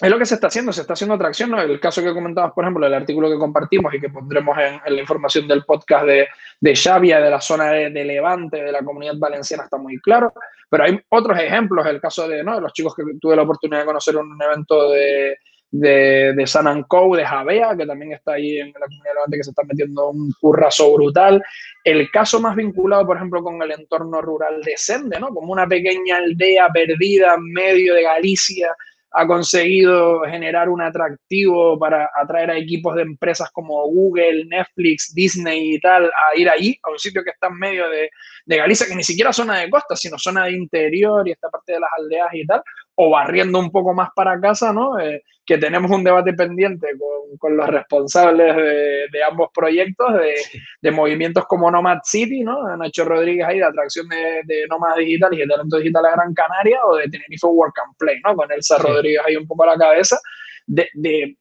es 0.00 0.08
lo 0.08 0.18
que 0.18 0.26
se 0.26 0.34
está 0.34 0.46
haciendo, 0.46 0.72
se 0.72 0.82
está 0.82 0.92
haciendo 0.92 1.14
atracción, 1.14 1.50
¿no? 1.50 1.60
El 1.60 1.80
caso 1.80 2.00
que 2.00 2.14
comentabas, 2.14 2.52
por 2.52 2.64
ejemplo, 2.64 2.86
el 2.86 2.94
artículo 2.94 3.28
que 3.28 3.38
compartimos 3.38 3.92
y 3.92 4.00
que 4.00 4.08
pondremos 4.08 4.56
en, 4.58 4.94
la 4.94 5.00
información 5.00 5.48
del 5.48 5.64
podcast 5.64 6.06
de, 6.06 6.28
de 6.60 6.76
Xavia, 6.76 7.20
de 7.20 7.30
la 7.30 7.40
zona 7.40 7.70
de, 7.70 7.90
Levante, 7.90 8.62
de 8.62 8.70
la 8.70 8.84
comunidad 8.84 9.14
valenciana, 9.16 9.64
está 9.64 9.76
muy 9.76 9.98
claro, 9.98 10.32
pero 10.70 10.84
hay 10.84 11.00
otros 11.08 11.38
ejemplos, 11.38 11.86
el 11.86 12.00
caso 12.00 12.28
de, 12.28 12.44
¿no? 12.44 12.54
de 12.54 12.60
los 12.60 12.72
chicos 12.72 12.94
que 12.94 13.02
tuve 13.20 13.34
la 13.34 13.42
oportunidad 13.42 13.80
de 13.80 13.86
conocer 13.86 14.14
en 14.14 14.20
un 14.20 14.42
evento 14.42 14.90
de, 14.90 15.38
de, 15.74 16.32
de 16.34 16.46
San 16.46 16.68
Ancou, 16.68 17.16
de 17.16 17.26
Javea, 17.26 17.76
que 17.76 17.84
también 17.84 18.12
está 18.12 18.34
ahí 18.34 18.58
en 18.58 18.68
la 18.68 18.86
comunidad 18.86 19.14
Levante, 19.14 19.36
que 19.36 19.44
se 19.44 19.50
está 19.50 19.64
metiendo 19.64 20.10
un 20.10 20.32
currazo 20.40 20.94
brutal. 20.94 21.42
El 21.82 22.10
caso 22.12 22.40
más 22.40 22.54
vinculado, 22.54 23.04
por 23.04 23.16
ejemplo, 23.16 23.42
con 23.42 23.60
el 23.60 23.72
entorno 23.72 24.20
rural 24.20 24.62
de 24.62 24.76
Sende, 24.76 25.18
¿no? 25.18 25.28
Como 25.28 25.52
una 25.52 25.66
pequeña 25.66 26.18
aldea 26.18 26.68
perdida 26.72 27.34
en 27.34 27.52
medio 27.52 27.94
de 27.94 28.04
Galicia, 28.04 28.68
ha 29.16 29.26
conseguido 29.26 30.22
generar 30.22 30.68
un 30.68 30.82
atractivo 30.82 31.78
para 31.78 32.10
atraer 32.20 32.50
a 32.50 32.58
equipos 32.58 32.96
de 32.96 33.02
empresas 33.02 33.48
como 33.52 33.84
Google, 33.86 34.44
Netflix, 34.46 35.12
Disney 35.14 35.74
y 35.74 35.80
tal 35.80 36.06
a 36.06 36.36
ir 36.36 36.48
allí, 36.48 36.78
a 36.82 36.90
un 36.90 36.98
sitio 36.98 37.22
que 37.22 37.30
está 37.30 37.46
en 37.46 37.58
medio 37.58 37.88
de, 37.88 38.10
de 38.44 38.56
Galicia, 38.56 38.86
que 38.88 38.96
ni 38.96 39.04
siquiera 39.04 39.32
zona 39.32 39.58
de 39.58 39.70
costa, 39.70 39.94
sino 39.94 40.18
zona 40.18 40.46
de 40.46 40.52
interior 40.52 41.26
y 41.28 41.32
esta 41.32 41.48
parte 41.48 41.74
de 41.74 41.80
las 41.80 41.90
aldeas 41.96 42.28
y 42.32 42.44
tal, 42.44 42.62
o 42.96 43.10
barriendo 43.10 43.58
un 43.58 43.70
poco 43.70 43.92
más 43.92 44.10
para 44.14 44.40
casa, 44.40 44.72
¿no? 44.72 44.98
Eh, 44.98 45.22
que 45.44 45.58
tenemos 45.58 45.90
un 45.90 46.02
debate 46.02 46.32
pendiente 46.32 46.88
con, 46.98 47.36
con 47.36 47.56
los 47.56 47.68
responsables 47.68 48.56
de, 48.56 49.06
de 49.12 49.24
ambos 49.28 49.50
proyectos, 49.52 50.14
de, 50.14 50.34
de, 50.80 50.90
movimientos 50.90 51.44
como 51.46 51.70
Nomad 51.70 51.98
City, 52.04 52.42
¿no? 52.42 52.76
Nacho 52.76 53.04
Rodríguez 53.04 53.46
ahí, 53.46 53.58
de 53.58 53.64
atracción 53.64 54.08
de, 54.08 54.42
de 54.44 54.66
nómadas 54.68 54.98
digitales 54.98 55.38
y 55.38 55.42
de 55.42 55.48
talento 55.48 55.76
digital 55.76 56.06
a 56.06 56.12
Gran 56.12 56.34
Canaria, 56.34 56.80
o 56.84 56.96
de 56.96 57.08
Tenerife 57.08 57.46
Work 57.46 57.74
and 57.84 57.96
Play, 57.98 58.20
¿no? 58.24 58.34
Con 58.34 58.50
Elsa 58.50 58.78
Rodríguez 58.78 59.20
ahí 59.26 59.36
un 59.36 59.46
poco 59.46 59.64
a 59.64 59.68
la 59.68 59.76
cabeza, 59.76 60.18
de, 60.66 60.88
de, 60.94 61.36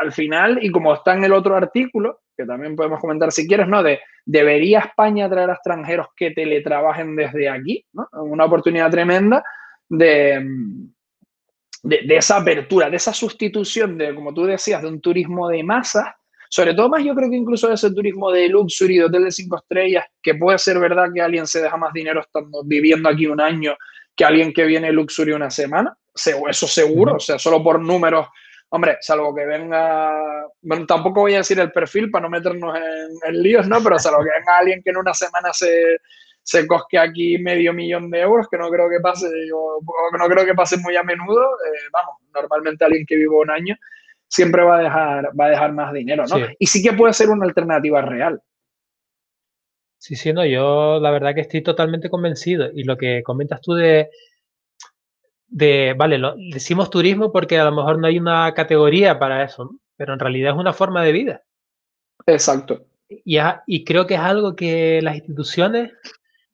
al 0.00 0.12
final, 0.12 0.58
y 0.60 0.70
como 0.70 0.92
está 0.92 1.14
en 1.14 1.24
el 1.24 1.32
otro 1.32 1.56
artículo, 1.56 2.20
que 2.36 2.44
también 2.44 2.76
podemos 2.76 3.00
comentar 3.00 3.32
si 3.32 3.46
quieres, 3.46 3.68
¿no? 3.68 3.82
De 3.82 4.00
debería 4.26 4.80
España 4.80 5.30
traer 5.30 5.48
a 5.48 5.54
extranjeros 5.54 6.08
que 6.14 6.32
teletrabajen 6.32 7.16
desde 7.16 7.48
aquí, 7.48 7.86
¿no? 7.94 8.06
Una 8.12 8.44
oportunidad 8.44 8.90
tremenda 8.90 9.42
de, 9.88 10.44
de, 11.82 12.16
esa 12.16 12.38
apertura, 12.38 12.90
de 12.90 12.96
esa 12.96 13.12
sustitución 13.12 13.96
de, 13.98 14.14
como 14.14 14.32
tú 14.32 14.44
decías, 14.44 14.82
de 14.82 14.88
un 14.88 15.00
turismo 15.00 15.48
de 15.48 15.62
masas, 15.62 16.06
sobre 16.48 16.74
todo 16.74 16.88
más 16.88 17.04
yo 17.04 17.14
creo 17.14 17.28
que 17.28 17.36
incluso 17.36 17.68
de 17.68 17.74
ese 17.74 17.90
turismo 17.90 18.30
de 18.30 18.48
luxury, 18.48 18.98
de 18.98 19.04
hotel 19.04 19.24
de 19.24 19.32
cinco 19.32 19.56
estrellas, 19.56 20.04
que 20.22 20.34
puede 20.34 20.58
ser 20.58 20.78
verdad 20.78 21.08
que 21.12 21.20
alguien 21.20 21.46
se 21.46 21.60
deja 21.60 21.76
más 21.76 21.92
dinero 21.92 22.20
estando 22.20 22.62
viviendo 22.64 23.08
aquí 23.08 23.26
un 23.26 23.40
año 23.40 23.76
que 24.14 24.24
alguien 24.24 24.52
que 24.52 24.64
viene 24.64 24.92
luxury 24.92 25.32
una 25.32 25.50
semana, 25.50 25.96
eso 26.14 26.66
seguro, 26.66 27.16
o 27.16 27.20
sea, 27.20 27.38
solo 27.38 27.62
por 27.62 27.80
números 27.80 28.26
Hombre, 28.68 28.98
salvo 29.00 29.32
que 29.34 29.46
venga, 29.46 30.12
bueno, 30.60 30.86
tampoco 30.86 31.20
voy 31.20 31.34
a 31.34 31.38
decir 31.38 31.58
el 31.60 31.70
perfil 31.70 32.10
para 32.10 32.24
no 32.24 32.30
meternos 32.30 32.76
en, 32.76 33.42
líos, 33.42 33.68
¿no? 33.68 33.80
Pero 33.82 33.98
salvo 33.98 34.18
que 34.18 34.38
venga 34.38 34.58
alguien 34.58 34.82
que 34.82 34.90
en 34.90 34.96
una 34.96 35.14
semana 35.14 35.52
se, 35.52 35.98
se 36.46 36.64
cosque 36.64 36.96
aquí 36.96 37.38
medio 37.38 37.72
millón 37.72 38.08
de 38.08 38.20
euros, 38.20 38.46
que 38.48 38.56
no 38.56 38.70
creo 38.70 38.88
que 38.88 39.00
pase, 39.00 39.26
o, 39.52 39.80
no 40.16 40.28
creo 40.28 40.44
que 40.44 40.54
pase 40.54 40.76
muy 40.76 40.94
a 40.94 41.02
menudo, 41.02 41.42
eh, 41.42 41.88
vamos, 41.92 42.18
normalmente 42.32 42.84
alguien 42.84 43.04
que 43.04 43.16
vive 43.16 43.34
un 43.34 43.50
año 43.50 43.76
siempre 44.28 44.62
va 44.62 44.78
a 44.78 44.82
dejar, 44.82 45.30
va 45.38 45.46
a 45.46 45.50
dejar 45.50 45.72
más 45.72 45.92
dinero, 45.92 46.24
¿no? 46.28 46.36
Y 46.56 46.66
sí 46.68 46.84
que 46.84 46.92
puede 46.92 47.14
ser 47.14 47.30
una 47.30 47.46
alternativa 47.46 48.00
real. 48.00 48.40
Sí, 49.98 50.14
sí, 50.14 50.32
no, 50.32 50.46
yo 50.46 51.00
la 51.00 51.10
verdad 51.10 51.34
que 51.34 51.40
estoy 51.40 51.62
totalmente 51.62 52.08
convencido. 52.08 52.70
Y 52.72 52.84
lo 52.84 52.96
que 52.96 53.24
comentas 53.24 53.60
tú 53.60 53.72
de, 53.72 54.10
de, 55.48 55.94
vale, 55.98 56.18
lo, 56.18 56.36
decimos 56.36 56.90
turismo 56.90 57.32
porque 57.32 57.58
a 57.58 57.64
lo 57.64 57.72
mejor 57.72 57.98
no 57.98 58.06
hay 58.06 58.18
una 58.20 58.54
categoría 58.54 59.18
para 59.18 59.42
eso, 59.42 59.80
pero 59.96 60.12
en 60.12 60.20
realidad 60.20 60.52
es 60.52 60.60
una 60.60 60.72
forma 60.72 61.02
de 61.02 61.10
vida. 61.10 61.42
Exacto. 62.24 62.86
Y, 63.08 63.38
y 63.66 63.84
creo 63.84 64.06
que 64.06 64.14
es 64.14 64.20
algo 64.20 64.54
que 64.54 65.00
las 65.02 65.16
instituciones, 65.16 65.90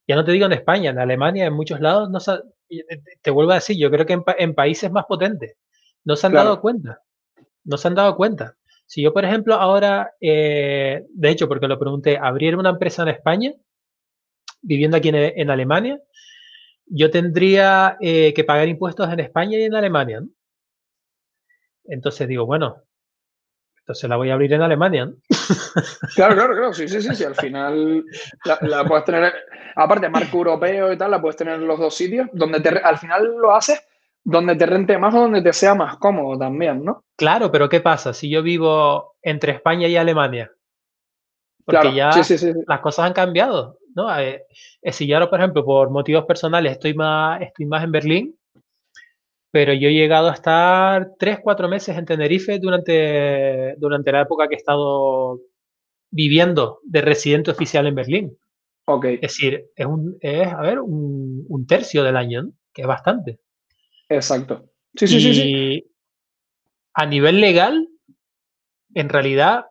ya 0.07 0.17
no 0.17 0.25
te 0.25 0.33
digo 0.33 0.47
en 0.47 0.53
España, 0.53 0.91
en 0.91 0.99
Alemania, 0.99 1.47
en 1.47 1.55
muchos 1.55 1.81
lados, 1.81 2.11
no 2.11 2.19
te 3.23 3.31
vuelvo 3.31 3.53
a 3.53 3.57
decir, 3.57 3.77
yo 3.79 3.91
creo 3.91 4.07
que 4.07 4.19
en, 4.39 4.55
países 4.55 4.91
más 4.91 5.05
potentes 5.07 5.57
no 6.05 6.17
se 6.17 6.27
han 6.27 6.33
dado 6.33 6.61
cuenta. 6.61 7.01
No 7.65 7.77
se 7.77 7.89
han 7.89 7.95
dado 7.95 8.17
cuenta. 8.17 8.57
Si 8.87 9.03
yo, 9.03 9.13
por 9.13 9.25
ejemplo, 9.25 9.55
ahora, 9.55 10.15
eh, 10.21 11.07
de 11.09 11.31
hecho, 11.31 11.49
porque 11.49 11.69
lo 11.69 11.79
pregunté, 11.79 12.19
abrir 12.19 12.57
una 12.57 12.71
empresa 12.71 13.03
en 13.03 13.09
España, 13.09 13.53
viviendo 14.61 14.97
aquí 14.97 15.11
en 15.13 15.51
Alemania, 15.51 16.01
yo 16.87 17.11
tendría 17.11 17.97
eh, 18.01 18.35
que 18.35 18.45
pagar 18.45 18.69
impuestos 18.69 19.11
en 19.11 19.21
España 19.21 19.59
y 19.59 19.63
en 19.63 19.75
Alemania. 19.75 20.23
Entonces 21.85 22.29
digo, 22.29 22.47
bueno, 22.47 22.83
entonces 23.83 24.09
la 24.09 24.17
voy 24.17 24.31
a 24.31 24.35
abrir 24.35 24.53
en 24.53 24.63
Alemania. 24.63 25.13
Claro, 26.15 26.35
claro, 26.35 26.55
claro, 26.55 26.75
sí, 26.75 26.87
sí, 26.87 27.01
sí, 27.01 27.15
sí. 27.15 27.25
Al 27.25 27.35
final 27.35 28.05
la, 28.45 28.85
puedes 28.85 29.05
tener, 29.05 29.33
aparte 29.75 30.09
marco 30.09 30.37
europeo 30.37 30.93
y 30.93 30.99
tal, 30.99 31.11
la 31.11 31.21
puedes 31.21 31.37
tener 31.37 31.55
en 31.55 31.67
los 31.67 31.79
dos 31.79 31.95
sitios, 31.95 32.29
donde 32.33 32.61
te, 32.61 32.69
al 32.69 32.99
final 32.99 33.35
lo 33.41 33.55
haces 33.55 33.83
donde 34.23 34.55
te 34.55 34.67
rente 34.67 34.99
más 34.99 35.15
o 35.15 35.21
donde 35.21 35.43
te 35.43 35.53
sea 35.53 35.75
más 35.75 35.97
cómodo 35.97 36.39
también, 36.39 36.85
¿no? 36.85 37.05
Claro, 37.17 37.51
pero 37.51 37.69
¿qué 37.69 37.81
pasa 37.81 38.13
si 38.13 38.31
yo 38.31 38.43
vivo 38.43 39.17
entre 39.23 39.53
España 39.53 39.89
y 39.89 39.97
Alemania? 39.97 40.53
Porque 41.65 41.95
ya 41.95 42.11
las 42.67 42.81
cosas 42.81 43.07
han 43.07 43.13
cambiado. 43.13 43.79
¿no? 43.95 44.17
Eh, 44.19 44.45
eh, 44.83 44.93
si 44.93 45.07
yo 45.07 45.17
ahora, 45.17 45.31
por 45.31 45.41
ejemplo, 45.41 45.65
por 45.65 45.91
motivos 45.91 46.25
personales 46.25 46.73
estoy 46.73 46.95
más, 46.95 47.41
estoy 47.41 47.67
más 47.67 47.85
en 47.85 47.93
Berlín, 47.93 48.39
pero 49.53 49.73
yo 49.73 49.89
he 49.89 49.95
llegado 49.95 50.29
a 50.29 50.35
estar 50.35 51.13
tres, 51.17 51.39
cuatro 51.41 51.69
meses 51.69 51.97
en 51.97 52.05
Tenerife 52.05 52.59
durante, 52.59 53.77
durante 53.77 54.11
la 54.11 54.23
época 54.23 54.49
que 54.49 54.57
he 54.57 54.59
estado 54.59 55.39
viviendo 56.11 56.81
de 56.83 57.03
residente 57.03 57.53
oficial 57.53 57.87
en 57.87 57.95
Berlín. 57.95 58.39
Okay. 58.87 59.15
Es 59.15 59.21
decir, 59.21 59.67
es, 59.77 59.87
un, 59.87 60.17
es 60.21 60.49
a 60.49 60.61
ver, 60.63 60.81
un, 60.81 61.65
tercio 61.69 62.03
del 62.03 62.17
año, 62.17 62.51
que 62.73 62.83
es 62.83 62.89
bastante. 62.89 63.39
Exacto. 64.09 64.71
Sí, 64.97 65.07
sí, 65.07 65.21
sí, 65.21 65.35
sí. 65.35 65.87
A 66.95 67.07
nivel 67.07 67.41
legal, 67.41 67.89
en 68.95 69.09
realidad, 69.09 69.67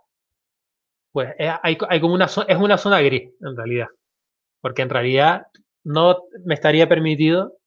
pues 1.11 1.33
hay, 1.37 1.77
hay 1.89 1.99
como 1.99 2.13
una, 2.13 2.25
es 2.25 2.57
una 2.57 2.77
zona 2.77 3.01
gris, 3.01 3.29
en 3.41 3.57
realidad 3.57 3.87
porque 4.61 4.83
en 4.83 4.89
realidad 4.89 5.47
no 5.83 6.23
me 6.45 6.53
estaría 6.53 6.87
permitido 6.87 7.57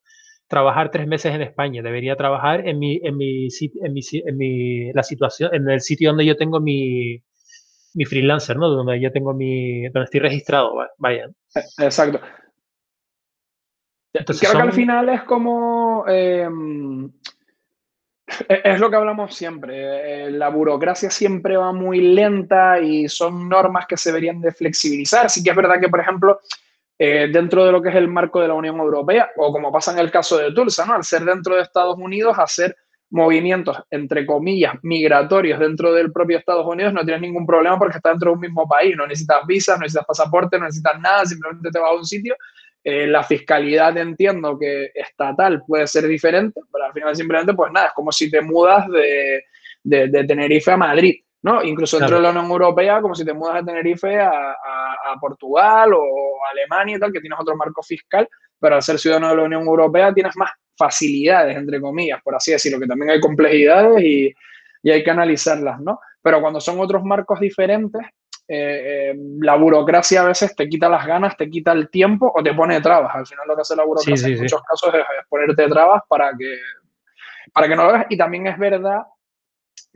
trabajar 0.55 0.93
tres 0.93 1.09
meses 1.09 1.35
en 1.35 1.43
España. 1.43 1.83
Debería 1.83 2.15
trabajar 2.15 2.69
en 2.69 2.79
mi, 2.79 3.01
en 3.03 3.17
mi, 3.17 3.49
en 3.49 3.93
mi, 3.93 4.01
en 4.13 4.37
mi 4.37 4.93
la 4.93 5.03
situación, 5.03 5.53
en 5.53 5.69
el 5.69 5.81
sitio 5.81 6.11
donde 6.11 6.25
yo 6.25 6.37
tengo 6.37 6.61
mi, 6.61 7.21
mi 7.95 8.05
freelancer, 8.05 8.57
¿no? 8.57 8.69
Donde 8.69 9.01
yo 9.01 9.11
tengo 9.11 9.35
mi, 9.35 9.83
donde 9.89 10.05
estoy 10.05 10.21
registrado, 10.21 10.77
vaya. 10.97 11.29
Exacto. 11.79 12.21
Entonces 14.13 14.49
Creo 14.49 14.63
que 14.63 14.69
al 14.69 14.73
final 14.73 15.09
es 15.09 15.23
como, 15.25 16.05
em, 16.07 17.11
es 18.49 18.79
lo 18.79 18.89
que 18.89 18.97
hablamos 18.97 19.35
siempre. 19.35 20.27
Eh, 20.27 20.31
la 20.31 20.51
burocracia 20.51 21.11
siempre 21.11 21.57
va 21.57 21.73
muy 21.73 22.01
lenta 22.01 22.79
y 22.79 23.09
son 23.09 23.49
normas 23.49 23.87
que 23.89 23.97
se 23.97 24.11
deberían 24.11 24.41
de 24.41 24.53
flexibilizar. 24.53 25.29
Sí 25.29 25.43
que 25.43 25.51
es 25.51 25.57
verdad 25.57 25.81
que, 25.81 25.89
por 25.89 25.99
ejemplo, 25.99 26.39
eh, 27.07 27.29
dentro 27.29 27.67
de 27.67 27.71
lo 27.71 27.83
que 27.83 27.91
es 27.91 27.97
el 27.97 28.09
marco 28.09 28.41
de 28.41 28.49
la 28.49 28.55
Unión 28.55 28.79
Europea, 28.79 29.31
o 29.37 29.53
como 29.53 29.71
pasa 29.71 29.93
en 29.93 29.99
el 29.99 30.11
caso 30.11 30.39
de 30.39 30.53
Tulsa, 30.53 30.87
¿no? 30.87 30.95
Al 30.95 31.05
ser 31.05 31.23
dentro 31.23 31.55
de 31.55 31.61
Estados 31.61 31.99
Unidos, 31.99 32.39
hacer 32.39 32.75
movimientos, 33.11 33.77
entre 33.91 34.25
comillas, 34.25 34.73
migratorios 34.83 35.61
dentro 35.61 35.93
del 35.93 36.11
propio 36.11 36.39
Estados 36.39 36.67
Unidos, 36.67 36.95
no 36.95 37.05
tienes 37.05 37.21
ningún 37.21 37.47
problema 37.47 37.79
porque 37.79 37.99
está 37.99 38.09
dentro 38.09 38.31
de 38.31 38.35
un 38.37 38.41
mismo 38.41 38.67
país, 38.67 38.97
no 38.97 39.07
necesitas 39.07 39.47
visas, 39.47 39.77
no 39.77 39.83
necesitas 39.83 40.07
pasaporte, 40.07 40.59
no 40.59 40.65
necesitas 40.65 40.99
nada, 40.99 41.27
simplemente 41.27 41.69
te 41.71 41.79
vas 41.79 41.91
a 41.91 41.95
un 41.95 42.07
sitio. 42.07 42.37
Eh, 42.83 43.07
la 43.07 43.23
fiscalidad 43.23 43.99
entiendo 43.99 44.59
que 44.59 44.91
estatal 44.95 45.63
puede 45.67 45.87
ser 45.87 46.07
diferente, 46.07 46.59
pero 46.73 46.87
al 46.87 46.93
final 46.95 47.15
simplemente, 47.15 47.53
pues 47.53 47.71
nada, 47.71 47.89
es 47.89 47.93
como 47.93 48.13
si 48.13 48.31
te 48.31 48.41
mudas 48.41 48.89
de, 48.89 49.45
de, 49.83 50.09
de 50.09 50.25
Tenerife 50.25 50.71
a 50.71 50.79
Madrid. 50.79 51.17
¿No? 51.45 51.63
Incluso 51.63 51.99
dentro 51.99 52.17
de 52.17 52.23
la 52.23 52.31
Unión 52.31 52.47
Europea, 52.47 53.03
como 53.03 53.15
si 53.15 53.23
te 53.23 53.35
mudas 53.35 53.57
de 53.57 53.65
Tenerife 53.65 54.19
a, 54.19 54.57
Portugal 55.21 55.93
o 55.95 56.39
Alemania 56.51 56.97
y 56.97 56.99
tal, 56.99 57.13
que 57.13 57.21
tienes 57.21 57.39
otro 57.39 57.55
marco 57.57 57.83
fiscal, 57.83 58.29
pero 58.59 58.75
al 58.75 58.83
ser 58.83 58.99
ciudadano 58.99 59.29
de 59.29 59.37
la 59.37 59.43
Unión 59.43 59.63
Europea 59.63 60.13
tienes 60.13 60.37
más 60.37 60.51
facilidades, 60.77 61.57
entre 61.57 61.81
comillas, 61.81 62.21
por 62.23 62.35
así 62.35 62.51
decirlo, 62.51 62.81
que 62.81 62.87
también 62.87 63.11
hay 63.11 63.21
complejidades 63.21 64.03
y, 64.03 64.35
hay 64.91 65.05
que 65.05 65.11
analizarlas, 65.11 65.81
¿no? 65.81 66.01
Pero 66.21 66.41
cuando 66.41 66.61
son 66.61 66.81
otros 66.81 67.05
marcos 67.05 67.39
diferentes, 67.39 68.03
eh, 68.49 69.13
eh, 69.13 69.15
la 69.41 69.55
burocracia 69.55 70.23
a 70.23 70.27
veces 70.27 70.55
te 70.57 70.69
quita 70.69 70.89
las 70.89 71.07
ganas, 71.07 71.37
te 71.37 71.49
quita 71.49 71.73
el 71.73 71.89
tiempo 71.91 72.33
o 72.35 72.43
te 72.43 72.53
pone 72.55 72.81
trabas. 72.81 73.15
Al 73.15 73.27
final 73.27 73.47
lo 73.47 73.55
que 73.55 73.63
hace 73.63 73.77
la 73.77 73.85
burocracia 73.85 74.29
en 74.29 74.41
muchos 74.41 74.63
casos 74.63 74.95
es, 74.95 75.05
ponerte 75.29 75.69
trabas 75.69 76.03
para 76.09 76.33
que, 76.37 76.59
para 77.53 77.69
que 77.69 77.77
no 77.77 77.85
lo 77.85 77.91
hagas. 77.91 78.07
Y 78.11 78.17
también 78.17 78.47
es 78.47 78.59
verdad 78.59 79.05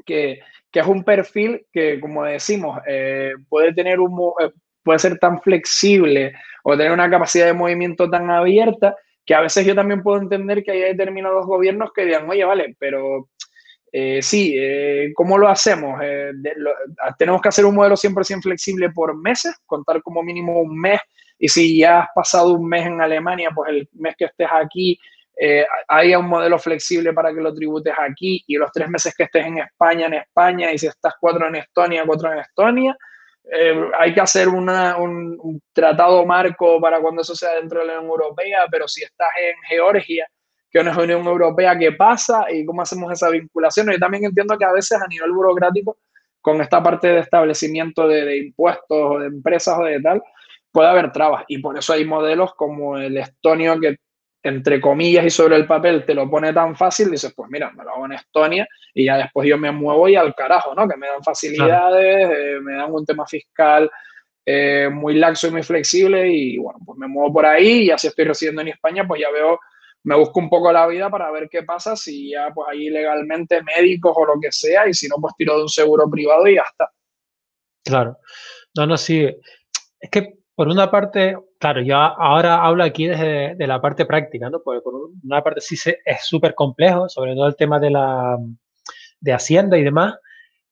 que 0.07 0.41
que 0.71 0.81
es 0.81 0.87
un 0.87 1.05
perfil 1.05 1.67
que, 1.73 2.01
como 2.01 2.25
decimos, 2.25 2.81
eh, 2.87 3.33
puede, 3.49 3.73
tener 3.73 4.01
un, 4.01 4.33
eh, 4.41 4.51
puede 4.83 4.99
ser 4.99 5.19
tan 5.19 5.41
flexible 5.41 6.35
o 6.63 6.77
tener 6.77 6.93
una 6.93 7.11
capacidad 7.11 7.47
de 7.47 7.53
movimiento 7.53 8.09
tan 8.11 8.31
abierta 8.31 8.95
que 9.25 9.35
a 9.35 9.41
veces 9.41 9.67
yo 9.67 9.75
también 9.75 10.03
puedo 10.03 10.21
entender 10.21 10.63
que 10.63 10.73
hay 10.73 10.81
determinados 10.81 11.47
gobiernos 11.47 11.93
que 11.93 12.05
digan, 12.05 12.29
oye, 12.29 12.45
vale, 12.45 12.77
pero 12.79 13.29
eh, 13.93 14.21
sí, 14.23 14.57
¿cómo 15.15 15.37
lo 15.37 15.49
hacemos? 15.49 16.01
tenemos 17.19 17.43
que 17.43 17.49
hacer 17.49 17.67
un 17.67 17.75
modelo 17.75 17.95
100% 17.95 18.43
flexible 18.43 18.91
por 18.91 19.15
meses, 19.19 19.55
contar 19.67 20.03
como 20.03 20.23
mínimo 20.23 20.61
un 20.61 20.79
mes, 20.79 21.01
y 21.39 21.49
si 21.49 21.79
ya 21.79 22.01
has 22.01 22.09
pasado 22.15 22.55
un 22.55 22.67
mes 22.67 22.87
en 22.87 23.01
Alemania, 23.01 23.51
pues 23.55 23.71
el 23.71 23.89
mes 23.93 24.15
que 24.17 24.25
estés 24.27 24.49
aquí 24.51 24.99
eh, 25.41 25.65
haya 25.87 26.19
un 26.19 26.27
modelo 26.27 26.59
flexible 26.59 27.13
para 27.13 27.33
que 27.33 27.41
lo 27.41 27.55
tributes 27.55 27.95
aquí 27.97 28.43
y 28.47 28.57
los 28.57 28.73
tres 28.73 28.89
meses 28.89 29.15
que 29.17 29.23
estés 29.23 29.47
en 29.47 29.59
España, 29.59 30.07
en 30.07 30.15
España, 30.15 30.73
y 30.73 30.79
si 30.79 30.89
estás 30.89 31.15
cuatro 31.21 31.47
en 31.47 31.55
Estonia, 31.55 32.05
cuatro 32.05 32.33
en 32.33 32.41
Estonia. 32.41 32.97
Eh, 33.51 33.89
hay 33.99 34.13
que 34.13 34.21
hacer 34.21 34.49
un, 34.49 35.63
tratado 35.73 36.27
marco 36.27 36.81
para 36.81 37.01
cuando 37.01 37.23
eso 37.23 37.37
sea 37.37 37.55
dentro 37.55 37.81
de 37.81 37.87
la 37.87 38.01
Unión 38.01 38.11
Europea, 38.11 38.67
pero 38.69 38.89
si 38.89 39.05
estás 39.05 39.29
en 39.41 39.55
Georgia, 39.69 40.27
que 40.71 40.83
no 40.83 40.91
es 40.91 40.97
Unión 40.97 41.25
Europea, 41.25 41.79
¿qué 41.79 41.93
pasa? 41.93 42.47
¿Y 42.51 42.67
cómo 42.67 42.83
hacemos 42.83 43.13
esa 43.13 43.31
vinculación? 43.31 43.91
Yo 43.93 43.99
también 43.99 44.25
entiendo 44.25 44.59
que 44.59 44.65
a 44.65 44.73
veces 44.73 45.01
a 45.01 45.07
nivel 45.07 45.31
burocrático, 45.31 45.99
con 46.41 46.61
esta 46.61 46.83
parte 46.83 47.09
de 47.09 47.21
establecimiento 47.21 48.09
de, 48.09 48.25
de 48.25 48.39
impuestos 48.39 48.87
o 48.91 49.19
de 49.21 49.27
empresas 49.29 49.79
o 49.79 49.85
de 49.85 50.01
tal, 50.01 50.21
puede 50.73 50.89
haber 50.89 51.13
trabas. 51.13 51.45
Y 51.47 51.59
por 51.59 51.79
eso 51.79 51.93
hay 51.93 52.05
modelos 52.05 52.55
como 52.55 52.99
el 52.99 53.17
estonio 53.17 53.79
que 53.81 53.99
entre 54.43 54.81
comillas 54.81 55.25
y 55.25 55.31
sobre 55.31 55.57
el 55.57 55.67
papel 55.67 56.05
te 56.05 56.15
lo 56.15 56.31
pone 56.31 56.53
tan 56.53 56.77
fácil, 56.77 57.11
dices, 57.11 57.33
pues 57.35 57.51
mira, 57.51 57.73
me 57.73 57.85
lo 57.85 57.91
hago 57.91 58.07
en 58.07 58.13
Estonia 58.13 58.67
y 58.95 59.07
ya 59.07 59.17
después 59.17 59.49
yo 59.49 59.59
me 59.59 59.73
muevo 59.73 60.09
y 60.09 60.17
al 60.17 60.35
carajo, 60.35 60.75
¿no? 60.75 60.89
Que 60.89 60.97
me 60.97 61.09
dan 61.09 61.23
facilidades, 61.23 62.31
eh, 62.31 62.61
me 62.61 62.75
dan 62.75 62.93
un 62.93 63.05
tema 63.05 63.27
fiscal 63.27 63.91
eh, 64.47 64.89
muy 64.91 65.15
laxo 65.15 65.49
y 65.49 65.51
muy 65.51 65.63
flexible 65.63 66.29
y 66.29 66.57
bueno, 66.57 66.79
pues 66.85 66.99
me 66.99 67.09
muevo 67.09 67.33
por 67.33 67.47
ahí 67.47 67.83
y 67.83 67.91
así 67.91 68.07
estoy 68.07 68.25
residiendo 68.25 68.63
en 68.63 68.69
España, 68.69 69.07
pues 69.07 69.21
ya 69.21 69.31
veo, 69.31 69.59
me 70.05 70.17
busco 70.17 70.41
un 70.41 70.49
poco 70.49 70.73
la 70.73 70.87
vida 70.87 71.11
para 71.11 71.31
ver 71.31 71.49
qué 71.51 71.65
pasa 71.65 71.97
si 71.97 72.31
ya 72.31 72.51
pues 72.55 72.69
ahí 72.71 72.89
legalmente 72.89 73.61
médicos 73.63 74.15
o 74.17 74.25
lo 74.25 74.41
que 74.41 74.53
sea 74.53 74.89
y 74.89 74.95
si 74.95 75.09
no, 75.09 75.17
pues 75.21 75.35
tiro 75.37 75.57
de 75.57 75.63
un 75.63 75.69
seguro 75.69 76.09
privado 76.09 76.47
y 76.47 76.55
ya 76.55 76.63
está. 76.63 76.91
Claro. 77.85 78.19
No, 78.77 78.87
no, 78.87 78.97
sí. 78.97 79.29
Es 80.01 80.11
que 80.11 80.38
por 80.59 80.67
una 80.67 80.91
parte, 80.91 81.37
claro, 81.61 81.83
yo 81.83 81.95
ahora 81.95 82.65
hablo 82.65 82.83
aquí 82.83 83.07
desde 83.07 83.55
de 83.55 83.67
la 83.69 83.81
parte 83.81 84.05
práctica, 84.07 84.51
¿no? 84.51 84.61
Porque 84.61 84.81
por 84.81 84.93
una 85.23 85.41
parte 85.41 85.61
sí 85.61 85.77
es 86.05 86.27
súper 86.27 86.57
complejo, 86.57 87.09
sobre 87.09 87.37
todo 87.37 87.47
el 87.47 87.55
tema 87.55 87.79
de 87.79 87.91
la 87.91 88.37
de 89.21 89.33
Hacienda 89.33 89.79
y 89.79 89.85
demás, 89.85 90.17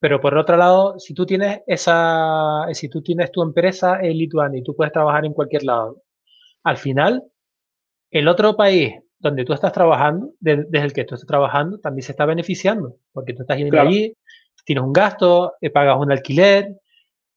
pero 0.00 0.20
por 0.20 0.36
otro 0.36 0.56
lado, 0.56 0.98
si 0.98 1.14
tú 1.14 1.24
tienes 1.24 1.60
esa, 1.68 2.64
si 2.72 2.88
tú 2.88 3.00
tienes 3.00 3.30
tu 3.30 3.44
empresa 3.44 4.00
en 4.02 4.18
Lituania 4.18 4.58
y 4.58 4.64
tú 4.64 4.74
puedes 4.74 4.92
trabajar 4.92 5.24
en 5.24 5.34
cualquier 5.34 5.62
lado, 5.62 6.02
al 6.64 6.78
final, 6.78 7.22
el 8.10 8.26
otro 8.26 8.56
país 8.56 8.92
donde 9.20 9.44
tú 9.44 9.52
estás 9.52 9.70
trabajando, 9.70 10.32
desde 10.40 10.80
el 10.80 10.92
que 10.92 11.04
tú 11.04 11.14
estás 11.14 11.28
trabajando, 11.28 11.78
también 11.78 12.02
se 12.02 12.10
está 12.10 12.26
beneficiando, 12.26 12.96
porque 13.12 13.34
tú 13.34 13.42
estás 13.42 13.56
yendo 13.56 13.80
allí, 13.80 14.16
tienes 14.64 14.82
un 14.82 14.92
gasto, 14.92 15.52
eh, 15.60 15.70
pagas 15.70 15.96
un 15.96 16.10
alquiler, 16.10 16.74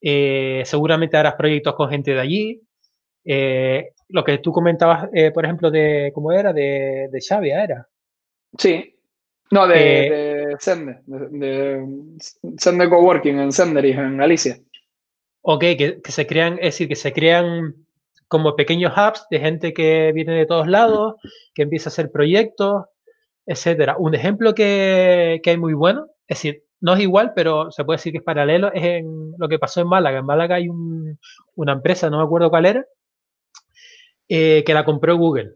eh, 0.01 0.63
seguramente 0.65 1.17
harás 1.17 1.35
proyectos 1.35 1.75
con 1.75 1.89
gente 1.89 2.11
de 2.11 2.19
allí. 2.19 2.61
Eh, 3.25 3.91
lo 4.09 4.23
que 4.23 4.39
tú 4.39 4.51
comentabas, 4.51 5.09
por 5.33 5.45
ejemplo, 5.45 5.69
de 5.69 6.11
cómo 6.13 6.31
era, 6.31 6.51
de, 6.51 7.09
de 7.11 7.49
¿era? 7.49 7.87
Sí, 8.57 8.99
no, 9.51 9.67
de, 9.67 9.75
de 9.75 10.55
Sender, 10.59 11.01
de, 11.05 11.85
Sender 12.57 12.89
Coworking 12.89 13.39
en 13.39 13.51
Sender 13.51 13.85
y 13.85 13.91
en 13.91 14.21
Alicia. 14.21 14.59
Ok, 15.41 15.61
que, 15.61 16.01
que, 16.03 16.11
se 16.11 16.27
crean, 16.27 16.53
es 16.53 16.65
decir, 16.65 16.87
que 16.87 16.95
se 16.95 17.13
crean 17.13 17.73
como 18.27 18.55
pequeños 18.55 18.93
hubs 18.95 19.25
de 19.31 19.39
gente 19.39 19.73
que 19.73 20.11
viene 20.13 20.33
de 20.33 20.45
todos 20.45 20.67
lados, 20.67 21.15
que 21.55 21.63
empieza 21.63 21.89
a 21.89 21.91
hacer 21.91 22.11
proyectos, 22.11 22.85
etcétera. 23.45 23.95
Un 23.97 24.13
ejemplo 24.13 24.53
que, 24.53 25.39
que 25.41 25.49
hay 25.49 25.57
muy 25.57 25.73
bueno, 25.73 26.07
es 26.27 26.37
decir, 26.37 26.63
no 26.81 26.93
es 26.93 27.01
igual, 27.01 27.33
pero 27.35 27.71
se 27.71 27.83
puede 27.83 27.97
decir 27.97 28.13
que 28.13 28.19
es 28.19 28.23
paralelo, 28.23 28.71
es 28.73 28.83
en 28.83 29.33
lo 29.37 29.47
que 29.47 29.59
pasó 29.59 29.81
en 29.81 29.87
Málaga. 29.87 30.19
En 30.19 30.25
Málaga 30.25 30.55
hay 30.55 30.67
una 30.69 31.73
empresa, 31.73 32.09
no 32.09 32.19
me 32.19 32.23
acuerdo 32.23 32.49
cuál 32.49 32.65
era, 32.65 32.85
eh, 34.27 34.63
que 34.65 34.73
la 34.73 34.85
compró 34.85 35.17
Google. 35.17 35.55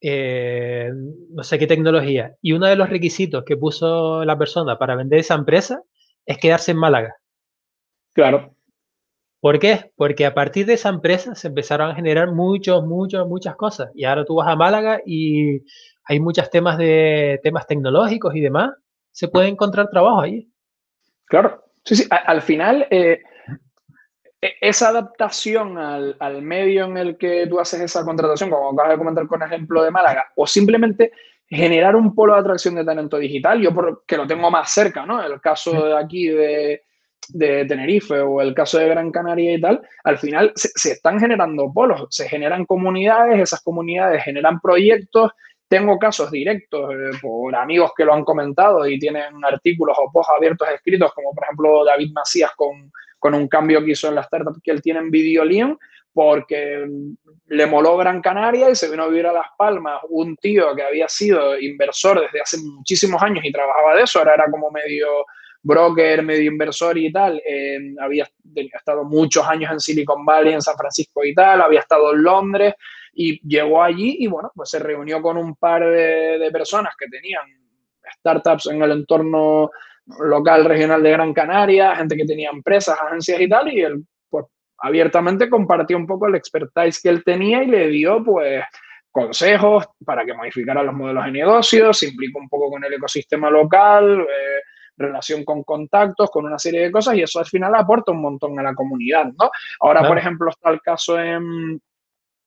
Eh, 0.00 0.90
no 1.30 1.44
sé 1.44 1.58
qué 1.58 1.66
tecnología. 1.66 2.34
Y 2.42 2.52
uno 2.52 2.66
de 2.66 2.76
los 2.76 2.90
requisitos 2.90 3.44
que 3.44 3.56
puso 3.56 4.24
la 4.24 4.36
persona 4.36 4.78
para 4.78 4.96
vender 4.96 5.20
esa 5.20 5.34
empresa 5.34 5.82
es 6.26 6.38
quedarse 6.38 6.72
en 6.72 6.78
Málaga. 6.78 7.14
Claro. 8.12 8.54
¿Por 9.40 9.58
qué? 9.58 9.92
Porque 9.96 10.26
a 10.26 10.34
partir 10.34 10.66
de 10.66 10.74
esa 10.74 10.88
empresa 10.88 11.34
se 11.34 11.48
empezaron 11.48 11.90
a 11.90 11.94
generar 11.94 12.32
muchos, 12.32 12.84
muchas, 12.84 13.26
muchas 13.26 13.56
cosas. 13.56 13.90
Y 13.94 14.04
ahora 14.04 14.24
tú 14.24 14.36
vas 14.36 14.48
a 14.48 14.56
Málaga 14.56 15.00
y 15.04 15.62
hay 16.04 16.20
muchos 16.20 16.50
temas 16.50 16.78
de 16.78 17.40
temas 17.42 17.66
tecnológicos 17.66 18.34
y 18.34 18.40
demás. 18.40 18.70
Se 19.12 19.28
puede 19.28 19.48
encontrar 19.48 19.88
trabajo 19.90 20.20
ahí. 20.22 20.50
Claro. 21.26 21.62
Sí, 21.84 21.96
sí. 21.96 22.08
Al 22.10 22.42
final, 22.42 22.86
eh, 22.90 23.22
e, 24.40 24.54
esa 24.60 24.88
adaptación 24.88 25.78
al, 25.78 26.16
al, 26.18 26.42
medio 26.42 26.84
en 26.86 26.96
el 26.96 27.16
que 27.16 27.46
tú 27.46 27.60
haces 27.60 27.80
esa 27.80 28.04
contratación, 28.04 28.50
como 28.50 28.70
acabas 28.70 28.92
de 28.92 28.98
comentar 28.98 29.26
con 29.26 29.42
el 29.42 29.48
ejemplo 29.48 29.82
de 29.82 29.90
Málaga, 29.90 30.26
o 30.36 30.46
simplemente 30.46 31.12
generar 31.48 31.94
un 31.96 32.14
polo 32.14 32.34
de 32.34 32.40
atracción 32.40 32.74
de 32.74 32.84
talento 32.84 33.18
digital, 33.18 33.60
yo 33.60 33.74
porque 33.74 34.16
lo 34.16 34.26
tengo 34.26 34.50
más 34.50 34.72
cerca, 34.72 35.04
¿no? 35.04 35.22
El 35.22 35.40
caso 35.40 35.86
de 35.86 35.98
aquí 35.98 36.28
de, 36.28 36.82
de 37.28 37.64
Tenerife 37.66 38.20
o 38.20 38.40
el 38.40 38.54
caso 38.54 38.78
de 38.78 38.88
Gran 38.88 39.10
Canaria 39.10 39.54
y 39.54 39.60
tal, 39.60 39.82
al 40.04 40.18
final 40.18 40.52
se, 40.54 40.92
están 40.92 41.20
generando 41.20 41.72
polos, 41.72 42.06
se 42.10 42.28
generan 42.28 42.64
comunidades, 42.64 43.40
esas 43.40 43.60
comunidades 43.60 44.24
generan 44.24 44.60
proyectos. 44.60 45.32
Tengo 45.72 45.98
casos 45.98 46.30
directos 46.30 46.92
eh, 46.92 47.16
por 47.22 47.56
amigos 47.56 47.92
que 47.96 48.04
lo 48.04 48.12
han 48.12 48.24
comentado 48.24 48.86
y 48.86 48.98
tienen 48.98 49.42
artículos 49.42 49.96
o 49.98 50.12
posts 50.12 50.34
abiertos 50.36 50.68
escritos, 50.68 51.14
como 51.14 51.32
por 51.32 51.44
ejemplo 51.44 51.82
David 51.82 52.12
Macías 52.12 52.50
con, 52.54 52.92
con 53.18 53.32
un 53.32 53.48
cambio 53.48 53.82
que 53.82 53.92
hizo 53.92 54.06
en 54.08 54.16
la 54.16 54.20
startup 54.20 54.60
que 54.62 54.70
él 54.70 54.82
tiene 54.82 55.00
en 55.00 55.10
Videolion, 55.10 55.78
porque 56.12 56.86
le 57.46 57.66
moló 57.66 57.96
Gran 57.96 58.20
Canaria 58.20 58.68
y 58.68 58.74
se 58.74 58.90
vino 58.90 59.04
a 59.04 59.08
vivir 59.08 59.26
a 59.26 59.32
Las 59.32 59.46
Palmas. 59.56 60.02
Un 60.10 60.36
tío 60.36 60.76
que 60.76 60.82
había 60.82 61.08
sido 61.08 61.58
inversor 61.58 62.20
desde 62.20 62.42
hace 62.42 62.58
muchísimos 62.58 63.22
años 63.22 63.42
y 63.42 63.50
trabajaba 63.50 63.96
de 63.96 64.02
eso, 64.02 64.18
ahora 64.18 64.34
era 64.34 64.50
como 64.50 64.70
medio 64.70 65.24
broker, 65.62 66.22
medio 66.22 66.50
inversor 66.50 66.98
y 66.98 67.10
tal, 67.10 67.40
eh, 67.48 67.94
había 67.98 68.28
estado 68.54 69.04
muchos 69.04 69.48
años 69.48 69.72
en 69.72 69.80
Silicon 69.80 70.22
Valley, 70.22 70.52
en 70.52 70.60
San 70.60 70.76
Francisco 70.76 71.24
y 71.24 71.32
tal, 71.32 71.62
había 71.62 71.80
estado 71.80 72.12
en 72.12 72.22
Londres 72.22 72.74
y 73.14 73.40
llegó 73.46 73.82
allí 73.82 74.16
y 74.20 74.26
bueno, 74.26 74.50
pues 74.54 74.70
se 74.70 74.78
reunió 74.78 75.20
con 75.20 75.36
un 75.36 75.54
par 75.56 75.84
de, 75.84 76.48
personas 76.52 76.94
que 76.98 77.08
tenían 77.08 77.44
startups 78.18 78.66
en 78.66 78.82
el 78.82 78.90
entorno 78.92 79.70
local, 80.20 80.64
regional 80.64 81.02
de 81.02 81.10
Gran 81.10 81.32
Canaria, 81.32 81.94
gente 81.96 82.16
que 82.16 82.24
tenía 82.24 82.50
empresas, 82.50 82.98
agencias 83.00 83.40
y 83.40 83.48
tal, 83.48 83.72
y 83.72 83.82
él 83.82 84.04
pues 84.28 84.46
abiertamente 84.78 85.48
compartió 85.48 85.96
un 85.96 86.06
poco 86.06 86.26
el 86.26 86.34
expertise 86.34 87.00
que 87.00 87.08
él 87.08 87.22
tenía 87.24 87.62
y 87.62 87.66
le 87.66 87.88
dio 87.88 88.22
pues 88.24 88.64
consejos 89.10 89.86
para 90.04 90.24
que 90.24 90.34
modificara 90.34 90.82
los 90.82 90.94
modelos 90.94 91.24
de 91.26 91.32
negocios, 91.32 91.98
se 91.98 92.08
implicó 92.08 92.38
un 92.38 92.48
poco 92.48 92.70
con 92.70 92.84
el 92.84 92.94
ecosistema 92.94 93.50
local, 93.50 94.22
eh, 94.22 94.62
relación 94.96 95.44
con 95.44 95.62
contactos, 95.62 96.30
con 96.30 96.46
una 96.46 96.58
serie 96.58 96.80
de 96.80 96.90
cosas 96.90 97.14
y 97.14 97.22
eso 97.22 97.38
al 97.38 97.46
final 97.46 97.74
aporta 97.74 98.12
un 98.12 98.22
montón 98.22 98.58
a 98.58 98.62
la 98.62 98.74
comunidad, 98.74 99.26
¿no? 99.38 99.50
Ahora, 99.80 100.06
por 100.06 100.18
ejemplo, 100.18 100.50
está 100.50 100.70
el 100.70 100.80
caso 100.80 101.18
en, 101.18 101.80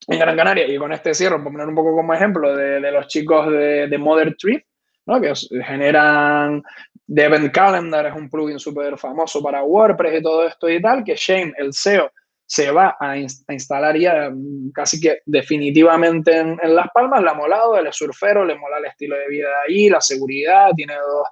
en, 0.08 0.18
Gran 0.18 0.36
Canaria 0.36 0.66
y 0.66 0.76
con 0.76 0.92
este 0.92 1.14
cierro, 1.14 1.42
por 1.42 1.52
poner 1.52 1.68
un 1.68 1.74
poco 1.74 1.94
como 1.94 2.14
ejemplo, 2.14 2.54
de, 2.56 2.80
de 2.80 2.92
los 2.92 3.06
chicos 3.08 3.50
de, 3.50 3.88
de 3.88 3.98
Mother 3.98 4.36
Tree, 4.36 4.64
¿no? 5.06 5.20
que 5.20 5.32
generan 5.64 6.62
de 7.06 7.24
Event 7.24 7.52
Calendar, 7.52 8.06
es 8.06 8.14
un 8.14 8.28
plugin 8.28 8.58
súper 8.58 8.98
famoso 8.98 9.42
para 9.42 9.62
WordPress 9.62 10.20
y 10.20 10.22
todo 10.22 10.46
esto 10.46 10.68
y 10.68 10.80
tal, 10.80 11.04
que 11.04 11.14
Shane, 11.16 11.52
el 11.58 11.72
SEO, 11.72 12.10
se 12.48 12.70
va 12.70 12.96
a, 13.00 13.16
instalar 13.16 13.96
ya 13.96 14.30
mm, 14.32 14.70
casi 14.72 15.00
que 15.00 15.20
definitivamente 15.26 16.36
en, 16.36 16.56
en, 16.62 16.74
Las 16.74 16.88
Palmas, 16.94 17.22
la 17.22 17.32
ha 17.32 17.34
molado, 17.34 17.76
él 17.76 17.88
es 17.88 17.96
surfero, 17.96 18.44
le 18.44 18.56
mola 18.56 18.78
el 18.78 18.84
estilo 18.86 19.16
de 19.16 19.28
vida 19.28 19.48
de 19.48 19.74
ahí, 19.74 19.88
la 19.88 20.00
seguridad, 20.00 20.70
tiene 20.76 20.94
dos 20.94 21.26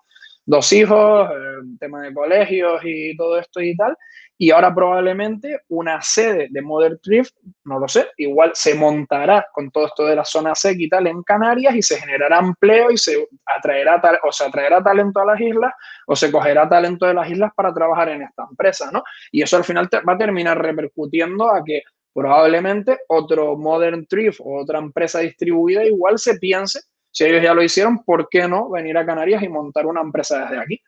dos 0.47 0.73
hijos, 0.73 1.31
eh, 1.31 1.77
tema 1.79 2.03
de 2.03 2.15
colegios 2.15 2.81
y 2.85 3.17
todo 3.17 3.39
esto 3.39 3.61
y 3.61 3.77
tal. 3.77 3.97
Y 4.45 4.51
ahora 4.51 4.75
probablemente 4.75 5.63
una 5.69 6.03
sede 6.03 6.49
de 6.51 6.61
Modern 6.61 6.99
Drift, 7.03 7.35
no 7.65 7.79
lo 7.79 7.89
sé, 7.89 8.09
igual 8.19 8.51
se 8.53 8.75
montará 8.75 9.47
con 9.55 9.71
todo 9.71 9.87
esto 9.87 10.05
de 10.05 10.17
la 10.17 10.25
zona 10.27 10.55
SEC 10.55 10.79
y 10.81 10.89
tal 10.91 11.07
en 11.07 11.23
Canarias 11.23 11.75
y 11.75 11.81
se 11.81 11.97
generará 11.97 12.41
empleo 12.41 12.91
y 12.91 12.99
se 12.99 13.27
atraerá, 13.47 14.03
o 14.23 14.45
atraerá 14.45 14.83
talento 14.83 15.19
a 15.21 15.25
las 15.25 15.41
islas 15.41 15.73
o 16.07 16.15
se 16.15 16.31
cogerá 16.31 16.69
talento 16.69 17.07
de 17.07 17.15
las 17.15 17.31
islas 17.31 17.53
para 17.57 17.73
trabajar 17.73 18.11
en 18.11 18.21
esta 18.21 18.45
empresa, 18.51 18.91
¿no? 18.93 19.03
Y 19.33 19.41
eso 19.41 19.57
al 19.57 19.65
final 19.65 19.89
va 20.07 20.13
a 20.13 20.19
terminar 20.19 20.61
repercutiendo 20.61 21.51
a 21.51 21.65
que 21.65 21.81
probablemente 22.13 22.99
otro 23.09 23.57
Modern 23.57 24.07
Drift 24.11 24.41
o 24.41 24.61
otra 24.61 24.79
empresa 24.79 25.21
distribuida 25.21 25.87
igual 25.87 26.19
se 26.19 26.39
piense 26.39 26.81
si 27.11 27.25
ellos 27.25 27.43
ya 27.43 27.55
lo 27.55 27.63
hicieron, 27.63 28.05
¿por 28.05 28.29
qué 28.29 28.47
no 28.47 28.69
venir 28.69 28.99
a 28.99 29.07
Canarias 29.07 29.43
y 29.43 29.49
montar 29.49 29.87
una 29.87 30.03
empresa 30.03 30.41
desde 30.41 30.61
aquí? 30.61 30.81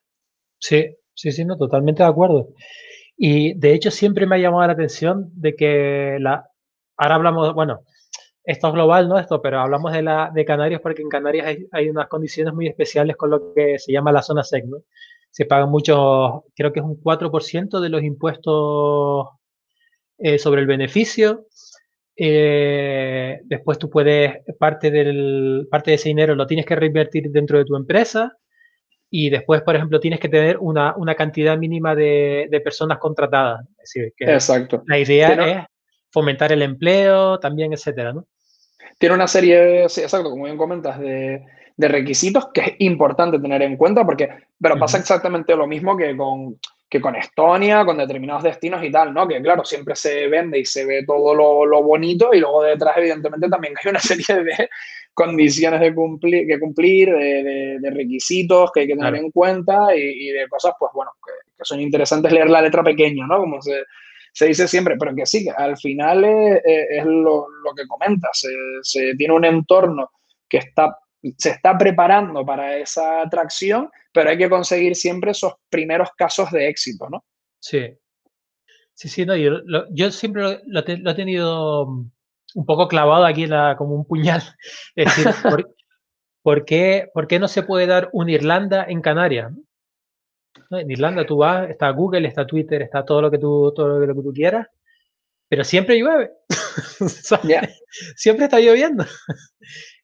Sí, 0.58 0.94
sí, 1.14 1.32
sí, 1.32 1.44
no, 1.46 1.56
totalmente 1.56 2.02
de 2.02 2.08
acuerdo. 2.10 2.48
Y 3.16 3.54
de 3.54 3.74
hecho 3.74 3.90
siempre 3.90 4.26
me 4.26 4.36
ha 4.36 4.38
llamado 4.38 4.66
la 4.66 4.72
atención 4.74 5.30
de 5.34 5.56
que 5.56 6.18
la, 6.20 6.50
ahora 6.96 7.14
hablamos, 7.16 7.54
bueno, 7.54 7.80
esto 8.44 8.68
es 8.68 8.74
global, 8.74 9.08
¿no? 9.08 9.18
Esto, 9.18 9.42
pero 9.42 9.60
hablamos 9.60 9.92
de, 9.92 10.02
la, 10.02 10.30
de 10.32 10.44
Canarias 10.44 10.80
porque 10.80 11.02
en 11.02 11.08
Canarias 11.08 11.56
hay, 11.72 11.88
unas 11.88 12.08
condiciones 12.08 12.54
muy 12.54 12.68
especiales 12.68 13.16
con 13.16 13.30
lo 13.30 13.54
que 13.54 13.78
se 13.78 13.92
llama 13.92 14.12
la 14.12 14.22
zona 14.22 14.44
SEC, 14.44 14.64
¿no? 14.66 14.78
Se 15.30 15.46
pagan 15.46 15.70
muchos, 15.70 16.42
creo 16.54 16.72
que 16.72 16.80
es 16.80 16.86
un 16.86 17.00
4% 17.00 17.80
de 17.80 17.88
los 17.88 18.02
impuestos 18.02 19.28
eh, 20.18 20.38
sobre 20.38 20.62
el 20.62 20.66
beneficio 20.66 21.46
eh, 22.16 23.40
después 23.44 23.78
tú 23.78 23.90
puedes, 23.90 24.36
parte, 24.58 24.90
del, 24.90 25.68
parte 25.70 25.90
de 25.90 25.96
ese 25.96 26.08
dinero 26.08 26.34
lo 26.34 26.46
tienes 26.46 26.64
que 26.64 26.74
reinvertir 26.74 27.30
dentro 27.30 27.58
de 27.58 27.66
tu 27.66 27.76
empresa 27.76 28.32
y 29.10 29.30
después, 29.30 29.62
por 29.62 29.76
ejemplo, 29.76 30.00
tienes 30.00 30.20
que 30.20 30.28
tener 30.28 30.58
una, 30.58 30.94
una 30.96 31.14
cantidad 31.14 31.56
mínima 31.56 31.94
de, 31.94 32.48
de, 32.50 32.60
personas 32.60 32.98
contratadas. 32.98 33.60
Es 33.70 33.76
decir, 33.94 34.12
que 34.16 34.24
Exacto. 34.32 34.82
La 34.86 34.98
idea 34.98 35.32
es 35.32 35.66
fomentar 36.10 36.52
el 36.52 36.62
empleo 36.62 37.38
también, 37.38 37.72
etcétera, 37.72 38.12
¿no? 38.12 38.26
Tiene 38.98 39.14
una 39.14 39.28
serie, 39.28 39.84
exacto, 39.84 40.30
como 40.30 40.44
bien 40.44 40.56
comentas, 40.56 40.98
de, 40.98 41.44
de, 41.76 41.88
requisitos 41.88 42.48
que 42.52 42.60
es 42.62 42.72
importante 42.78 43.38
tener 43.38 43.62
en 43.62 43.76
cuenta 43.76 44.04
porque, 44.04 44.28
pero 44.58 44.78
pasa 44.78 44.98
exactamente 44.98 45.54
lo 45.54 45.66
mismo 45.66 45.96
que 45.96 46.16
con 46.16 46.58
que 46.88 47.00
con 47.00 47.16
Estonia, 47.16 47.84
con 47.84 47.98
determinados 47.98 48.44
destinos 48.44 48.82
y 48.84 48.90
tal, 48.90 49.12
¿no? 49.12 49.26
Que 49.26 49.42
claro, 49.42 49.64
siempre 49.64 49.96
se 49.96 50.28
vende 50.28 50.58
y 50.58 50.64
se 50.64 50.84
ve 50.84 51.04
todo 51.04 51.34
lo, 51.34 51.66
lo 51.66 51.82
bonito 51.82 52.30
y 52.32 52.38
luego 52.38 52.62
detrás, 52.62 52.96
evidentemente, 52.96 53.48
también 53.48 53.74
hay 53.82 53.90
una 53.90 53.98
serie 54.00 54.42
de 54.44 54.68
condiciones 55.16 55.80
de 55.80 55.94
cumplir, 55.94 56.46
que 56.46 56.60
cumplir, 56.60 57.10
de, 57.10 57.78
de, 57.80 57.90
requisitos 57.90 58.70
que 58.70 58.80
hay 58.80 58.86
que 58.86 58.96
tener 58.96 59.14
en 59.16 59.30
cuenta 59.30 59.96
y, 59.96 60.28
y, 60.28 60.28
de 60.28 60.46
cosas, 60.48 60.74
pues 60.78 60.92
bueno, 60.94 61.10
que, 61.24 61.32
que, 61.56 61.64
son 61.64 61.80
interesantes 61.80 62.30
leer 62.30 62.50
la 62.50 62.60
letra 62.60 62.84
pequeña, 62.84 63.26
¿no? 63.26 63.38
Como 63.38 63.62
se, 63.62 63.84
se 64.32 64.46
dice 64.46 64.68
siempre, 64.68 64.96
pero 64.98 65.14
que 65.14 65.24
sí, 65.24 65.44
que 65.44 65.50
al 65.50 65.76
final 65.78 66.24
es, 66.24 66.60
es 66.64 67.04
lo, 67.06 67.48
lo, 67.48 67.74
que 67.74 67.86
comentas, 67.88 68.30
se, 68.38 68.50
se 68.82 69.14
tiene 69.16 69.34
un 69.34 69.46
entorno 69.46 70.10
que 70.48 70.58
está 70.58 70.96
se 71.36 71.50
está 71.50 71.76
preparando 71.76 72.44
para 72.44 72.76
esa 72.76 73.22
atracción, 73.22 73.90
pero 74.12 74.30
hay 74.30 74.38
que 74.38 74.50
conseguir 74.50 74.94
siempre 74.94 75.32
esos 75.32 75.54
primeros 75.68 76.10
casos 76.16 76.50
de 76.52 76.68
éxito, 76.68 77.08
¿no? 77.10 77.24
Sí. 77.58 77.98
Sí, 78.94 79.08
sí, 79.08 79.26
no, 79.26 79.36
yo, 79.36 79.50
lo, 79.64 79.84
yo 79.92 80.10
siempre 80.10 80.60
lo, 80.66 80.84
te, 80.84 80.96
lo, 80.96 81.10
he 81.10 81.14
tenido 81.14 82.06
un 82.54 82.64
poco 82.64 82.88
clavado 82.88 83.24
aquí 83.24 83.46
la, 83.46 83.76
como 83.76 83.94
un 83.94 84.06
puñal. 84.06 84.42
Es 84.94 85.16
decir, 85.16 85.26
¿por, 85.42 85.74
¿por, 86.42 86.64
qué, 86.64 87.08
¿por, 87.12 87.26
qué, 87.26 87.38
no 87.38 87.48
se 87.48 87.62
puede 87.62 87.86
dar 87.86 88.08
un 88.12 88.28
Irlanda 88.28 88.84
en 88.88 89.00
Canarias? 89.00 89.52
¿No? 89.52 90.78
En 90.78 90.90
Irlanda 90.90 91.26
tú 91.26 91.38
vas, 91.38 91.68
está 91.70 91.90
Google, 91.90 92.26
está 92.26 92.46
Twitter, 92.46 92.82
está 92.82 93.04
todo 93.04 93.22
lo 93.22 93.30
que 93.30 93.38
tú, 93.38 93.72
todo 93.74 93.98
lo 93.98 94.14
que 94.14 94.22
tú 94.22 94.32
quieras, 94.32 94.66
pero 95.48 95.64
siempre 95.64 95.98
llueve. 95.98 96.30
yeah. 97.44 97.68
Siempre 98.16 98.46
está 98.46 98.58
lloviendo. 98.58 99.04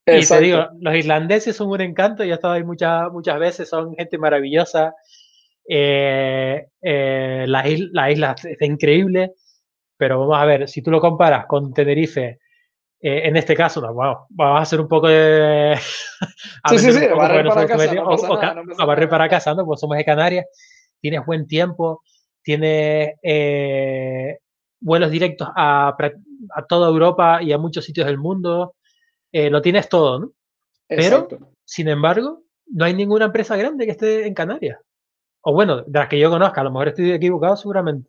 Y 0.07 0.27
te 0.27 0.41
digo, 0.41 0.69
los 0.81 0.95
irlandeses 0.95 1.55
son 1.55 1.69
un 1.69 1.81
encanto, 1.81 2.25
ya 2.25 2.33
he 2.33 2.35
estado 2.35 2.55
ahí 2.55 2.65
muchas, 2.65 3.11
muchas 3.13 3.39
veces, 3.39 3.69
son 3.69 3.95
gente 3.95 4.19
maravillosa. 4.19 4.95
Eh, 5.69 6.67
eh, 6.83 7.45
la, 7.47 7.69
isla, 7.69 7.89
la 7.93 8.11
isla 8.11 8.35
es 8.43 8.69
increíble, 8.69 9.33
pero 10.03 10.19
vamos 10.19 10.37
a 10.37 10.45
ver, 10.45 10.69
si 10.69 10.83
tú 10.83 10.91
lo 10.91 11.01
comparas 11.01 11.47
con 11.47 11.73
Tenerife, 11.73 12.41
eh, 13.01 13.21
en 13.29 13.37
este 13.37 13.55
caso, 13.55 13.81
vamos 13.81 14.27
a 14.37 14.59
hacer 14.59 14.81
un 14.81 14.88
poco 14.88 15.07
de. 15.07 15.79
sí, 16.71 16.79
sí, 16.81 16.93
sí, 16.93 17.07
barrer 17.07 17.47
para 17.47 17.69
casa. 17.69 17.95
No 17.95 18.09
o, 18.09 18.85
barrer 18.85 19.09
para 19.09 19.29
casa, 19.29 19.55
¿no? 19.55 19.65
Pues 19.65 19.79
somos 19.79 19.97
de 19.97 20.05
Canarias, 20.05 20.47
tienes 21.01 21.25
buen 21.25 21.47
tiempo, 21.47 22.03
tienes 22.43 23.12
vuelos 24.81 25.09
directos 25.12 25.47
a, 25.55 25.95
a, 25.97 26.67
toda 26.67 26.88
Europa 26.88 27.41
y 27.41 27.53
a 27.53 27.59
muchos 27.59 27.85
sitios 27.85 28.09
del 28.09 28.19
mundo, 28.19 28.75
lo 29.31 29.62
tienes 29.62 29.88
todo, 29.88 30.19
¿no? 30.19 30.33
Pero, 30.88 31.29
sin 31.65 31.87
embargo, 31.87 32.43
no 32.67 32.87
hay 32.87 32.95
ninguna 32.95 33.27
empresa 33.27 33.57
grande 33.57 33.85
que 33.85 33.93
esté 33.93 34.27
en 34.27 34.35
Canarias. 34.35 34.81
O 35.43 35.53
bueno, 35.53 35.83
de 35.83 35.99
las 35.99 36.09
que 36.09 36.19
yo 36.19 36.31
conozca, 36.31 36.61
a 36.61 36.65
lo 36.65 36.71
mejor 36.71 36.89
estoy 36.89 37.13
equivocado 37.13 37.57
seguramente. 37.57 38.09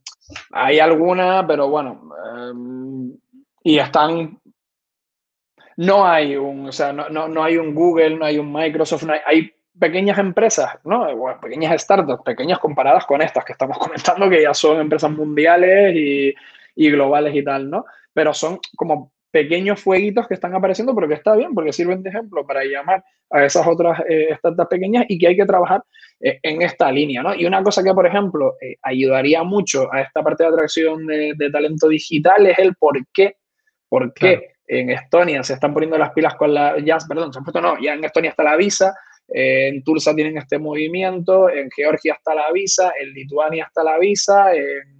Hay 0.51 0.79
alguna, 0.79 1.45
pero 1.45 1.67
bueno, 1.67 2.09
em, 2.35 3.17
y 3.63 3.77
están... 3.79 4.39
No 5.75 6.05
hay 6.05 6.35
un, 6.35 6.67
o 6.67 6.71
sea, 6.71 6.93
no, 6.93 7.09
no, 7.09 7.27
no, 7.27 7.43
hay 7.43 7.57
un 7.57 7.73
Google, 7.73 8.17
no 8.17 8.25
hay 8.25 8.37
un 8.37 8.53
Microsoft, 8.53 9.03
no 9.03 9.13
hay, 9.25 9.51
pequeñas 9.79 10.19
empresas, 10.19 10.77
¿no? 10.83 11.07
pequeñas 11.41 11.81
startups, 11.81 12.23
pequeñas 12.23 12.59
comparadas 12.59 13.07
con 13.07 13.23
estas 13.23 13.43
que 13.43 13.53
estamos 13.53 13.75
comentando, 13.79 14.29
que 14.29 14.43
ya 14.43 14.53
son 14.53 14.79
empresas 14.79 15.09
mundiales 15.09 15.95
y 15.95 16.91
globales 16.91 17.35
y 17.35 17.43
tal, 17.43 17.71
¿no? 17.71 17.85
Pero 18.13 18.35
son 18.35 18.59
como 18.75 19.11
pequeños 19.33 19.81
fueguitos 19.81 20.27
que 20.27 20.35
están 20.35 20.53
apareciendo, 20.53 20.93
pero 20.93 21.07
que 21.07 21.15
está 21.15 21.35
bien, 21.35 21.55
porque 21.55 21.73
sirven 21.73 22.03
de 22.03 22.11
ejemplo 22.11 22.45
para 22.45 22.63
llamar 22.63 23.03
a 23.31 23.43
esas 23.43 23.65
otras 23.65 23.99
eh, 24.07 24.29
startups 24.37 24.69
pequeñas 24.69 25.05
y 25.09 25.17
que 25.17 25.29
hay 25.29 25.35
que 25.35 25.45
trabajar 25.47 25.81
eh, 26.19 26.37
en 26.43 26.61
esta 26.61 26.91
línea, 26.91 27.23
¿no? 27.23 27.33
Y 27.33 27.47
una 27.47 27.63
cosa 27.63 27.83
que, 27.83 27.91
por 27.95 28.05
ejemplo, 28.05 28.53
eh, 28.61 28.75
ayudaría 28.83 29.41
mucho 29.41 29.91
a 29.91 30.01
esta 30.01 30.21
parte 30.21 30.43
de 30.43 30.49
atracción 30.49 31.07
de, 31.07 31.49
talento 31.51 31.87
digital 31.87 32.45
es 32.45 32.59
el 32.59 32.75
por 32.75 32.95
qué, 33.11 33.37
por 33.89 34.13
qué 34.13 34.51
en 34.67 34.91
Estonia 34.91 35.41
se 35.41 35.53
están 35.53 35.73
poniendo 35.73 35.97
las 35.97 36.11
pilas 36.11 36.35
con 36.35 36.53
la, 36.53 36.77
ya, 36.77 36.99
perdón, 37.09 37.33
se 37.33 37.39
han 37.39 37.43
puesto, 37.43 37.59
no, 37.59 37.81
ya 37.81 37.95
en 37.95 38.03
Estonia 38.03 38.29
está 38.29 38.43
la 38.43 38.55
visa, 38.55 38.93
en 39.29 39.83
Tulsa 39.83 40.13
tienen 40.13 40.37
este 40.37 40.59
movimiento, 40.59 41.49
en 41.49 41.71
Georgia 41.75 42.13
está 42.13 42.35
la 42.35 42.51
visa, 42.51 42.93
en 43.01 43.13
Lituania 43.13 43.65
está 43.65 43.83
la 43.83 43.97
visa, 43.97 44.53
en 44.53 44.92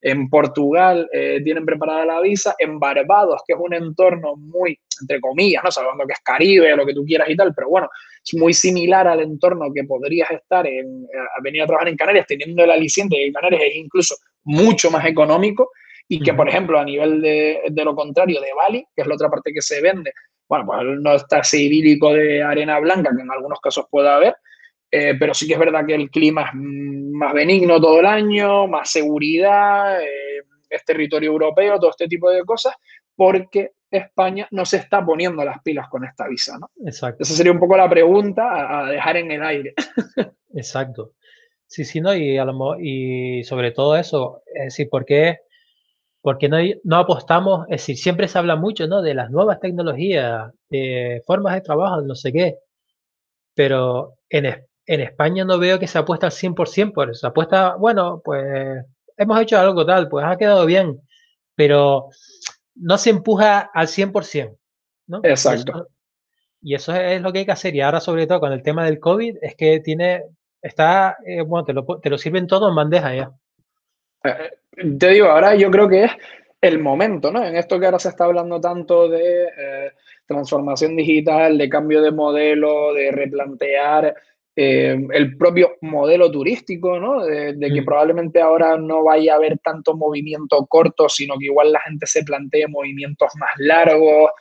en 0.00 0.28
Portugal 0.28 1.08
eh, 1.12 1.40
tienen 1.42 1.64
preparada 1.64 2.04
la 2.04 2.20
visa, 2.20 2.54
en 2.58 2.78
Barbados, 2.78 3.42
que 3.46 3.54
es 3.54 3.58
un 3.60 3.74
entorno 3.74 4.36
muy, 4.36 4.78
entre 5.00 5.20
comillas, 5.20 5.62
¿no? 5.64 5.70
Sabendo 5.70 6.06
que 6.06 6.12
es 6.12 6.20
Caribe, 6.20 6.76
lo 6.76 6.86
que 6.86 6.94
tú 6.94 7.04
quieras 7.04 7.28
y 7.28 7.36
tal, 7.36 7.52
pero 7.54 7.68
bueno, 7.68 7.88
es 8.24 8.34
muy 8.34 8.54
similar 8.54 9.08
al 9.08 9.20
entorno 9.20 9.72
que 9.74 9.84
podrías 9.84 10.30
estar 10.30 10.66
en, 10.66 11.04
eh, 11.04 11.18
venir 11.42 11.62
a 11.62 11.66
trabajar 11.66 11.88
en 11.88 11.96
Canarias, 11.96 12.26
teniendo 12.26 12.62
el 12.62 12.70
aliciente 12.70 13.16
de 13.16 13.24
que 13.26 13.32
Canarias 13.32 13.62
es 13.66 13.76
incluso 13.76 14.14
mucho 14.44 14.90
más 14.90 15.04
económico 15.04 15.70
y 16.06 16.20
que, 16.20 16.32
por 16.32 16.48
ejemplo, 16.48 16.78
a 16.78 16.84
nivel 16.84 17.20
de, 17.20 17.60
de, 17.68 17.84
lo 17.84 17.94
contrario 17.94 18.40
de 18.40 18.54
Bali, 18.54 18.86
que 18.94 19.02
es 19.02 19.06
la 19.06 19.14
otra 19.14 19.28
parte 19.28 19.52
que 19.52 19.60
se 19.60 19.80
vende, 19.82 20.12
bueno, 20.48 20.64
pues 20.64 20.78
no 21.00 21.14
está 21.14 21.40
ese 21.40 21.60
idílico 21.60 22.14
de 22.14 22.42
arena 22.42 22.78
blanca 22.78 23.10
que 23.14 23.22
en 23.22 23.30
algunos 23.30 23.60
casos 23.60 23.86
pueda 23.90 24.16
haber, 24.16 24.34
eh, 24.90 25.14
pero 25.18 25.34
sí 25.34 25.46
que 25.46 25.54
es 25.54 25.58
verdad 25.58 25.84
que 25.86 25.94
el 25.94 26.10
clima 26.10 26.42
es 26.42 26.54
más 26.54 27.34
benigno 27.34 27.80
todo 27.80 28.00
el 28.00 28.06
año, 28.06 28.66
más 28.66 28.90
seguridad, 28.90 30.02
eh, 30.02 30.42
es 30.70 30.84
territorio 30.84 31.30
europeo, 31.30 31.78
todo 31.78 31.90
este 31.90 32.08
tipo 32.08 32.30
de 32.30 32.42
cosas, 32.44 32.74
porque 33.14 33.72
España 33.90 34.46
no 34.50 34.64
se 34.64 34.78
está 34.78 35.04
poniendo 35.04 35.44
las 35.44 35.62
pilas 35.62 35.88
con 35.88 36.04
esta 36.04 36.28
visa, 36.28 36.58
¿no? 36.58 36.70
Exacto. 36.86 37.22
Esa 37.22 37.34
sería 37.34 37.52
un 37.52 37.58
poco 37.58 37.76
la 37.76 37.88
pregunta 37.88 38.80
a, 38.80 38.90
dejar 38.90 39.16
en 39.16 39.30
el 39.30 39.42
aire. 39.42 39.74
Exacto. 40.54 41.12
Sí, 41.66 41.84
sí, 41.84 42.00
¿no? 42.00 42.14
Y, 42.14 42.38
a 42.38 42.44
lo, 42.44 42.78
y 42.80 43.44
sobre 43.44 43.72
todo 43.72 43.96
eso, 43.96 44.42
es 44.46 44.64
decir, 44.64 44.88
¿por 44.88 45.04
qué, 45.04 45.38
porque 46.22 46.48
no, 46.48 46.58
no 46.84 46.96
apostamos? 46.96 47.66
Es 47.68 47.82
decir, 47.82 47.96
siempre 47.96 48.28
se 48.28 48.38
habla 48.38 48.56
mucho, 48.56 48.86
¿no? 48.86 49.02
De 49.02 49.14
las 49.14 49.30
nuevas 49.30 49.60
tecnologías, 49.60 50.50
de 50.70 51.22
formas 51.26 51.54
de 51.54 51.60
trabajo, 51.60 52.00
no 52.02 52.14
sé 52.14 52.32
qué, 52.32 52.56
pero 53.54 54.14
en, 54.30 54.46
en 54.88 55.02
España 55.02 55.44
no 55.44 55.58
veo 55.58 55.78
que 55.78 55.86
se 55.86 55.98
apuesta 55.98 56.26
al 56.26 56.32
100% 56.32 56.94
por 56.94 57.10
eso. 57.10 57.20
Se 57.20 57.26
apuesta, 57.26 57.76
bueno, 57.76 58.22
pues 58.24 58.82
hemos 59.18 59.40
hecho 59.40 59.58
algo 59.58 59.84
tal, 59.84 60.08
pues 60.08 60.24
ha 60.26 60.38
quedado 60.38 60.64
bien, 60.64 60.98
pero 61.54 62.08
no 62.74 62.96
se 62.96 63.10
empuja 63.10 63.70
al 63.74 63.86
100%. 63.86 64.56
¿no? 65.08 65.20
Exacto. 65.22 65.88
Y 66.62 66.74
eso, 66.74 66.94
es 66.94 67.20
lo 67.20 67.30
que 67.32 67.40
hay 67.40 67.44
que 67.44 67.52
hacer. 67.52 67.74
Y 67.74 67.82
ahora, 67.82 68.00
sobre 68.00 68.26
todo 68.26 68.40
con 68.40 68.52
el 68.52 68.62
tema 68.62 68.86
del 68.86 68.98
COVID, 68.98 69.36
es 69.42 69.54
que 69.56 69.80
tiene, 69.80 70.24
está, 70.62 71.18
eh, 71.24 71.42
bueno, 71.42 71.66
te 71.66 71.74
lo, 71.74 71.84
te 72.00 72.08
lo, 72.08 72.16
sirven 72.16 72.46
todo 72.46 72.70
en 72.70 72.74
bandeja 72.74 73.14
ya. 73.14 73.30
Eh, 74.24 74.52
te 74.98 75.08
digo, 75.10 75.26
ahora 75.26 75.54
yo 75.54 75.70
creo 75.70 75.86
que 75.86 76.04
es 76.04 76.12
el 76.62 76.78
momento, 76.78 77.30
¿no? 77.30 77.44
En 77.44 77.56
esto 77.56 77.78
que 77.78 77.84
ahora 77.84 77.98
se 77.98 78.08
está 78.08 78.24
hablando 78.24 78.58
tanto 78.58 79.06
de 79.06 79.44
eh, 79.44 79.92
transformación 80.26 80.96
digital, 80.96 81.58
de 81.58 81.68
cambio 81.68 82.00
de 82.00 82.10
modelo, 82.10 82.94
de 82.94 83.12
replantear 83.12 84.14
eh, 84.60 84.98
el 85.12 85.36
propio 85.36 85.76
modelo 85.82 86.32
turístico, 86.32 86.98
¿no? 86.98 87.24
De, 87.24 87.56
que 87.60 87.80
mm. 87.80 87.84
probablemente 87.84 88.40
ahora 88.40 88.76
no 88.76 89.04
vaya 89.04 89.34
a 89.34 89.36
haber 89.36 89.60
tanto 89.60 89.96
movimiento 89.96 90.66
corto, 90.66 91.08
sino 91.08 91.38
que 91.38 91.44
igual 91.44 91.70
la 91.70 91.78
gente 91.82 92.08
se 92.08 92.24
plantee 92.24 92.66
movimientos 92.66 93.30
más 93.38 93.50
largos, 93.58 94.32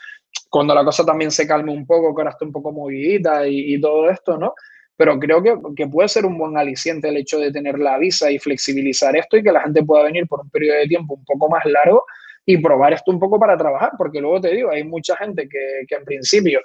cuando 0.49 0.73
la 0.73 0.83
cosa 0.83 1.05
también 1.05 1.29
se 1.29 1.45
calme 1.45 1.71
un 1.71 1.85
poco, 1.85 2.15
que 2.15 2.21
ahora 2.21 2.31
está 2.31 2.45
un 2.45 2.51
poco 2.51 2.71
movidita 2.71 3.47
y, 3.47 3.79
todo 3.79 4.09
esto, 4.09 4.39
¿no? 4.39 4.55
Pero 4.95 5.19
creo 5.19 5.43
que, 5.43 5.55
que, 5.75 5.85
puede 5.85 6.09
ser 6.09 6.25
un 6.25 6.35
buen 6.35 6.57
aliciente 6.57 7.09
el 7.09 7.17
hecho 7.17 7.37
de 7.37 7.51
tener 7.51 7.77
la 7.77 7.99
visa 7.99 8.31
y 8.31 8.39
flexibilizar 8.39 9.15
esto 9.15 9.37
y 9.37 9.43
que 9.43 9.51
la 9.51 9.61
gente 9.61 9.83
pueda 9.83 10.05
venir 10.05 10.25
por 10.25 10.39
un 10.39 10.49
periodo 10.49 10.79
de 10.79 10.87
tiempo 10.87 11.13
un 11.13 11.25
poco 11.25 11.47
más 11.47 11.63
largo 11.65 12.05
y 12.43 12.57
probar 12.57 12.93
esto 12.93 13.11
un 13.11 13.19
poco 13.19 13.39
para 13.39 13.55
trabajar, 13.55 13.91
porque 13.95 14.19
luego 14.19 14.41
te 14.41 14.55
digo, 14.55 14.71
hay 14.71 14.83
mucha 14.83 15.15
gente 15.15 15.47
que, 15.47 15.85
que 15.87 15.93
en 15.93 16.05
principio 16.05 16.59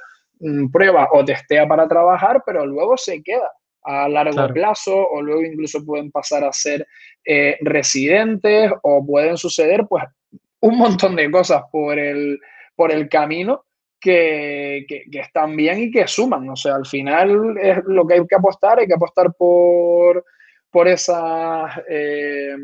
prueba 0.72 1.08
o 1.12 1.24
testea 1.24 1.66
para 1.66 1.88
trabajar, 1.88 2.42
pero 2.44 2.66
luego 2.66 2.96
se 2.96 3.22
queda 3.22 3.50
a 3.84 4.08
largo 4.08 4.46
plazo 4.52 4.96
o 4.96 5.20
luego 5.20 5.42
incluso 5.42 5.84
pueden 5.84 6.10
pasar 6.10 6.44
a 6.44 6.52
ser 6.52 6.86
eh, 7.24 7.56
residentes 7.60 8.70
o 8.82 9.04
pueden 9.04 9.36
suceder 9.36 9.86
pues 9.88 10.04
un 10.60 10.78
montón 10.78 11.16
de 11.16 11.30
cosas 11.30 11.62
por 11.70 11.98
el, 11.98 12.38
por 12.76 12.92
el 12.92 13.08
camino 13.08 13.64
que, 14.00 14.84
que, 14.88 15.18
están 15.18 15.56
bien 15.56 15.80
y 15.80 15.90
que 15.90 16.06
suman. 16.08 16.48
O 16.48 16.56
sea, 16.56 16.76
al 16.76 16.86
final 16.86 17.56
es 17.58 17.78
lo 17.86 18.06
que 18.06 18.14
hay 18.14 18.26
que 18.26 18.34
apostar, 18.34 18.78
hay 18.78 18.86
que 18.86 18.94
apostar 18.94 19.32
por, 19.36 20.24
por 20.70 20.88
esas... 20.88 21.80
Eh, 21.88 22.56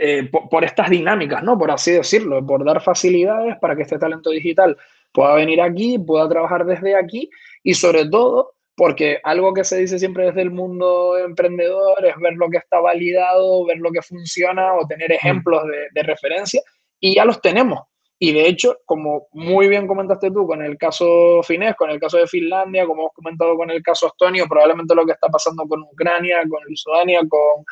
eh, 0.00 0.28
por, 0.50 0.64
estas 0.64 0.90
dinámicas, 0.90 1.44
¿no? 1.44 1.56
Por 1.56 1.70
así 1.70 1.92
decirlo, 1.92 2.44
por 2.44 2.64
dar 2.64 2.82
facilidades 2.82 3.56
para 3.60 3.76
que 3.76 3.82
este 3.82 3.98
talento 3.98 4.30
digital 4.30 4.76
pueda 5.16 5.34
venir 5.34 5.62
aquí, 5.62 5.98
pueda 5.98 6.28
trabajar 6.28 6.66
desde 6.66 6.94
aquí 6.94 7.30
y 7.62 7.72
sobre 7.72 8.06
todo 8.06 8.52
porque 8.76 9.18
algo 9.24 9.54
que 9.54 9.64
se 9.64 9.78
dice 9.78 9.98
siempre 9.98 10.26
desde 10.26 10.42
el 10.42 10.50
mundo 10.50 11.16
emprendedor 11.16 12.04
es 12.04 12.14
ver 12.18 12.34
lo 12.34 12.50
que 12.50 12.58
está 12.58 12.80
validado, 12.80 13.64
ver 13.64 13.78
lo 13.78 13.90
que 13.90 14.02
funciona 14.02 14.74
o 14.74 14.86
tener 14.86 15.08
mm. 15.08 15.14
ejemplos 15.14 15.62
de, 15.94 16.02
referencia 16.02 16.60
y 17.00 17.14
ya 17.14 17.24
los 17.24 17.40
tenemos. 17.40 17.80
Y 18.18 18.34
de 18.34 18.46
hecho, 18.46 18.76
como 18.84 19.28
muy 19.32 19.68
bien 19.68 19.86
comentaste 19.86 20.30
tú 20.30 20.46
con 20.46 20.60
el 20.60 20.76
caso 20.76 21.42
finés, 21.42 21.74
con 21.76 21.88
el 21.88 21.98
caso 21.98 22.18
de 22.18 22.26
Finlandia, 22.26 22.86
como 22.86 23.02
hemos 23.02 23.14
comentado 23.14 23.56
con 23.56 23.70
el 23.70 23.82
caso 23.82 24.08
estonio, 24.08 24.46
probablemente 24.46 24.94
lo 24.94 25.06
que 25.06 25.12
está 25.12 25.28
pasando 25.28 25.64
con 25.66 25.80
Ucrania, 25.82 26.42
con 26.46 26.60
Lituania, 26.68 27.20
con, 27.26 27.64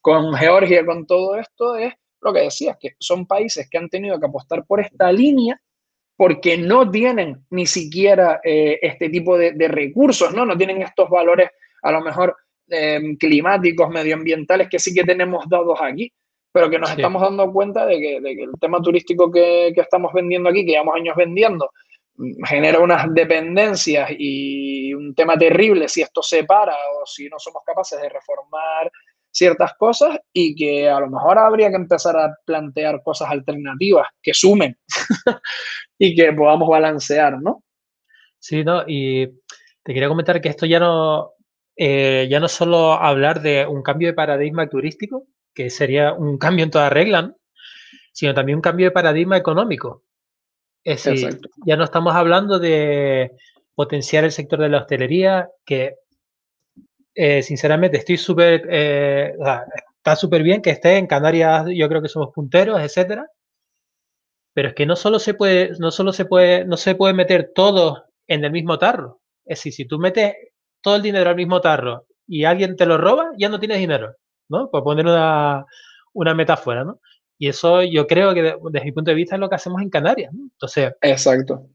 con 0.00 0.34
Georgia, 0.34 0.86
con 0.86 1.04
todo 1.04 1.34
esto, 1.34 1.74
es 1.74 1.92
lo 2.20 2.32
que 2.32 2.42
decías, 2.42 2.76
que 2.78 2.94
son 3.00 3.26
países 3.26 3.68
que 3.68 3.78
han 3.78 3.88
tenido 3.88 4.20
que 4.20 4.26
apostar 4.26 4.64
por 4.64 4.78
esta 4.78 5.10
línea 5.10 5.60
porque 6.16 6.56
no 6.56 6.90
tienen 6.90 7.44
ni 7.50 7.66
siquiera 7.66 8.40
eh, 8.44 8.78
este 8.82 9.08
tipo 9.08 9.36
de, 9.36 9.52
recursos, 9.68 10.32
¿no? 10.34 10.44
No 10.44 10.56
tienen 10.56 10.82
estos 10.82 11.08
valores 11.08 11.50
a 11.82 11.90
lo 11.90 12.00
mejor 12.00 12.36
em, 12.68 13.16
climáticos, 13.16 13.88
medioambientales 13.90 14.68
que 14.68 14.78
sí 14.78 14.94
que 14.94 15.04
tenemos 15.04 15.48
dados 15.48 15.78
aquí, 15.80 16.12
pero 16.52 16.68
que 16.68 16.78
nos 16.78 16.90
estamos 16.90 17.22
dando 17.22 17.50
cuenta 17.52 17.86
de 17.86 17.98
que, 17.98 18.16
el 18.16 18.52
tema 18.60 18.80
turístico 18.80 19.30
que, 19.30 19.72
que, 19.74 19.80
estamos 19.80 20.12
vendiendo 20.12 20.48
aquí, 20.48 20.64
que 20.64 20.72
llevamos 20.72 20.96
años 20.96 21.16
vendiendo, 21.16 21.70
mm, 22.16 22.44
genera 22.44 22.78
unas 22.78 23.12
dependencias 23.12 24.10
y 24.16 24.92
un 24.94 25.14
tema 25.14 25.36
terrible 25.36 25.88
si 25.88 26.02
esto 26.02 26.22
se 26.22 26.44
para 26.44 26.74
o 26.74 27.06
si 27.06 27.28
no 27.28 27.38
somos 27.38 27.62
capaces 27.64 28.00
de 28.00 28.08
reformar 28.08 28.90
ciertas 29.32 29.74
cosas 29.74 30.18
y 30.32 30.54
que 30.54 30.88
a 30.88 31.00
lo 31.00 31.08
mejor 31.10 31.38
habría 31.38 31.70
que 31.70 31.76
empezar 31.76 32.16
a 32.16 32.36
plantear 32.44 33.02
cosas 33.02 33.30
alternativas 33.30 34.06
que 34.22 34.34
sumen 34.34 34.78
y 35.98 36.14
que 36.14 36.32
podamos 36.32 36.68
balancear, 36.68 37.40
¿no? 37.40 37.64
Sí, 38.38 38.62
¿no? 38.62 38.84
Y 38.86 39.26
te 39.82 39.94
quería 39.94 40.08
comentar 40.08 40.40
que 40.40 40.50
esto 40.50 40.66
ya 40.66 40.78
no, 40.78 41.32
eh, 41.76 42.28
ya 42.30 42.40
no 42.40 42.48
solo 42.48 42.92
hablar 42.92 43.40
de 43.40 43.66
un 43.66 43.82
cambio 43.82 44.08
de 44.08 44.14
paradigma 44.14 44.68
turístico, 44.68 45.26
que 45.54 45.70
sería 45.70 46.12
un 46.12 46.38
cambio 46.38 46.64
en 46.64 46.70
toda 46.70 46.90
regla, 46.90 47.34
sino 48.12 48.34
también 48.34 48.56
un 48.56 48.62
cambio 48.62 48.86
de 48.86 48.92
paradigma 48.92 49.36
económico. 49.36 50.04
Es 50.84 51.04
decir, 51.04 51.38
ya 51.64 51.76
no 51.76 51.84
estamos 51.84 52.14
hablando 52.14 52.58
de 52.58 53.32
potenciar 53.74 54.24
el 54.24 54.32
sector 54.32 54.60
de 54.60 54.68
la 54.68 54.78
hostelería, 54.78 55.48
que 55.64 55.94
eh, 57.14 57.42
sinceramente 57.42 57.98
estoy 57.98 58.16
súper, 58.16 58.66
eh, 58.70 59.34
está 59.96 60.16
súper 60.16 60.42
bien 60.42 60.62
que 60.62 60.70
esté 60.70 60.96
en 60.96 61.06
Canarias, 61.06 61.66
yo 61.74 61.88
creo 61.88 62.02
que 62.02 62.08
somos 62.08 62.32
punteros, 62.34 62.80
etcétera. 62.80 63.26
Pero 64.54 64.68
es 64.68 64.74
que 64.74 64.86
no 64.86 64.96
solo 64.96 65.18
se 65.18 65.34
puede, 65.34 65.72
no 65.78 65.90
solo 65.90 66.12
se 66.12 66.24
puede, 66.24 66.64
no 66.64 66.76
se 66.76 66.94
puede 66.94 67.14
meter 67.14 67.52
todo 67.54 68.04
en 68.26 68.44
el 68.44 68.52
mismo 68.52 68.78
tarro. 68.78 69.20
Es 69.44 69.58
decir, 69.58 69.72
si 69.72 69.84
tú 69.86 69.98
metes 69.98 70.34
todo 70.82 70.96
el 70.96 71.02
dinero 71.02 71.30
al 71.30 71.36
mismo 71.36 71.60
tarro 71.60 72.06
y 72.26 72.44
alguien 72.44 72.76
te 72.76 72.86
lo 72.86 72.98
roba, 72.98 73.30
ya 73.38 73.48
no 73.48 73.58
tienes 73.58 73.78
dinero, 73.78 74.14
¿no? 74.48 74.70
Por 74.70 74.84
poner 74.84 75.06
una, 75.06 75.64
una 76.12 76.34
metáfora, 76.34 76.84
¿no? 76.84 77.00
Y 77.38 77.48
eso 77.48 77.82
yo 77.82 78.06
creo 78.06 78.34
que 78.34 78.42
desde 78.70 78.84
mi 78.84 78.92
punto 78.92 79.10
de 79.10 79.16
vista 79.16 79.34
es 79.34 79.40
lo 79.40 79.48
que 79.48 79.56
hacemos 79.56 79.82
en 79.82 79.90
Canarias. 79.90 80.32
¿no? 80.32 80.44
Entonces, 80.44 80.92
exacto. 81.00 81.66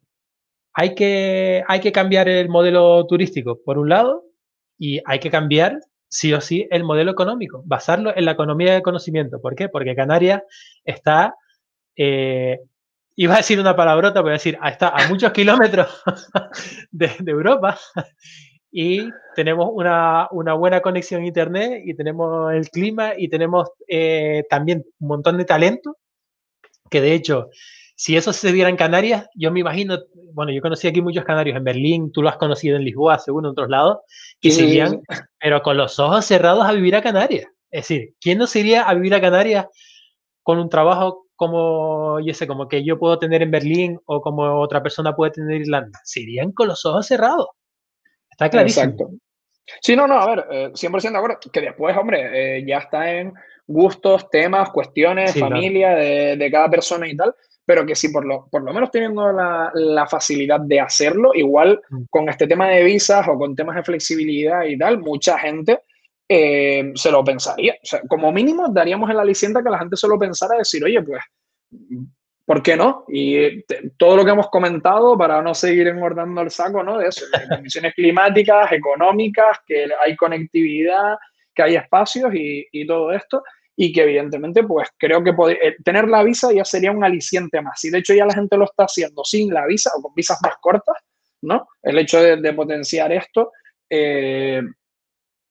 Hay 0.74 0.96
que, 0.96 1.62
hay 1.68 1.80
que 1.82 1.92
cambiar 1.92 2.30
el 2.30 2.48
modelo 2.48 3.06
turístico, 3.06 3.60
por 3.66 3.78
un 3.78 3.90
lado, 3.90 4.27
y 4.78 5.02
hay 5.06 5.20
que 5.20 5.32
cambiar 5.32 5.80
sí 6.10 6.34
o 6.34 6.42
sí 6.42 6.68
el 6.72 6.84
modelo 6.84 7.12
económico, 7.12 7.64
basarlo 7.66 8.16
en 8.16 8.26
la 8.26 8.32
economía 8.32 8.74
del 8.74 8.82
conocimiento. 8.82 9.42
¿Por 9.42 9.56
qué? 9.56 9.70
Porque 9.70 9.96
Canarias 9.96 10.42
está, 10.84 11.36
eh, 11.96 12.60
iba 13.16 13.34
a 13.34 13.38
decir 13.38 13.60
una 13.60 13.76
palabrota, 13.76 14.22
voy 14.22 14.32
a 14.32 14.34
decir, 14.34 14.58
está 14.64 14.90
a 14.90 15.08
muchos 15.10 15.32
kilómetros 15.32 15.88
de, 16.92 17.12
Europa 17.26 17.78
y 18.72 19.10
tenemos 19.36 19.70
una, 19.74 20.28
buena 20.32 20.82
conexión 20.82 21.24
a 21.24 21.28
Internet 21.28 21.82
y 21.86 21.94
tenemos 21.96 22.54
el 22.54 22.70
clima 22.70 23.14
y 23.18 23.28
tenemos 23.28 23.70
eh, 23.88 24.44
también 24.50 24.86
un 25.00 25.08
montón 25.08 25.38
de 25.38 25.46
talento 25.46 25.98
que 26.90 27.02
de 27.02 27.14
hecho 27.14 27.50
si 27.98 28.16
eso 28.16 28.32
se 28.32 28.52
diera 28.52 28.70
en 28.70 28.76
Canarias, 28.76 29.28
yo 29.34 29.52
me 29.52 29.60
imagino, 29.60 29.98
bueno, 30.32 30.52
yo 30.52 30.62
conocí 30.62 30.88
aquí 30.88 31.02
muchos 31.02 31.26
canarios 31.26 31.58
en 31.58 31.64
Berlín, 31.64 32.12
tú 32.12 32.22
lo 32.22 32.30
has 32.30 32.38
conocido 32.38 32.78
en 32.78 32.84
Lisboa, 32.84 33.18
según 33.18 33.46
en 33.46 33.52
otros 33.52 33.70
lados, 33.70 33.98
que 34.40 34.52
se 34.52 34.66
irían, 34.66 35.02
pero 35.40 35.64
con 35.64 35.78
los 35.78 35.98
ojos 35.98 36.24
cerrados 36.24 36.64
a 36.64 36.74
vivir 36.74 36.96
a 36.96 37.02
Canarias. 37.02 37.48
Es 37.72 37.88
decir, 37.88 38.14
¿quién 38.22 38.38
no 38.38 38.46
se 38.46 38.60
iría 38.60 38.84
a 38.84 38.94
vivir 38.94 39.16
a 39.16 39.20
Canarias 39.22 39.66
con 40.44 40.60
un 40.60 40.70
trabajo 40.70 41.26
como, 41.36 42.20
yo 42.20 42.36
sé, 42.36 42.46
como 42.46 42.68
que 42.68 42.86
yo 42.86 43.00
puedo 43.00 43.18
tener 43.18 43.42
en 43.42 43.50
Berlín 43.50 44.00
o 44.06 44.22
como 44.22 44.44
otra 44.62 44.84
persona 44.84 45.16
puede 45.16 45.32
tener 45.32 45.56
en 45.56 45.62
Irlanda? 45.64 46.00
Se 46.04 46.20
irían 46.20 46.52
con 46.52 46.68
los 46.68 46.86
ojos 46.86 47.08
cerrados. 47.08 47.48
Está 48.30 48.48
clarísimo. 48.48 48.84
Exacto. 48.84 49.10
Sí, 49.82 49.96
no, 49.96 50.06
no, 50.06 50.20
a 50.20 50.36
ver, 50.36 50.46
100% 50.76 51.04
eh, 51.04 51.12
de 51.12 51.18
acuerdo. 51.18 51.40
Que 51.52 51.62
después, 51.62 51.98
hombre, 51.98 52.60
eh, 52.60 52.64
ya 52.66 52.78
está 52.78 53.12
en 53.12 53.34
gustos, 53.66 54.30
temas, 54.30 54.70
cuestiones, 54.70 55.38
familia 55.38 55.96
de, 55.96 56.38
de, 56.38 56.52
cada 56.52 56.70
persona 56.70 57.08
y 57.08 57.18
tal 57.18 57.34
pero 57.68 57.86
que 57.86 57.96
si 57.96 58.08
por 58.08 58.26
lo, 58.26 58.48
por 58.50 58.64
lo 58.64 58.72
menos 58.72 58.90
teniendo 58.90 59.30
la, 59.34 59.70
la 59.74 60.08
facilidad 60.08 60.62
de 60.62 60.80
hacerlo, 60.80 61.32
igual 61.34 61.82
mm. 61.90 62.04
con 62.10 62.30
este 62.30 62.48
tema 62.48 62.70
de 62.70 62.82
visas 62.82 63.28
o 63.28 63.38
con 63.38 63.58
temas 63.58 63.76
de 63.76 63.84
flexibilidad 63.84 64.64
y 64.64 64.78
tal, 64.78 65.00
mucha 65.00 65.38
gente 65.38 65.82
eh, 66.30 66.94
se 66.96 67.12
lo 67.12 67.26
pensaría. 67.26 67.74
O 67.74 67.86
sea, 67.86 68.00
como 68.08 68.32
mínimo 68.32 68.70
daríamos 68.70 69.10
en 69.10 69.18
la 69.18 69.24
aliciente 69.24 69.62
que 69.62 69.70
la 69.70 69.80
gente 69.80 69.98
se 69.98 70.08
lo 70.08 70.18
pensara 70.18 70.58
decir, 70.58 70.82
oye, 70.82 71.02
pues, 71.02 71.22
¿por 72.46 72.64
qué 72.64 72.78
no? 72.78 73.04
Y 73.10 73.64
todo 73.98 74.16
lo 74.16 74.24
que 74.24 74.32
hemos 74.32 74.50
comentado 74.50 75.18
para 75.18 75.42
no 75.42 75.54
seguir 75.54 75.90
engordando 75.90 76.40
el 76.40 76.52
saco, 76.52 76.84
¿no? 76.84 76.98
De 77.00 77.10
eso, 77.10 77.26
de 77.26 77.48
condiciones 77.54 77.94
climáticas, 77.96 78.72
económicas, 78.72 79.60
que 79.68 79.90
hay 80.06 80.16
conectividad, 80.16 81.18
que 81.54 81.64
hay 81.64 81.76
espacios 81.76 82.34
y, 82.34 82.66
y 82.72 82.88
todo 82.88 83.12
esto 83.12 83.44
y 83.80 83.94
que 83.94 84.02
evidentemente 84.02 84.64
pues 84.64 84.90
creo 84.98 85.24
que 85.24 85.30
eh, 85.30 85.76
tener 85.86 86.08
la 86.08 86.24
visa 86.24 86.52
ya 86.52 86.66
sería 86.66 86.92
un 86.92 87.04
aliciente 87.04 87.62
más. 87.62 87.86
Y 87.86 87.92
de 87.92 88.00
hecho 88.00 88.14
ya 88.14 88.26
la 88.26 88.34
gente 88.34 88.58
lo 88.58 88.66
está 88.66 88.86
haciendo 88.86 89.24
sin 89.24 89.54
la 89.54 89.68
visa 89.68 89.92
o 89.96 90.02
con 90.02 90.16
visas 90.16 90.40
más 90.42 90.56
cortas, 90.60 90.98
¿no? 91.44 91.68
El 91.84 92.00
hecho 92.00 92.20
de, 92.20 92.54
potenciar 92.54 93.12
esto 93.12 93.52
eh, 93.88 94.64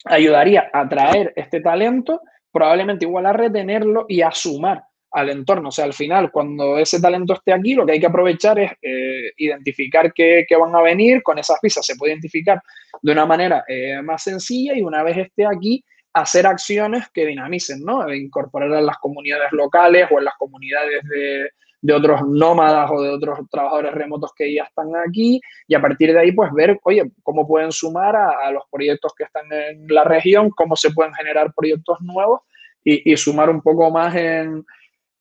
ayudaría 0.07 0.69
a 0.73 0.81
atraer 0.81 1.33
este 1.37 1.61
talento, 1.61 2.21
probablemente 2.51 3.05
igual 3.05 3.27
a 3.27 3.33
retenerlo 3.33 4.07
y 4.09 4.23
a 4.23 4.33
sumar 4.33 4.83
al 5.13 5.31
entorno. 5.31 5.69
O 5.69 5.73
sea, 5.73 5.85
al 5.85 5.95
final, 5.95 6.33
cuando 6.33 6.79
ese 6.79 7.01
talento 7.01 7.33
esté 7.33 7.53
aquí, 7.53 7.75
lo 7.75 7.87
que 7.87 7.93
hay 7.93 8.01
que 8.01 8.07
aprovechar 8.07 8.59
es 8.59 8.73
eh, 8.83 9.31
identificar 9.37 10.13
qué, 10.13 10.45
van 10.61 10.75
a 10.75 10.83
venir. 10.83 11.23
Con 11.23 11.39
esas 11.39 11.61
visas 11.63 11.87
se 11.87 11.95
puede 11.95 12.15
identificar 12.15 12.61
de 13.01 13.13
una 13.13 13.25
manera 13.25 13.65
más 14.03 14.25
sencilla 14.25 14.77
y 14.77 14.83
una 14.83 15.05
vez 15.05 15.17
esté 15.19 15.47
aquí, 15.47 15.85
hacer 16.17 16.47
acciones 16.47 17.09
que 17.13 17.27
dinamicen, 17.27 17.85
¿no? 17.85 18.13
Incorporar 18.13 18.73
a 18.73 18.81
las 18.81 18.97
comunidades 18.99 19.53
locales 19.53 20.09
o 20.11 20.19
en 20.19 20.25
las 20.25 20.35
comunidades 20.39 21.03
de, 21.05 21.51
otros 21.93 22.23
nómadas 22.27 22.91
o 22.91 23.01
de 23.01 23.11
otros 23.11 23.39
trabajadores 23.49 23.93
remotos 23.93 24.33
que 24.35 24.53
ya 24.53 24.65
están 24.65 24.89
aquí 25.07 25.41
y 25.69 25.75
a 25.75 25.81
partir 25.81 26.13
de 26.13 26.19
ahí 26.19 26.33
pues 26.33 26.51
ver, 26.53 26.81
oye, 26.83 27.13
cómo 27.23 27.47
pueden 27.47 27.71
sumar 27.71 28.17
a, 28.17 28.51
los 28.51 28.65
proyectos 28.71 29.13
que 29.17 29.23
están 29.25 29.45
en 29.53 29.87
la 29.87 30.03
región, 30.03 30.51
cómo 30.51 30.75
se 30.75 30.91
pueden 30.91 31.15
generar 31.15 31.53
proyectos 31.55 32.01
nuevos 32.01 32.41
y 32.83 33.17
sumar 33.17 33.51
un 33.51 33.61
poco 33.61 33.91
más 33.91 34.15
en, 34.15 34.65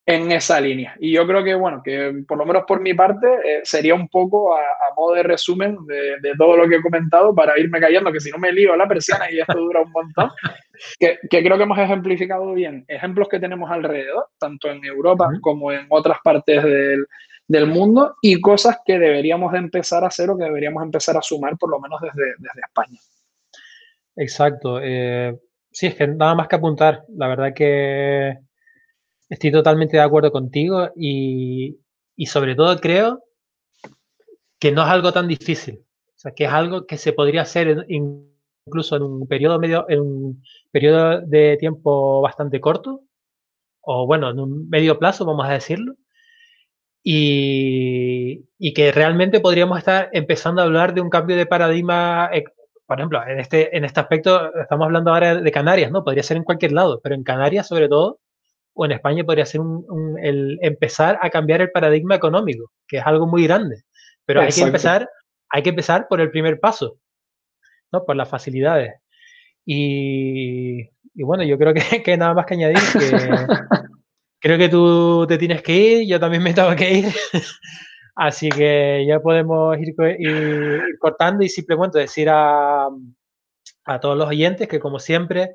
en 0.08 0.30
esa 0.30 0.60
línea. 0.60 0.94
Y 1.00 1.12
yo 1.12 1.26
creo 1.26 1.42
que, 1.42 1.54
bueno, 1.56 1.82
que 1.84 2.22
por 2.28 2.38
lo 2.38 2.46
menos 2.46 2.62
por 2.64 2.80
mi 2.80 2.94
parte 2.94 3.26
eh, 3.26 3.60
sería 3.64 3.92
un 3.92 4.08
poco 4.08 4.54
a, 4.56 4.60
modo 4.96 5.14
de 5.14 5.24
resumen 5.24 5.76
de, 5.84 6.32
todo 6.38 6.56
lo 6.56 6.68
que 6.68 6.76
he 6.76 6.82
comentado 6.82 7.34
para 7.34 7.58
irme 7.58 7.80
callando, 7.80 8.12
que 8.12 8.20
si 8.20 8.30
no 8.30 8.38
me 8.38 8.52
lío 8.52 8.76
la 8.76 8.86
persiana 8.86 9.30
y 9.30 9.40
esto 9.40 9.58
dura 9.58 9.82
un 9.82 9.90
montón, 9.90 10.30
que, 11.00 11.18
creo 11.28 11.56
que 11.56 11.64
hemos 11.64 11.78
ejemplificado 11.78 12.54
bien 12.54 12.84
ejemplos 12.86 13.28
que 13.28 13.40
tenemos 13.40 13.68
alrededor, 13.70 14.28
tanto 14.38 14.70
en 14.70 14.84
Europa 14.84 15.28
como 15.42 15.72
en 15.72 15.86
otras 15.90 16.18
partes 16.22 16.62
del, 16.62 17.04
del, 17.48 17.66
mundo, 17.66 18.14
y 18.22 18.40
cosas 18.40 18.78
que 18.84 18.98
deberíamos 19.00 19.52
empezar 19.54 20.04
a 20.04 20.06
hacer 20.06 20.30
o 20.30 20.38
que 20.38 20.44
deberíamos 20.44 20.84
empezar 20.84 21.16
a 21.16 21.22
sumar 21.22 21.58
por 21.58 21.68
lo 21.68 21.80
menos 21.80 22.00
desde, 22.00 22.30
desde 22.38 22.60
España. 22.64 22.98
Exacto. 24.14 24.78
Eh, 24.80 25.36
sí, 25.70 25.88
es 25.88 25.96
que 25.96 26.06
nada 26.06 26.36
más 26.36 26.46
que 26.46 26.56
apuntar. 26.56 27.02
La 27.08 27.28
verdad 27.28 27.52
que 27.52 28.45
Estoy 29.28 29.50
totalmente 29.50 29.96
de 29.96 30.02
acuerdo 30.02 30.30
contigo 30.30 30.90
y, 30.96 31.78
sobre 32.26 32.54
todo 32.54 32.78
creo 32.80 33.22
que 34.58 34.72
no 34.72 34.82
es 34.82 34.88
algo 34.88 35.12
tan 35.12 35.28
difícil. 35.28 35.84
O 36.16 36.18
sea, 36.18 36.32
que 36.32 36.44
es 36.44 36.50
algo 36.52 36.86
que 36.86 36.96
se 36.96 37.12
podría 37.12 37.42
hacer 37.42 37.86
incluso 37.88 38.96
en 38.96 39.02
un 39.02 39.26
periodo 39.28 39.58
medio, 39.58 39.86
en 39.88 40.00
un 40.00 40.42
periodo 40.70 41.20
de 41.20 41.56
tiempo 41.58 42.20
bastante 42.22 42.60
corto, 42.60 43.02
o 43.82 44.06
bueno, 44.06 44.30
en 44.30 44.40
un 44.40 44.68
medio 44.68 44.98
plazo, 44.98 45.24
vamos 45.24 45.46
a 45.46 45.52
decirlo, 45.52 45.94
y, 47.02 48.44
que 48.74 48.92
realmente 48.92 49.40
podríamos 49.40 49.78
estar 49.78 50.10
empezando 50.12 50.60
a 50.60 50.64
hablar 50.64 50.94
de 50.94 51.00
un 51.00 51.10
cambio 51.10 51.36
de 51.36 51.46
paradigma. 51.46 52.30
Eh, 52.32 52.44
por 52.86 52.98
ejemplo, 52.98 53.20
en 53.26 53.40
este, 53.40 53.76
en 53.76 53.84
este 53.84 54.00
aspecto 54.00 54.52
estamos 54.60 54.86
hablando 54.86 55.12
ahora 55.12 55.36
de 55.36 55.52
Canarias, 55.52 55.90
¿no? 55.92 56.04
Podría 56.04 56.22
ser 56.22 56.36
en 56.36 56.44
cualquier 56.44 56.72
lado, 56.72 57.00
pero 57.02 57.14
en 57.14 57.24
Canarias, 57.24 57.68
sobre 57.68 57.88
todo, 57.88 58.20
o 58.76 58.84
en 58.84 58.92
España 58.92 59.24
podría 59.24 59.46
ser 59.46 59.62
un, 59.62 60.18
el 60.22 60.58
empezar 60.60 61.18
a 61.22 61.30
cambiar 61.30 61.62
el 61.62 61.70
paradigma 61.70 62.14
económico, 62.14 62.70
que 62.86 62.98
es 62.98 63.06
algo 63.06 63.26
muy 63.26 63.44
grande. 63.44 63.84
Pero 64.26 64.42
hay 64.42 64.50
que 64.50 64.60
empezar, 64.60 65.08
hay 65.48 65.62
que 65.62 65.70
empezar 65.70 66.06
por 66.08 66.20
el 66.20 66.30
primer 66.30 66.60
paso, 66.60 66.98
¿no? 67.90 68.04
Por 68.04 68.16
las 68.16 68.28
facilidades. 68.28 68.92
Y, 69.64 70.88
bueno, 71.14 71.42
yo 71.42 71.58
creo 71.58 71.72
que, 71.72 71.80
que, 72.04 72.16
nada 72.18 72.34
más 72.34 72.44
que 72.44 72.54
añadir 72.54 72.78
que 72.92 72.98
creo 74.40 74.58
que 74.58 74.68
tú 74.68 75.26
te 75.26 75.38
tienes 75.38 75.62
que 75.62 75.74
ir, 75.74 76.08
yo 76.08 76.20
también 76.20 76.42
me 76.42 76.52
tengo 76.52 76.76
que 76.76 76.92
ir. 76.92 77.06
Así 78.14 78.50
que 78.50 79.04
ya 79.06 79.20
podemos 79.20 79.76
ir, 79.78 79.94
cortando 80.98 81.44
y 81.44 81.48
simplemente 81.48 81.98
decir 81.98 82.28
a, 82.30 82.88
a 83.84 84.00
todos 84.00 84.18
los 84.18 84.28
oyentes 84.28 84.68
que 84.68 84.80
como 84.80 84.98
siempre 84.98 85.54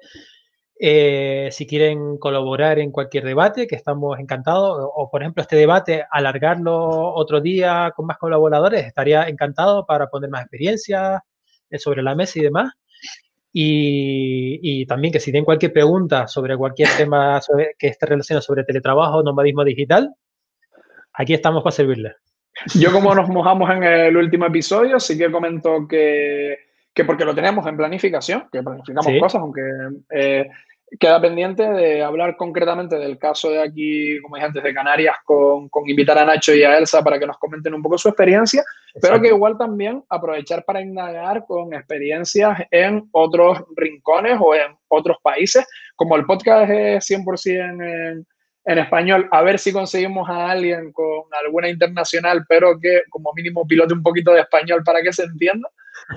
eh, 0.84 1.50
si 1.52 1.68
quieren 1.68 2.18
colaborar 2.18 2.80
en 2.80 2.92
cualquier 2.92 3.24
debate, 3.24 3.68
que 3.68 3.76
estamos 3.76 4.18
encantados, 4.18 4.80
o, 4.96 5.12
por 5.12 5.22
ejemplo 5.22 5.44
este 5.44 5.56
debate, 5.56 6.06
alargarlo 6.10 7.14
otro 7.14 7.40
día 7.40 7.94
con 7.96 8.08
más 8.08 8.18
colaboradores, 8.18 8.88
estaría 8.88 9.28
encantado 9.30 9.86
para 9.86 10.08
poner 10.08 10.32
más 10.32 10.42
experiencia 10.42 11.24
eh, 11.70 11.78
sobre 11.78 12.02
la 12.02 12.16
mesa 12.16 12.40
y 12.40 12.42
demás. 12.42 12.74
Y, 13.54 14.86
también 14.88 15.14
que 15.14 15.20
si 15.20 15.32
tienen 15.32 15.46
cualquier 15.46 15.72
pregunta 15.72 16.28
sobre 16.28 16.58
cualquier 16.58 16.90
tema 16.98 17.40
que 17.78 17.88
esté 17.88 18.08
relacionado 18.08 18.42
sobre 18.42 18.64
teletrabajo, 18.64 19.22
nomadismo 19.22 19.64
digital, 19.64 20.16
aquí 21.14 21.36
estamos 21.36 21.62
para 21.62 21.76
servirles. 21.76 22.16
Yo 22.74 22.92
como 22.92 23.14
nos 23.14 23.30
mojamos 23.30 23.70
en 23.70 23.84
el 23.84 24.18
último 24.18 24.48
episodio, 24.48 25.00
sí 25.00 25.16
que 25.16 25.32
comento 25.32 25.88
que, 25.88 26.58
que 26.92 27.06
porque 27.06 27.26
lo 27.26 27.36
tenemos 27.36 27.68
en 27.68 27.78
planificación, 27.78 28.48
que 28.52 28.64
planificamos 28.64 29.14
cosas, 29.20 29.42
aunque 29.42 29.62
eh, 30.10 30.50
Queda 31.00 31.22
pendiente 31.22 31.64
de 31.64 32.04
hablar 32.04 32.36
concretamente 32.36 32.98
del 32.98 33.18
caso 33.18 33.50
de 33.50 33.62
aquí, 33.62 34.22
como 34.22 34.36
dije 34.36 34.48
antes, 34.48 34.64
de 34.64 34.74
Canarias, 34.74 35.16
con, 35.24 35.70
con 35.70 35.90
invitar 35.90 36.18
a 36.18 36.26
Nacho 36.26 36.54
y 36.54 36.64
a 36.64 36.78
Elsa 36.78 37.04
para 37.04 37.18
que 37.18 37.26
nos 37.26 37.38
comenten 37.38 37.74
un 37.74 37.82
poco 37.82 37.98
su 37.98 38.10
experiencia, 38.10 38.64
pero 39.02 39.22
que 39.22 39.30
igual 39.30 39.58
también 39.58 40.04
aprovechar 40.10 40.66
para 40.66 40.82
indagar 40.82 41.46
con 41.46 41.74
experiencias 41.74 42.60
en 42.72 43.08
otros 43.12 43.64
rincones 43.76 44.38
o 44.40 44.54
en 44.54 44.76
otros 44.90 45.18
países, 45.24 45.66
como 45.96 46.18
el 46.18 46.26
podcast 46.26 46.70
es 46.70 47.10
100% 47.10 47.46
en, 47.46 48.26
en 48.66 48.78
español, 48.78 49.28
a 49.32 49.42
ver 49.42 49.58
si 49.58 49.74
conseguimos 49.74 50.30
a 50.30 50.52
alguien 50.52 50.92
con 50.92 51.24
alguna 51.44 51.70
internacional, 51.70 52.46
pero 52.48 52.80
que 52.80 53.04
como 53.10 53.34
mínimo 53.34 53.66
pilote 53.66 53.94
un 53.94 54.04
poquito 54.04 54.34
de 54.34 54.42
español 54.42 54.84
para 54.84 55.02
que 55.02 55.14
se 55.14 55.24
entienda 55.24 55.70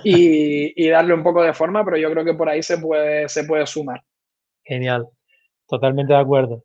y, 0.02 0.88
darle 0.88 1.14
un 1.14 1.22
poco 1.22 1.42
de 1.42 1.54
forma, 1.54 1.84
pero 1.84 1.96
yo 1.96 2.10
creo 2.10 2.24
que 2.24 2.34
por 2.34 2.48
ahí 2.48 2.62
se 2.62 2.78
puede, 2.78 3.28
se 3.28 3.44
puede 3.44 3.66
sumar. 3.66 4.02
Genial, 4.64 5.08
totalmente 5.68 6.12
de 6.12 6.18
acuerdo. 6.18 6.64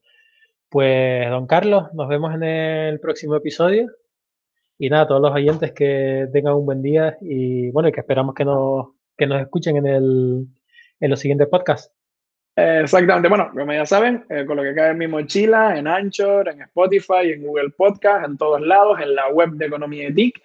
Pues, 0.70 1.30
don 1.30 1.48
Carlos, 1.48 1.94
nos 1.94 2.08
vemos 2.08 2.34
en 2.34 2.44
el 2.44 3.00
próximo 3.00 3.36
episodio. 3.36 3.90
Y 4.78 4.90
nada, 4.90 5.08
todos 5.08 5.22
los 5.22 5.34
oyentes 5.34 5.74
que 5.74 6.28
tengan 6.32 6.54
un 6.54 6.66
buen 6.66 6.82
día 6.82 7.18
y 7.20 7.70
bueno, 7.72 7.90
y 7.90 7.92
que 7.92 8.00
esperamos 8.00 8.34
que 8.34 8.46
nos, 8.46 8.88
que 9.18 9.28
nos 9.28 9.42
escuchen 9.42 9.76
en, 9.78 9.88
el, 9.88 10.48
en 11.02 11.10
los 11.10 11.20
siguientes 11.20 11.50
podcasts. 11.50 11.92
exactamente, 12.56 13.28
bueno, 13.28 13.50
como 13.52 13.74
ya 13.74 13.86
saben, 13.86 14.26
eh, 14.30 14.46
con 14.46 14.56
lo 14.56 14.64
que 14.64 14.74
cae 14.74 14.92
en 14.92 14.98
mi 14.98 15.08
mochila, 15.08 15.78
en 15.78 15.88
Anchor, 15.88 16.48
en 16.48 16.62
Spotify, 16.62 17.34
en 17.34 17.46
Google 17.46 17.72
Podcast, 17.72 18.26
en 18.26 18.38
todos 18.38 18.62
lados, 18.62 19.02
en 19.02 19.16
la 19.16 19.28
web 19.30 19.50
de 19.52 19.66
Economía 19.66 20.14
TIC, 20.14 20.42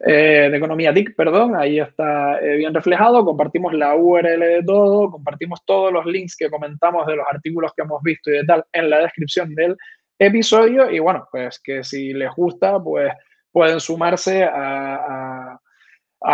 eh, 0.00 0.48
de 0.50 0.56
Economía 0.56 0.92
TIC, 0.92 1.14
perdón, 1.16 1.56
ahí 1.56 1.80
está 1.80 2.38
eh, 2.40 2.56
bien 2.56 2.74
reflejado, 2.74 3.24
compartimos 3.24 3.72
la 3.72 3.94
URL 3.94 4.40
de 4.40 4.62
todo, 4.64 5.10
compartimos 5.10 5.64
todos 5.64 5.92
los 5.92 6.04
links 6.04 6.36
que 6.36 6.50
comentamos 6.50 7.06
de 7.06 7.16
los 7.16 7.26
artículos 7.30 7.72
que 7.74 7.82
hemos 7.82 8.02
visto 8.02 8.30
y 8.30 8.34
de 8.34 8.44
tal 8.44 8.64
en 8.72 8.90
la 8.90 9.00
descripción 9.00 9.54
del 9.54 9.76
episodio. 10.18 10.90
Y 10.90 10.98
bueno, 10.98 11.26
pues 11.30 11.60
que 11.60 11.82
si 11.82 12.12
les 12.12 12.30
gusta, 12.34 12.78
pues 12.82 13.12
pueden 13.50 13.80
sumarse 13.80 14.44
a, 14.44 15.58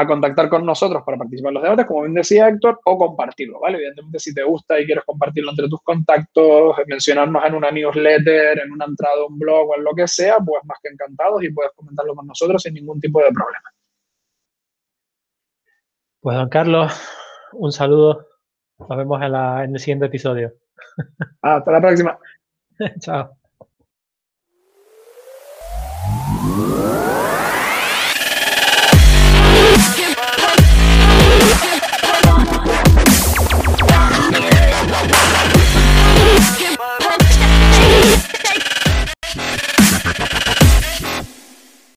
contactar 0.07 0.49
con 0.49 0.65
nosotros 0.65 1.03
para 1.05 1.19
participar 1.19 1.51
en 1.51 1.55
los 1.55 1.63
debates, 1.63 1.87
como 1.87 2.03
bien 2.03 2.15
decía 2.15 2.49
Héctor, 2.49 2.81
o 2.85 2.99
compartirlo, 2.99 3.61
¿vale? 3.61 3.79
Evidentemente, 3.79 4.19
si 4.19 4.33
te 4.33 4.43
gusta 4.43 4.81
y 4.81 4.87
quieres 4.87 5.05
compartirlo 5.05 5.51
entre 5.51 5.69
tus 5.69 5.83
contactos, 5.83 6.77
mencionarnos 6.87 7.45
en 7.45 7.55
una 7.55 7.71
newsletter, 7.71 8.61
en 8.61 8.73
una 8.73 8.85
entrada 8.87 9.17
a 9.21 9.27
un 9.27 9.39
blog 9.39 9.71
o 9.71 9.77
en 9.77 9.85
lo 9.85 9.93
que 9.95 10.07
sea, 10.07 10.39
pues 10.39 10.65
más 10.65 10.79
que 10.83 10.89
encantados 10.89 11.43
y 11.43 11.53
puedes 11.53 11.73
comentarlo 11.73 12.15
con 12.15 12.27
nosotros 12.27 12.63
sin 12.63 12.75
ningún 12.75 13.01
tipo 13.01 13.19
de 13.21 13.33
problema. 13.33 13.71
Pues 16.21 16.37
don 16.37 16.49
Carlos, 16.49 16.93
un 17.53 17.73
saludo. 17.73 18.29
Nos 18.79 18.97
vemos 18.97 19.21
en, 19.23 19.35
en 19.35 19.75
el 19.75 19.81
siguiente 19.81 20.07
episodio. 20.07 20.53
Hasta 21.43 21.73
la 21.73 21.81
próxima. 21.81 22.19
Chao. 23.01 23.37